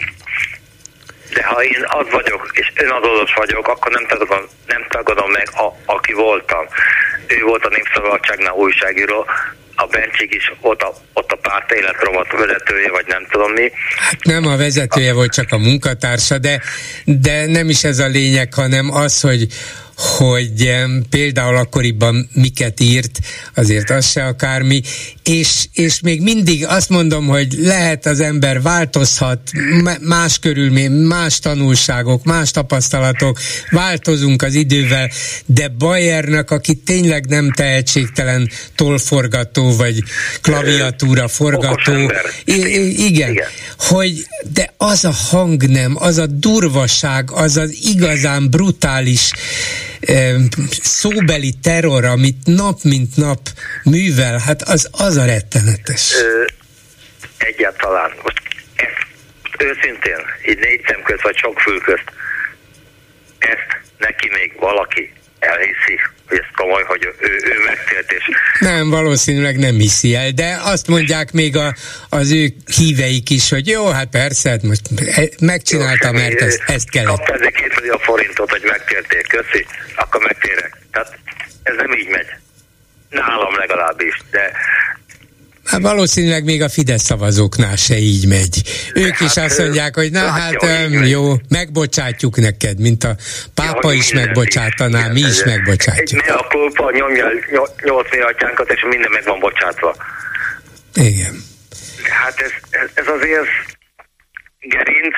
[1.33, 5.93] De ha én az vagyok, és önadódos vagyok, akkor nem tagadom, nem tagadom meg, a,
[5.93, 6.65] aki voltam.
[7.27, 9.25] Ő volt a Népszabadságnál újságíró,
[9.83, 13.71] a Bencsik is ott a, ott a párt életrovat vezetője, vagy nem tudom mi.
[13.97, 16.61] Hát nem a vezetője volt, csak a munkatársa, de,
[17.05, 19.47] de nem is ez a lényeg, hanem az, hogy
[19.95, 20.71] hogy
[21.09, 23.19] például akkoriban miket írt,
[23.55, 24.81] azért az se akármi,
[25.23, 29.51] és, és még mindig azt mondom, hogy lehet az ember változhat,
[30.01, 33.39] más körülmény, más tanulságok, más tapasztalatok,
[33.69, 35.09] változunk az idővel,
[35.45, 40.03] de Bayernek, aki tényleg nem tehetségtelen tolforgató, vagy
[40.41, 42.11] klaviatúra forgató,
[42.43, 43.39] igen, igen,
[43.77, 49.31] hogy de az a hang nem, az a durvaság, az az igazán brutális
[50.81, 53.39] szóbeli terror, amit nap mint nap
[53.83, 56.13] művel, hát az, az a rettenetes.
[56.13, 56.45] Ö,
[57.37, 58.11] egyáltalán.
[58.23, 58.41] Most
[59.57, 62.11] őszintén, így négy szem közt, vagy sok fül közt,
[63.39, 68.23] ezt neki még valaki elhiszi, hogy ez komoly, hogy ő, ő megtélt, és...
[68.59, 71.75] Nem, valószínűleg nem hiszi el, de azt mondják még a,
[72.09, 74.81] az ő híveik is, hogy jó, hát persze, hát most
[75.39, 77.07] megcsinálta, jó, mert ezt, ezt kellett.
[77.07, 80.77] Kapta ezek két millió forintot, hogy megtértél, köszi, akkor megtérek.
[80.91, 81.17] Tehát
[81.63, 82.27] ez nem így megy.
[83.09, 84.51] Nálam legalábbis, de
[85.65, 88.61] Hát valószínűleg még a Fidesz szavazóknál se így megy.
[88.93, 93.15] Ők hát, is azt mondják, hogy na hát um, jó, megbocsátjuk neked, mint a
[93.53, 96.23] pápa ja, is megbocsátaná, mi is megbocsátjuk.
[96.23, 97.25] Egy a kulpa nyomja
[97.83, 99.95] nyolc atyánkat, és minden meg van bocsátva.
[100.93, 101.43] Igen.
[102.03, 103.49] Hát ez, ez, ez azért
[104.59, 105.15] gerinc,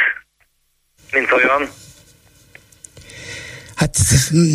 [1.11, 1.69] mint olyan,
[3.75, 3.97] Hát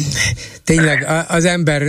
[0.64, 1.82] tényleg az ember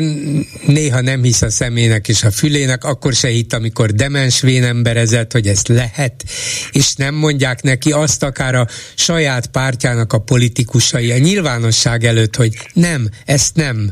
[0.66, 5.48] néha nem hisz a szemének és a fülének, akkor se hitt, amikor demens vénemberezett, hogy
[5.48, 6.24] ezt lehet,
[6.72, 12.58] és nem mondják neki azt akár a saját pártjának a politikusai a nyilvánosság előtt, hogy
[12.74, 13.92] nem, ezt nem.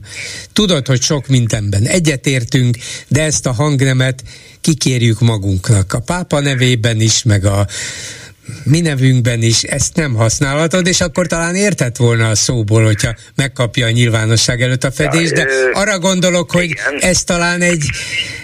[0.54, 4.24] Tudod, hogy sok mindenben egyetértünk, de ezt a hangnemet
[4.62, 5.94] kikérjük magunknak.
[5.94, 7.68] A pápa nevében is, meg a
[8.64, 13.86] mi nevünkben is ezt nem használhatod, és akkor talán értett volna a szóból, hogyha megkapja
[13.86, 17.84] a nyilvánosság előtt a fedést, de arra gondolok, hogy ez talán egy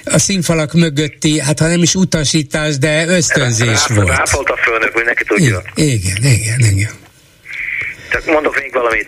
[0.06, 4.08] a színfalak mögötti, hát ha nem is utasítás, de ösztönzés volt.
[4.08, 5.62] Ráfolt a főnök, mindenki tudja.
[5.76, 6.92] Igen, igen, igen.
[8.12, 9.08] Csak mondok még valamit.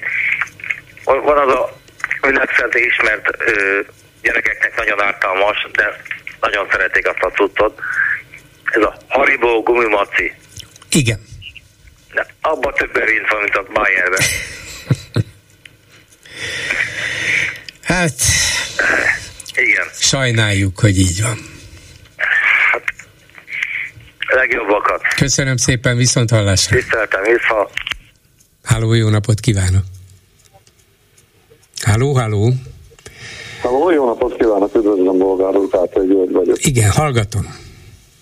[1.03, 1.77] Van az a
[2.27, 3.79] világszerte ismert ö,
[4.21, 5.85] gyerekeknek nagyon ártalmas, de
[6.41, 7.79] nagyon szeretik azt a cuccot.
[8.63, 10.33] Ez a Haribo gumimaci.
[10.91, 11.19] Igen.
[12.13, 14.21] De abban több erény van, mint a Bayernben.
[17.93, 18.13] hát...
[19.55, 19.87] Igen.
[19.99, 21.37] Sajnáljuk, hogy így van.
[22.71, 22.83] Hát,
[24.27, 25.01] legjobbakat.
[25.15, 26.75] Köszönöm szépen, viszont hallásra.
[26.75, 27.69] Tiszteltem, vissza.
[28.63, 29.83] Háló, jó napot kívánok.
[31.81, 32.53] Háló, háló.
[33.61, 36.65] Háló, jó napot kívánok, üdvözlöm, Bolgár úr, György vagyok.
[36.65, 37.66] Igen, hallgatom.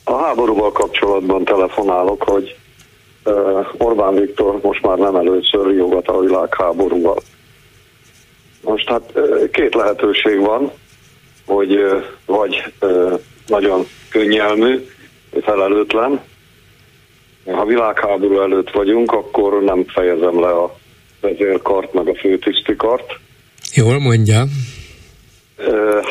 [0.08, 2.56] A háborúval kapcsolatban telefonálok, hogy
[3.78, 7.18] Orbán Viktor most már nem először jogat a világháborúval.
[8.62, 9.14] Most hát
[9.52, 10.72] két lehetőség van,
[11.46, 11.80] hogy
[12.26, 12.64] vagy
[13.48, 14.88] nagyon könnyelmű,
[15.42, 16.22] felelőtlen.
[17.46, 20.76] Ha világháború előtt vagyunk, akkor nem fejezem le a
[21.22, 23.14] vezérkart, meg a főtisztikart.
[23.74, 24.44] Jól mondja.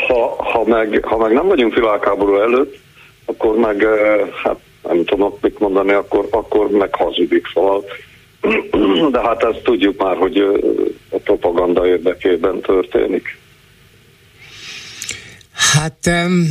[0.09, 2.83] Ha, ha, meg, ha meg nem vagyunk világháború előtt,
[3.25, 3.87] akkor meg
[4.43, 7.85] hát nem tudom mit mondani, akkor, akkor meg hazudik, szóval
[9.13, 10.39] de hát ezt tudjuk már, hogy
[11.11, 13.39] a propaganda érdekében történik.
[15.73, 16.47] Hát um,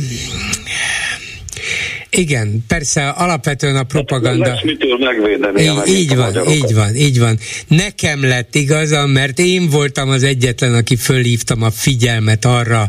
[2.16, 4.48] igen, persze alapvetően a propaganda...
[4.48, 7.38] Lesz mitől megvédeni így, így van, így van, így van.
[7.68, 12.88] Nekem lett igazam, mert én voltam az egyetlen, aki fölhívtam a figyelmet arra,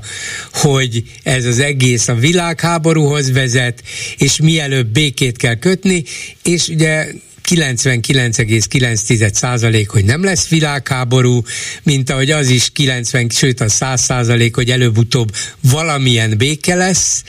[0.53, 3.83] hogy ez az egész a világháborúhoz vezet,
[4.17, 6.03] és mielőbb békét kell kötni,
[6.43, 7.05] és ugye
[7.49, 11.41] 99,9 százalék, hogy nem lesz világháború,
[11.83, 15.31] mint ahogy az is 90, sőt a 100 százalék, hogy előbb-utóbb
[15.71, 17.23] valamilyen béke lesz,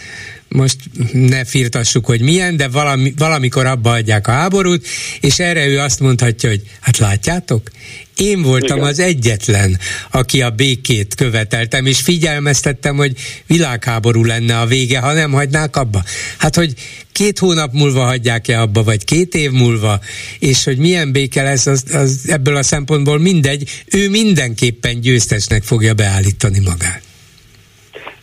[0.48, 0.76] most
[1.12, 4.86] ne firtassuk, hogy milyen, de valami, valamikor abba adják a háborút,
[5.20, 7.70] és erre ő azt mondhatja, hogy hát látjátok,
[8.16, 8.88] én voltam Igen.
[8.88, 9.78] az egyetlen,
[10.10, 13.16] aki a békét követeltem, és figyelmeztettem, hogy
[13.46, 16.04] világháború lenne a vége, ha nem hagynák abba.
[16.36, 16.74] Hát, hogy
[17.12, 20.00] két hónap múlva hagyják-e abba, vagy két év múlva,
[20.38, 25.94] és hogy milyen béke lesz, az, az ebből a szempontból mindegy, ő mindenképpen győztesnek fogja
[25.94, 27.05] beállítani magát.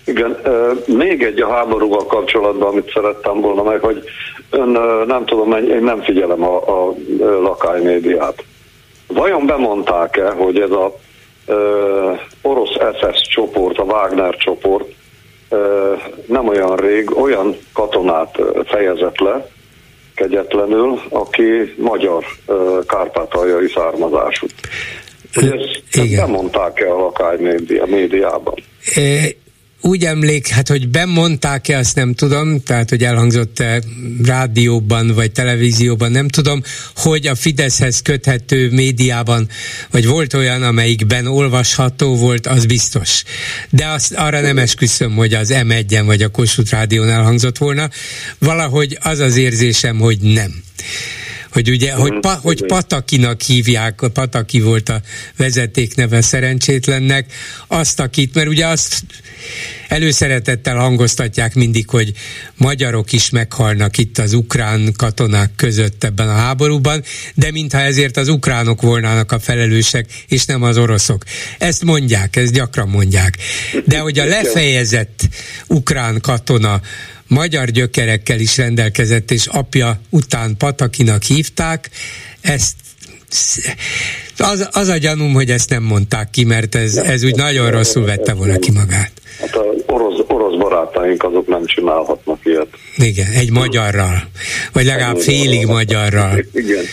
[0.05, 0.37] Igen,
[0.85, 4.03] még egy a háborúval kapcsolatban, amit szerettem volna meg, hogy
[4.49, 4.69] ön
[5.07, 8.43] nem tudom, én nem figyelem a, a lakálymédiát.
[9.07, 10.95] Vajon bemondták-e, hogy ez a
[11.45, 12.11] ö,
[12.41, 14.85] orosz SS csoport, a Wagner csoport
[15.49, 15.93] ö,
[16.25, 19.47] nem olyan rég olyan katonát fejezett le,
[20.15, 24.47] kegyetlenül, aki magyar ö, kárpátaljai származású.
[25.33, 27.37] Hogy ezt, ezt bemondták-e a lakály
[27.85, 28.55] médiában?
[29.85, 33.81] Úgy emlék, hát hogy bemondták-e, azt nem tudom, tehát hogy elhangzott-e
[34.23, 36.61] rádióban vagy televízióban, nem tudom,
[36.95, 39.49] hogy a Fideszhez köthető médiában,
[39.91, 43.23] vagy volt olyan, amelyikben olvasható volt, az biztos.
[43.69, 47.89] De azt, arra nem esküszöm, hogy az M1-en vagy a Kossuth Rádión elhangzott volna.
[48.39, 50.63] Valahogy az az érzésem, hogy nem
[51.53, 55.01] hogy ugye, hogy, pa, hogy Patakinak hívják, Pataki volt a
[55.37, 57.33] vezetékneve szerencsétlennek,
[57.67, 59.03] azt, akit, mert ugye azt
[59.93, 62.11] előszeretettel hangoztatják mindig, hogy
[62.57, 67.03] magyarok is meghalnak itt az ukrán katonák között ebben a háborúban,
[67.35, 71.23] de mintha ezért az ukránok volnának a felelősek, és nem az oroszok.
[71.57, 73.37] Ezt mondják, ezt gyakran mondják.
[73.85, 75.29] De hogy a lefejezett
[75.67, 76.81] ukrán katona
[77.27, 81.89] magyar gyökerekkel is rendelkezett, és apja után Patakinak hívták,
[82.41, 82.73] ezt
[84.37, 88.05] az, az a gyanúm, hogy ezt nem mondták ki, mert ez, ez úgy nagyon rosszul
[88.05, 89.11] vette volna ki magát.
[89.39, 92.67] Hát a orosz, orosz barátaink azok nem csinálhatnak ilyet.
[92.97, 94.23] Igen, egy magyarral,
[94.73, 96.45] vagy legalább félig magyarral.
[96.53, 96.83] Igen.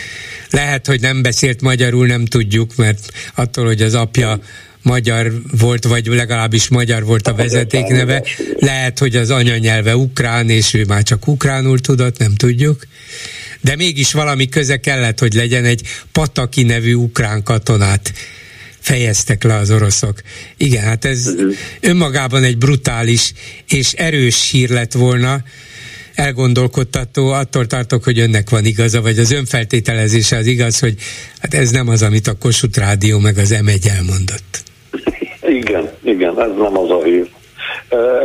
[0.51, 4.39] Lehet, hogy nem beszélt magyarul, nem tudjuk, mert attól, hogy az apja
[4.83, 8.23] magyar volt, vagy legalábbis magyar volt a vezetékneve.
[8.59, 12.83] Lehet, hogy az anyanyelve ukrán, és ő már csak ukránul tudott, nem tudjuk.
[13.61, 15.83] De mégis valami köze kellett, hogy legyen egy
[16.13, 18.13] Pataki nevű ukrán katonát
[18.81, 20.21] fejeztek le az oroszok.
[20.57, 21.35] Igen, hát ez
[21.81, 23.33] önmagában egy brutális
[23.69, 25.43] és erős hír lett volna,
[26.15, 30.95] elgondolkodtató, attól tartok, hogy önnek van igaza, vagy az önfeltételezése az igaz, hogy
[31.39, 34.63] hát ez nem az, amit a Kossuth Rádió meg az M1 elmondott.
[35.49, 37.29] Igen, igen, ez nem az a hír.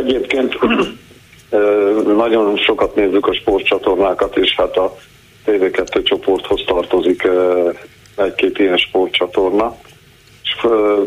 [0.04, 0.58] Egyébként
[2.16, 4.98] nagyon sokat nézzük a sportcsatornákat, és hát a
[5.46, 7.28] TV2 csoporthoz tartozik
[8.16, 9.76] egy-két ilyen sportcsatorna,
[10.42, 10.66] és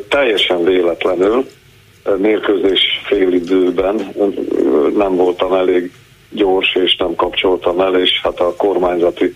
[0.10, 1.46] teljesen véletlenül
[2.18, 4.14] mérkőzés időben
[4.96, 5.92] nem voltam elég
[6.30, 9.36] gyors, és nem kapcsoltam el, és hát a kormányzati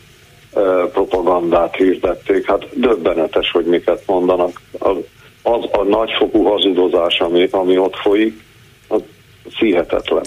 [0.92, 2.46] propagandát hirdették.
[2.46, 4.62] Hát döbbenetes, hogy miket mondanak.
[4.80, 4.96] Az,
[5.42, 8.44] az a nagyfokú hazudozás, ami, ami ott folyik,
[8.88, 9.02] az
[9.58, 10.24] hihetetlen.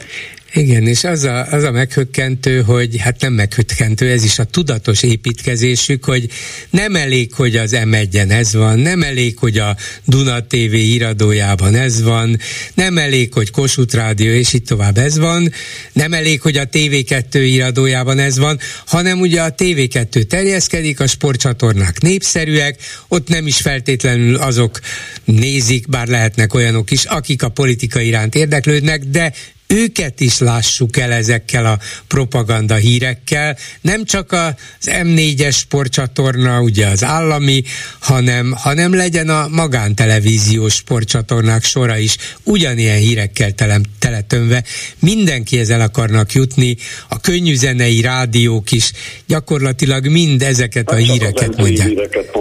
[0.56, 5.02] Igen, és az a, az a meghökkentő, hogy hát nem meghökkentő, ez is a tudatos
[5.02, 6.28] építkezésük, hogy
[6.70, 12.02] nem elég, hogy az m ez van, nem elég, hogy a Duna TV iradójában ez
[12.02, 12.38] van,
[12.74, 15.52] nem elég, hogy Kossuth Rádió és itt tovább ez van,
[15.92, 22.00] nem elég, hogy a TV2 iradójában ez van, hanem ugye a TV2 terjeszkedik, a sportcsatornák
[22.00, 22.76] népszerűek,
[23.08, 24.80] ott nem is feltétlenül azok
[25.24, 29.32] nézik, bár lehetnek olyanok is, akik a politika iránt érdeklődnek, de
[29.66, 31.78] őket is lássuk el ezekkel a
[32.09, 37.62] propaganda hírekkel, nem csak az M4-es sportcsatorna, ugye az állami,
[37.98, 44.64] hanem, hanem legyen a magántelevíziós sportcsatornák sora is ugyanilyen hírekkel tele, teletömve.
[44.98, 46.76] Mindenki el akarnak jutni,
[47.09, 48.93] a könnyűzenei rádiók is
[49.26, 51.88] gyakorlatilag mind ezeket a hát híreket mondják.
[51.88, 52.34] Híreket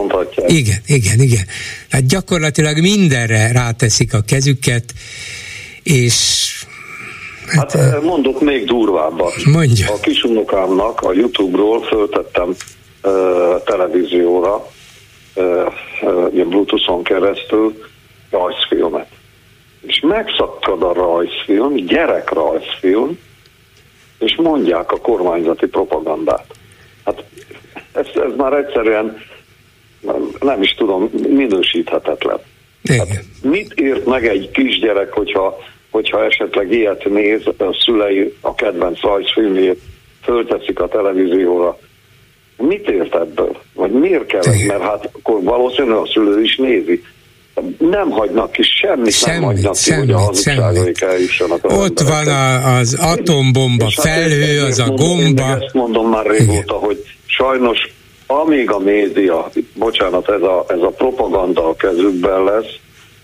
[0.48, 1.46] igen, igen, igen.
[1.90, 4.94] Hát gyakorlatilag mindenre ráteszik a kezüket,
[5.84, 6.46] és
[7.48, 9.34] Hát, hát mondok még durvábbat.
[9.46, 9.92] Mondja.
[9.94, 14.68] A kisunokámnak a Youtube-ról föltettem uh, televízióra,
[15.36, 17.84] uh, uh, Bluetooth-on keresztül
[18.30, 19.08] rajzfilmet.
[19.82, 23.20] És megszakad a rajzfilm, gyerekrajzfilm,
[24.20, 26.46] és mondják a kormányzati propagandát.
[27.06, 27.24] Hát
[27.94, 29.18] ez, ez már egyszerűen
[30.40, 32.40] nem is tudom, minősíthetetlen.
[32.98, 35.58] Hát mit ért meg egy kisgyerek, hogyha
[35.96, 39.80] hogyha esetleg ilyet néz, a szülei a kedvenc rajzfilmjét
[40.24, 41.78] fölteszik a televízióra,
[42.58, 43.58] mit ért ebből?
[43.74, 44.42] Vagy miért kell?
[44.68, 47.04] Mert hát akkor valószínűleg a szülő is nézi.
[47.78, 51.60] nem hagynak ki, semmit, semmit nem hagynak semmit, ki, hogy a hazugságaik eljussanak.
[51.64, 55.44] Ott van a, az atombomba hát felhő, az a mondom, gomba.
[55.44, 57.78] Ezt mondom már régóta, hogy sajnos
[58.28, 62.74] amíg a média, bocsánat, ez a, ez a propaganda a kezükben lesz,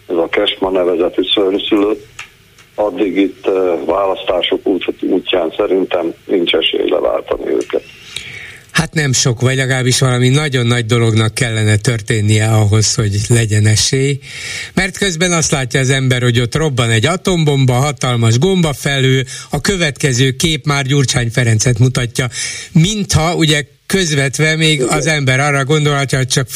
[0.08, 2.11] ez a Kesma nevezetű szörnyszülött,
[2.76, 3.46] addig itt
[3.86, 7.84] választások út, útján szerintem nincs esély leváltani őket.
[8.72, 14.20] Hát nem sok, vagy legalábbis valami nagyon nagy dolognak kellene történnie ahhoz, hogy legyen esély.
[14.74, 20.32] Mert közben azt látja az ember, hogy ott robban egy atombomba, hatalmas gombafelő, a következő
[20.32, 22.28] kép már Gyurcsány Ferencet mutatja,
[22.72, 26.48] mintha ugye közvetve még az ember arra gondolhatja, hogy csak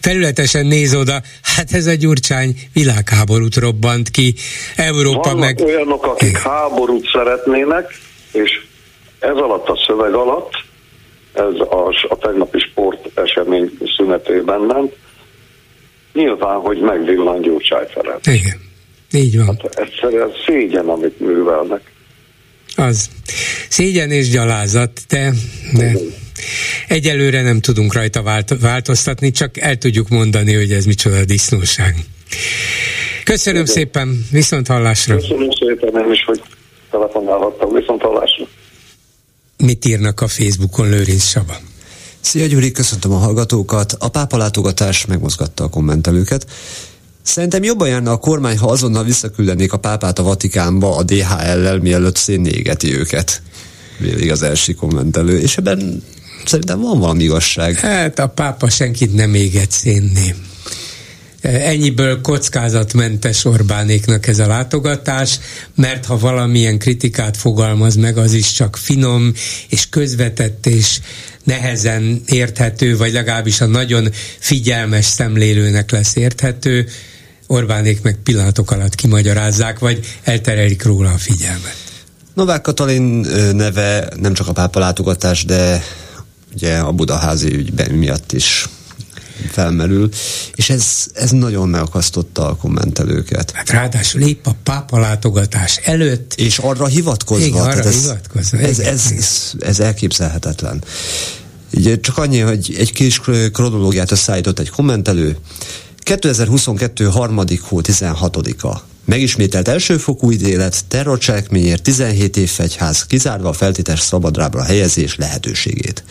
[0.00, 4.34] felületesen néz oda, hát ez a Gyurcsány világháborút robbant ki,
[4.76, 5.60] Európa Vannak meg...
[5.60, 7.98] olyanok, akik háborút szeretnének,
[8.32, 8.50] és
[9.18, 10.50] ez alatt a szöveg alatt,
[11.32, 14.90] ez a, a tegnapi sport esemény szünetében nem,
[16.12, 18.26] nyilván, hogy megvillan Gyurcsány Ferenc.
[18.26, 18.60] Igen,
[19.12, 19.46] így van.
[19.46, 21.80] Hát egyszerűen szégyen, amit művelnek.
[22.76, 23.08] Az.
[23.68, 25.32] Szégyen és gyalázat, de,
[25.72, 25.92] de
[26.88, 31.94] egyelőre nem tudunk rajta vált, változtatni, csak el tudjuk mondani, hogy ez micsoda disznóság.
[33.24, 33.74] Köszönöm Igen.
[33.74, 35.14] szépen, viszont hallásra.
[35.14, 36.42] Köszönöm szépen én is, hogy
[36.90, 38.46] telefonálhattam, viszont hallásra.
[39.56, 41.56] Mit írnak a Facebookon Lőrinc Saba?
[42.20, 43.96] Szia Gyuri, köszöntöm a hallgatókat.
[43.98, 46.46] A pápa látogatás megmozgatta a kommentelőket.
[47.22, 52.16] Szerintem jobban járna a kormány, ha azonnal visszaküldenék a pápát a Vatikánba a DHL-lel, mielőtt
[52.16, 53.42] szénné égeti őket.
[53.98, 55.38] Végig az első kommentelő.
[55.38, 56.02] És ebben
[56.44, 57.74] szerintem van valami igazság.
[57.78, 60.34] Hát a pápa senkit nem éget szénné.
[61.40, 65.38] Ennyiből kockázatmentes Orbánéknak ez a látogatás,
[65.74, 69.32] mert ha valamilyen kritikát fogalmaz meg, az is csak finom
[69.68, 71.00] és közvetett és
[71.44, 74.08] nehezen érthető, vagy legalábbis a nagyon
[74.38, 76.88] figyelmes szemlélőnek lesz érthető,
[77.50, 81.76] Orbánék meg pillanatok alatt kimagyarázzák, vagy elterelik róla a figyelmet.
[82.34, 83.02] Novák Katalin
[83.52, 85.82] neve nem csak a pápa látogatás, de
[86.58, 88.68] ugye a budaházi ügyben miatt is
[89.50, 90.08] felmerül,
[90.54, 93.50] és ez, ez nagyon megakasztotta a kommentelőket.
[93.50, 96.34] Hát ráadásul épp a pápa látogatás előtt.
[96.34, 97.46] És arra hivatkozva.
[97.46, 98.58] Igen, arra ez, hivatkozva.
[98.58, 100.84] Ez, ez, ez, ez elképzelhetetlen.
[101.72, 103.20] Ugye csak annyi, hogy egy kis
[103.52, 105.36] kronológiát összeállított egy kommentelő.
[105.98, 107.04] 2022.
[107.04, 108.76] harmadik hó 16-a.
[109.04, 116.04] Megismételt elsőfokú ítélet, terrorcselekményért 17 év fegyház, kizárva a feltétes szabadrábra helyezés lehetőségét.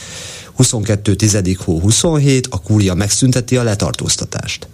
[0.58, 1.16] 22.
[1.16, 1.38] 10.
[1.58, 4.68] hó 27, a kúria megszünteti a letartóztatást.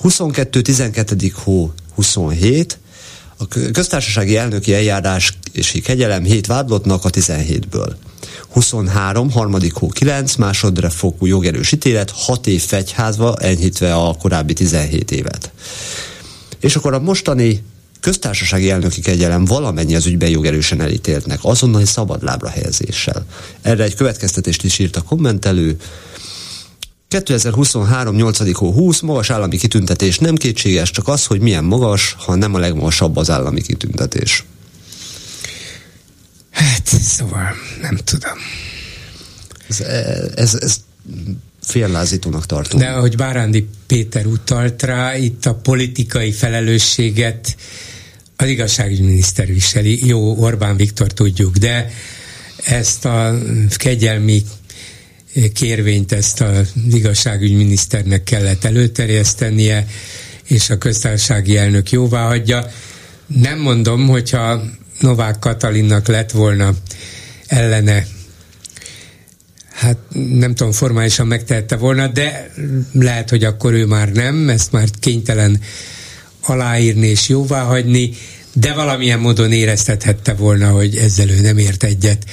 [0.00, 0.60] 22.
[0.60, 1.32] 12.
[1.34, 2.78] hó 27,
[3.36, 7.92] a köztársasági elnöki eljárás és kegyelem 7 vádlottnak a 17-ből.
[8.48, 15.10] 23, harmadik hó 9, másodra fokú jogerős ítélet, 6 év fegyházva, enyhítve a korábbi 17
[15.10, 15.52] évet.
[16.60, 17.62] És akkor a mostani
[18.04, 23.26] köztársasági elnöki kegyelem valamennyi az ügyben jogerősen elítéltnek, azonnali szabadlábra helyezéssel.
[23.62, 25.76] Erre egy következtetést is írt a kommentelő.
[27.08, 28.16] 2023.
[28.16, 28.56] 8.
[28.56, 32.58] hó 20 magas állami kitüntetés nem kétséges, csak az, hogy milyen magas, ha nem a
[32.58, 34.44] legmagasabb az állami kitüntetés.
[36.50, 38.38] Hát, szóval nem tudom.
[39.68, 39.80] Ez,
[40.34, 40.76] ez, ez
[41.62, 42.80] féllázítónak tartom.
[42.80, 47.56] De ahogy Bárándi Péter utalt rá, itt a politikai felelősséget
[48.44, 50.06] az igazságügyminiszter viseli.
[50.06, 51.90] Jó, Orbán Viktor tudjuk, de
[52.64, 53.38] ezt a
[53.76, 54.42] kegyelmi
[55.52, 59.86] kérvényt ezt az igazságügyminiszternek kellett előterjesztenie,
[60.44, 62.66] és a köztársasági elnök jóvá hagyja.
[63.26, 64.62] Nem mondom, hogyha
[65.00, 66.74] Novák Katalinnak lett volna
[67.46, 68.06] ellene
[69.70, 72.52] hát nem tudom, formálisan megtehette volna, de
[72.92, 75.60] lehet, hogy akkor ő már nem, ezt már kénytelen
[76.40, 78.10] aláírni és jóvá hagyni,
[78.54, 82.24] de valamilyen módon éreztethette volna, hogy ezzel ő nem ért egyet,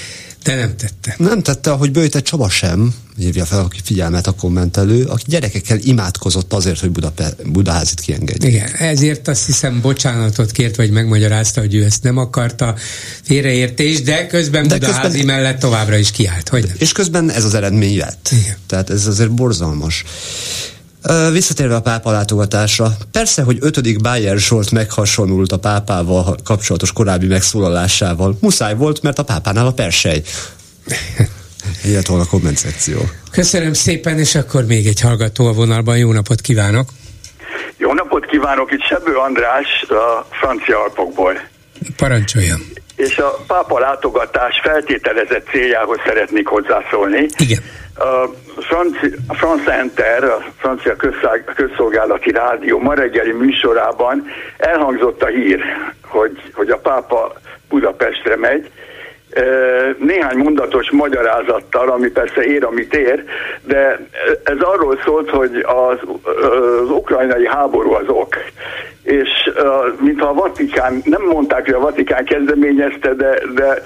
[0.43, 1.15] de nem tette.
[1.17, 6.53] Nem tette, ahogy Bőjte Csaba sem, hívja fel a figyelmet a kommentelő, aki gyerekekkel imádkozott
[6.53, 8.49] azért, hogy Budape- Budaházit kiengedje.
[8.49, 12.75] Igen, ezért azt hiszem bocsánatot kért, vagy megmagyarázta, hogy ő ezt nem akarta,
[13.23, 16.75] félreértés, de közben de Budaházi közben, mellett továbbra is kiállt, hogy nem.
[16.77, 18.29] És közben ez az eredmény lett.
[18.31, 18.55] Igen.
[18.67, 20.03] Tehát ez azért borzalmas.
[21.31, 28.37] Visszatérve a pápa látogatásra, persze, hogy ötödik Bayer Zsolt meghasonult a pápával kapcsolatos korábbi megszólalásával.
[28.41, 30.21] Muszáj volt, mert a pápánál a persej.
[31.85, 32.99] Ilyet volna a komment szekció.
[33.31, 35.97] Köszönöm szépen, és akkor még egy hallgató a vonalban.
[35.97, 36.89] Jó napot kívánok!
[37.77, 38.71] Jó napot kívánok!
[38.71, 41.33] Itt Sebő András a francia alpokból.
[41.95, 42.61] Parancsoljon!
[42.95, 47.27] És a pápa látogatás feltételezett céljához szeretnék hozzászólni.
[47.37, 47.61] Igen
[47.97, 50.95] a France Inter, a francia
[51.55, 54.25] közszolgálati rádió ma reggeli műsorában
[54.57, 55.63] elhangzott a hír,
[56.07, 57.33] hogy, hogy a pápa
[57.69, 58.71] Budapestre megy,
[59.97, 63.23] néhány mondatos magyarázattal, ami persze ér, amit ér,
[63.63, 63.99] de
[64.43, 68.35] ez arról szólt, hogy az, az ukrajnai háború az ok.
[69.03, 69.29] És
[69.99, 73.81] mintha a Vatikán, nem mondták, hogy a Vatikán kezdeményezte, de, de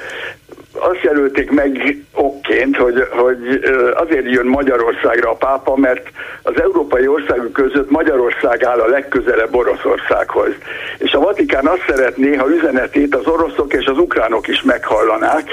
[0.80, 6.08] azt jelölték meg okként, hogy, hogy azért jön Magyarországra a pápa, mert
[6.44, 10.52] az európai országok között Magyarország áll a legközelebb Oroszországhoz.
[10.98, 15.50] És a Vatikán azt szeretné, ha üzenetét az oroszok és az ukránok is meghallanák.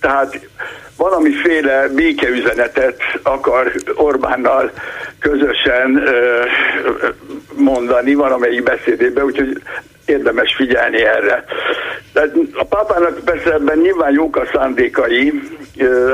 [0.00, 0.40] Tehát
[0.96, 4.70] valamiféle békeüzenetet akar Orbánnal
[5.18, 6.02] közösen
[7.56, 9.62] mondani valamelyik beszédében, úgyhogy
[10.08, 11.44] érdemes figyelni erre.
[12.12, 15.42] Tehát a pápának persze ebben nyilván jók a szándékai,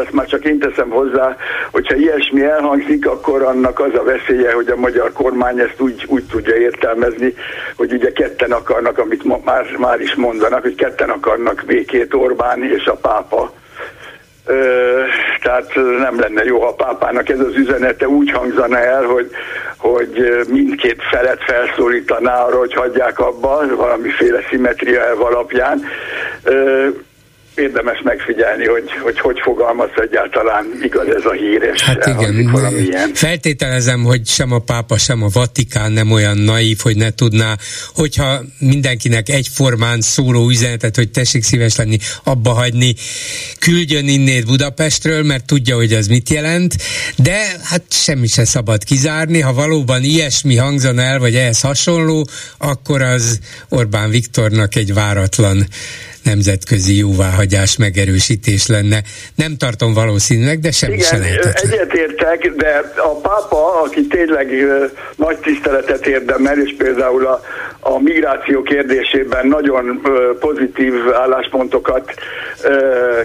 [0.02, 1.36] ezt már csak én teszem hozzá,
[1.70, 6.24] hogyha ilyesmi elhangzik, akkor annak az a veszélye, hogy a magyar kormány ezt úgy, úgy
[6.24, 7.34] tudja értelmezni,
[7.76, 12.84] hogy ugye ketten akarnak, amit már, már is mondanak, hogy ketten akarnak békét Orbán és
[12.86, 13.52] a pápa
[15.42, 19.30] tehát nem lenne jó, ha a pápának ez az üzenete úgy hangzana el, hogy,
[19.76, 25.82] hogy mindkét felet felszólítaná arra, hogy hagyják abba, valamiféle szimetria elv alapján
[27.54, 33.14] érdemes megfigyelni, hogy, hogy hogy fogalmaz egyáltalán igaz ez a hír, és hát igen, valamilyen.
[33.14, 37.56] Feltételezem, hogy sem a pápa, sem a Vatikán nem olyan naív, hogy ne tudná,
[37.94, 42.94] hogyha mindenkinek egyformán szóló üzenetet, hogy tessék szíves lenni, abba hagyni,
[43.58, 46.74] küldjön innét Budapestről, mert tudja, hogy ez mit jelent,
[47.16, 52.26] de hát semmi se szabad kizárni, ha valóban ilyesmi hangzana el, vagy ehhez hasonló,
[52.58, 55.66] akkor az Orbán Viktornak egy váratlan
[56.24, 59.02] nemzetközi jóváhagyás megerősítés lenne.
[59.34, 61.72] Nem tartom valószínűleg, de semmi Igen, se lehetetlen.
[61.72, 64.48] egyetértek, de a pápa, aki tényleg
[65.16, 67.40] nagy tiszteletet érdemel, és például a,
[67.80, 70.00] a migráció kérdésében nagyon
[70.40, 72.14] pozitív álláspontokat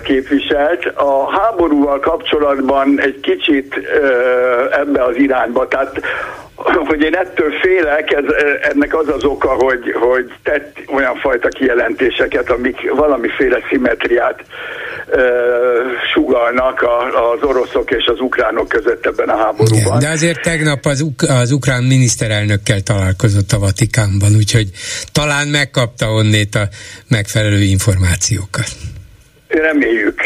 [0.03, 0.85] képviselt.
[0.85, 3.75] A háborúval kapcsolatban egy kicsit
[4.71, 6.01] ebbe az irányba, tehát
[6.63, 8.23] hogy én ettől félek, ez,
[8.61, 15.21] ennek az az oka, hogy, hogy tett olyan fajta kijelentéseket, amik valamiféle szimetriát e,
[16.13, 19.77] sugalnak a, az oroszok és az ukránok között ebben a háborúban.
[19.77, 24.69] Igen, de azért tegnap az, uk- az ukrán miniszterelnökkel találkozott a Vatikánban, úgyhogy
[25.11, 26.67] talán megkapta onnét a
[27.07, 28.67] megfelelő információkat.
[29.47, 30.21] Reméljük.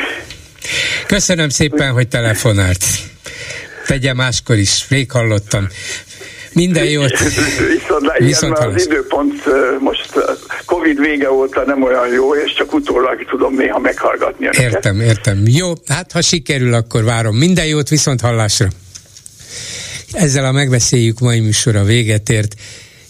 [1.07, 2.83] Köszönöm szépen, hogy telefonált.
[3.85, 5.67] Tegye máskor is, rég hallottam.
[6.53, 7.19] Minden jót.
[7.19, 9.43] Viszont, Viszont ilyen az időpont
[9.79, 10.09] most
[10.65, 14.73] Covid vége óta nem olyan jó, és csak utólag tudom néha meghallgatni önöket.
[14.73, 15.43] Értem, értem.
[15.45, 17.35] Jó, hát ha sikerül, akkor várom.
[17.35, 18.67] Minden jót, viszont hallásra.
[20.11, 22.55] Ezzel a megbeszéljük mai műsora véget ért.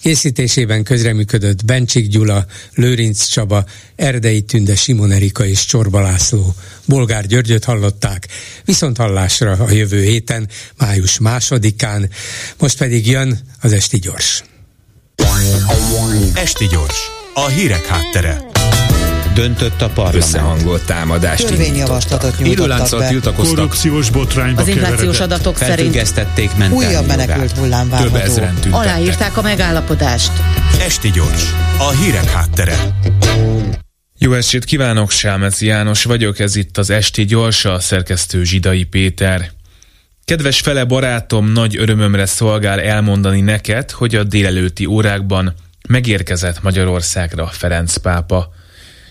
[0.03, 3.65] Készítésében közreműködött Bencsik Gyula, Lőrinc Csaba,
[3.95, 6.55] Erdei Tünde, Simon Erika és Csorba László.
[6.85, 8.27] Bolgár Györgyöt hallották,
[8.65, 12.09] viszont hallásra a jövő héten, május másodikán,
[12.59, 14.43] most pedig jön az Esti Gyors.
[16.33, 16.99] Esti Gyors,
[17.33, 18.52] a hírek háttere
[19.33, 20.23] döntött a parlament.
[20.23, 23.07] Összehangolt támadást Törvényjavaslatot nyújtottak be.
[23.07, 23.55] tiltakoztak.
[23.55, 26.15] Korrupciós botrányba Az inflációs adatok szerint
[26.71, 28.43] újabb menekült hullám várható.
[28.71, 30.31] Aláírták a megállapodást.
[30.79, 32.77] Esti gyors, a hírek háttere.
[34.17, 39.51] Jó estét kívánok, Sámeci János vagyok, ez itt az Esti Gyors, a szerkesztő Zsidai Péter.
[40.25, 45.53] Kedves fele barátom, nagy örömömre szolgál elmondani neked, hogy a délelőtti órákban
[45.87, 48.49] megérkezett Magyarországra Ferenc pápa.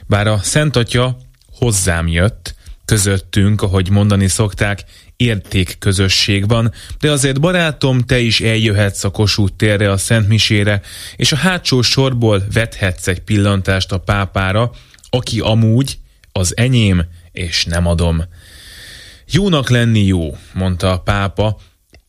[0.07, 1.17] Bár a Szent Atya
[1.59, 2.55] hozzám jött,
[2.85, 4.85] közöttünk, ahogy mondani szokták,
[5.17, 10.81] értékközösség van, de azért barátom, te is eljöhetsz a Kossuth térre a Szent Misére,
[11.17, 14.71] és a hátsó sorból vethetsz egy pillantást a pápára,
[15.11, 15.99] aki amúgy
[16.33, 18.23] az enyém, és nem adom.
[19.31, 21.59] Jónak lenni jó, mondta a pápa,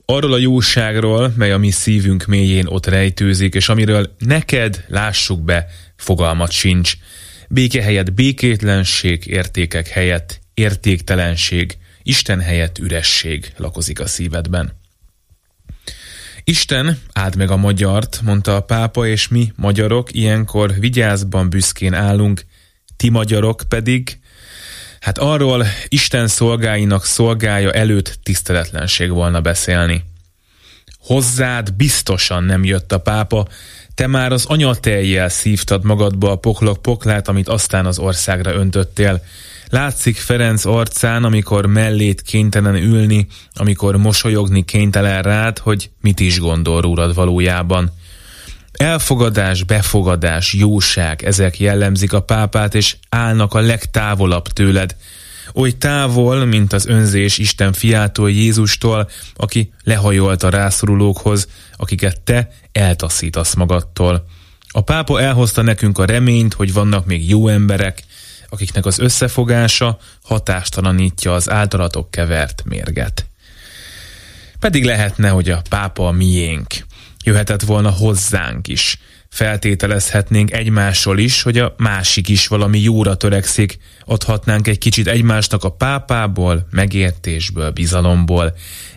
[0.06, 5.66] arról a jóságról, mely a mi szívünk mélyén ott rejtőzik, és amiről neked, lássuk be,
[5.96, 6.94] fogalmat sincs.
[7.54, 14.80] Béke helyett békétlenség, értékek helyett értéktelenség, Isten helyett üresség lakozik a szívedben.
[16.44, 22.46] Isten, áld meg a magyart, mondta a pápa, és mi, magyarok, ilyenkor vigyázban büszkén állunk,
[22.98, 24.20] ti magyarok pedig,
[25.00, 30.04] hát arról Isten szolgáinak szolgája előtt tiszteletlenség volna beszélni.
[30.98, 33.48] Hozzád biztosan nem jött a pápa,
[33.96, 39.24] Te már az anyatejjel szívtad magadba a poklok poklát, amit aztán az országra öntöttél.
[39.70, 46.82] Látszik Ferenc arcán, amikor mellét kénytelen ülni, amikor mosolyogni kénytelen rád, hogy mit is gondol
[46.82, 47.92] rólad valójában.
[48.72, 54.96] Elfogadás, befogadás, jóság, ezek jellemzik a pápát, és állnak a legtávolabb tőled.
[55.54, 63.54] Oly távol, mint az önzés Isten fiától, Jézustól, aki lehajolt a rászorulókhoz, akiket te eltaszítasz
[63.54, 64.26] magadtól.
[64.68, 68.04] A pápa elhozta nekünk a reményt, hogy vannak még jó emberek,
[68.50, 73.26] akiknek az összefogása hatástalanítja az általatok kevert mérget.
[74.60, 76.74] Pedig lehetne, hogy a pápa a miénk.
[77.24, 79.00] Jöhetett volna hozzánk is.
[79.34, 85.70] Feltételezhetnénk egymásról is, hogy a másik is valami jóra törekszik, adhatnánk egy kicsit egymásnak a
[85.70, 88.56] pápából, megértésből, bizalomból,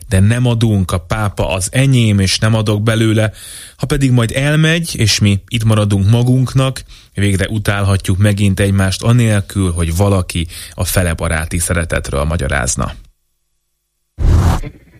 [0.08, 3.32] de nem adunk, a pápa az enyém, és nem adok belőle,
[3.76, 6.82] ha pedig majd elmegy, és mi itt maradunk magunknak,
[7.14, 12.94] végre utálhatjuk megint egymást anélkül, hogy valaki a fele baráti szeretetről magyarázna.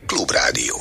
[0.06, 0.76] Klubrádió.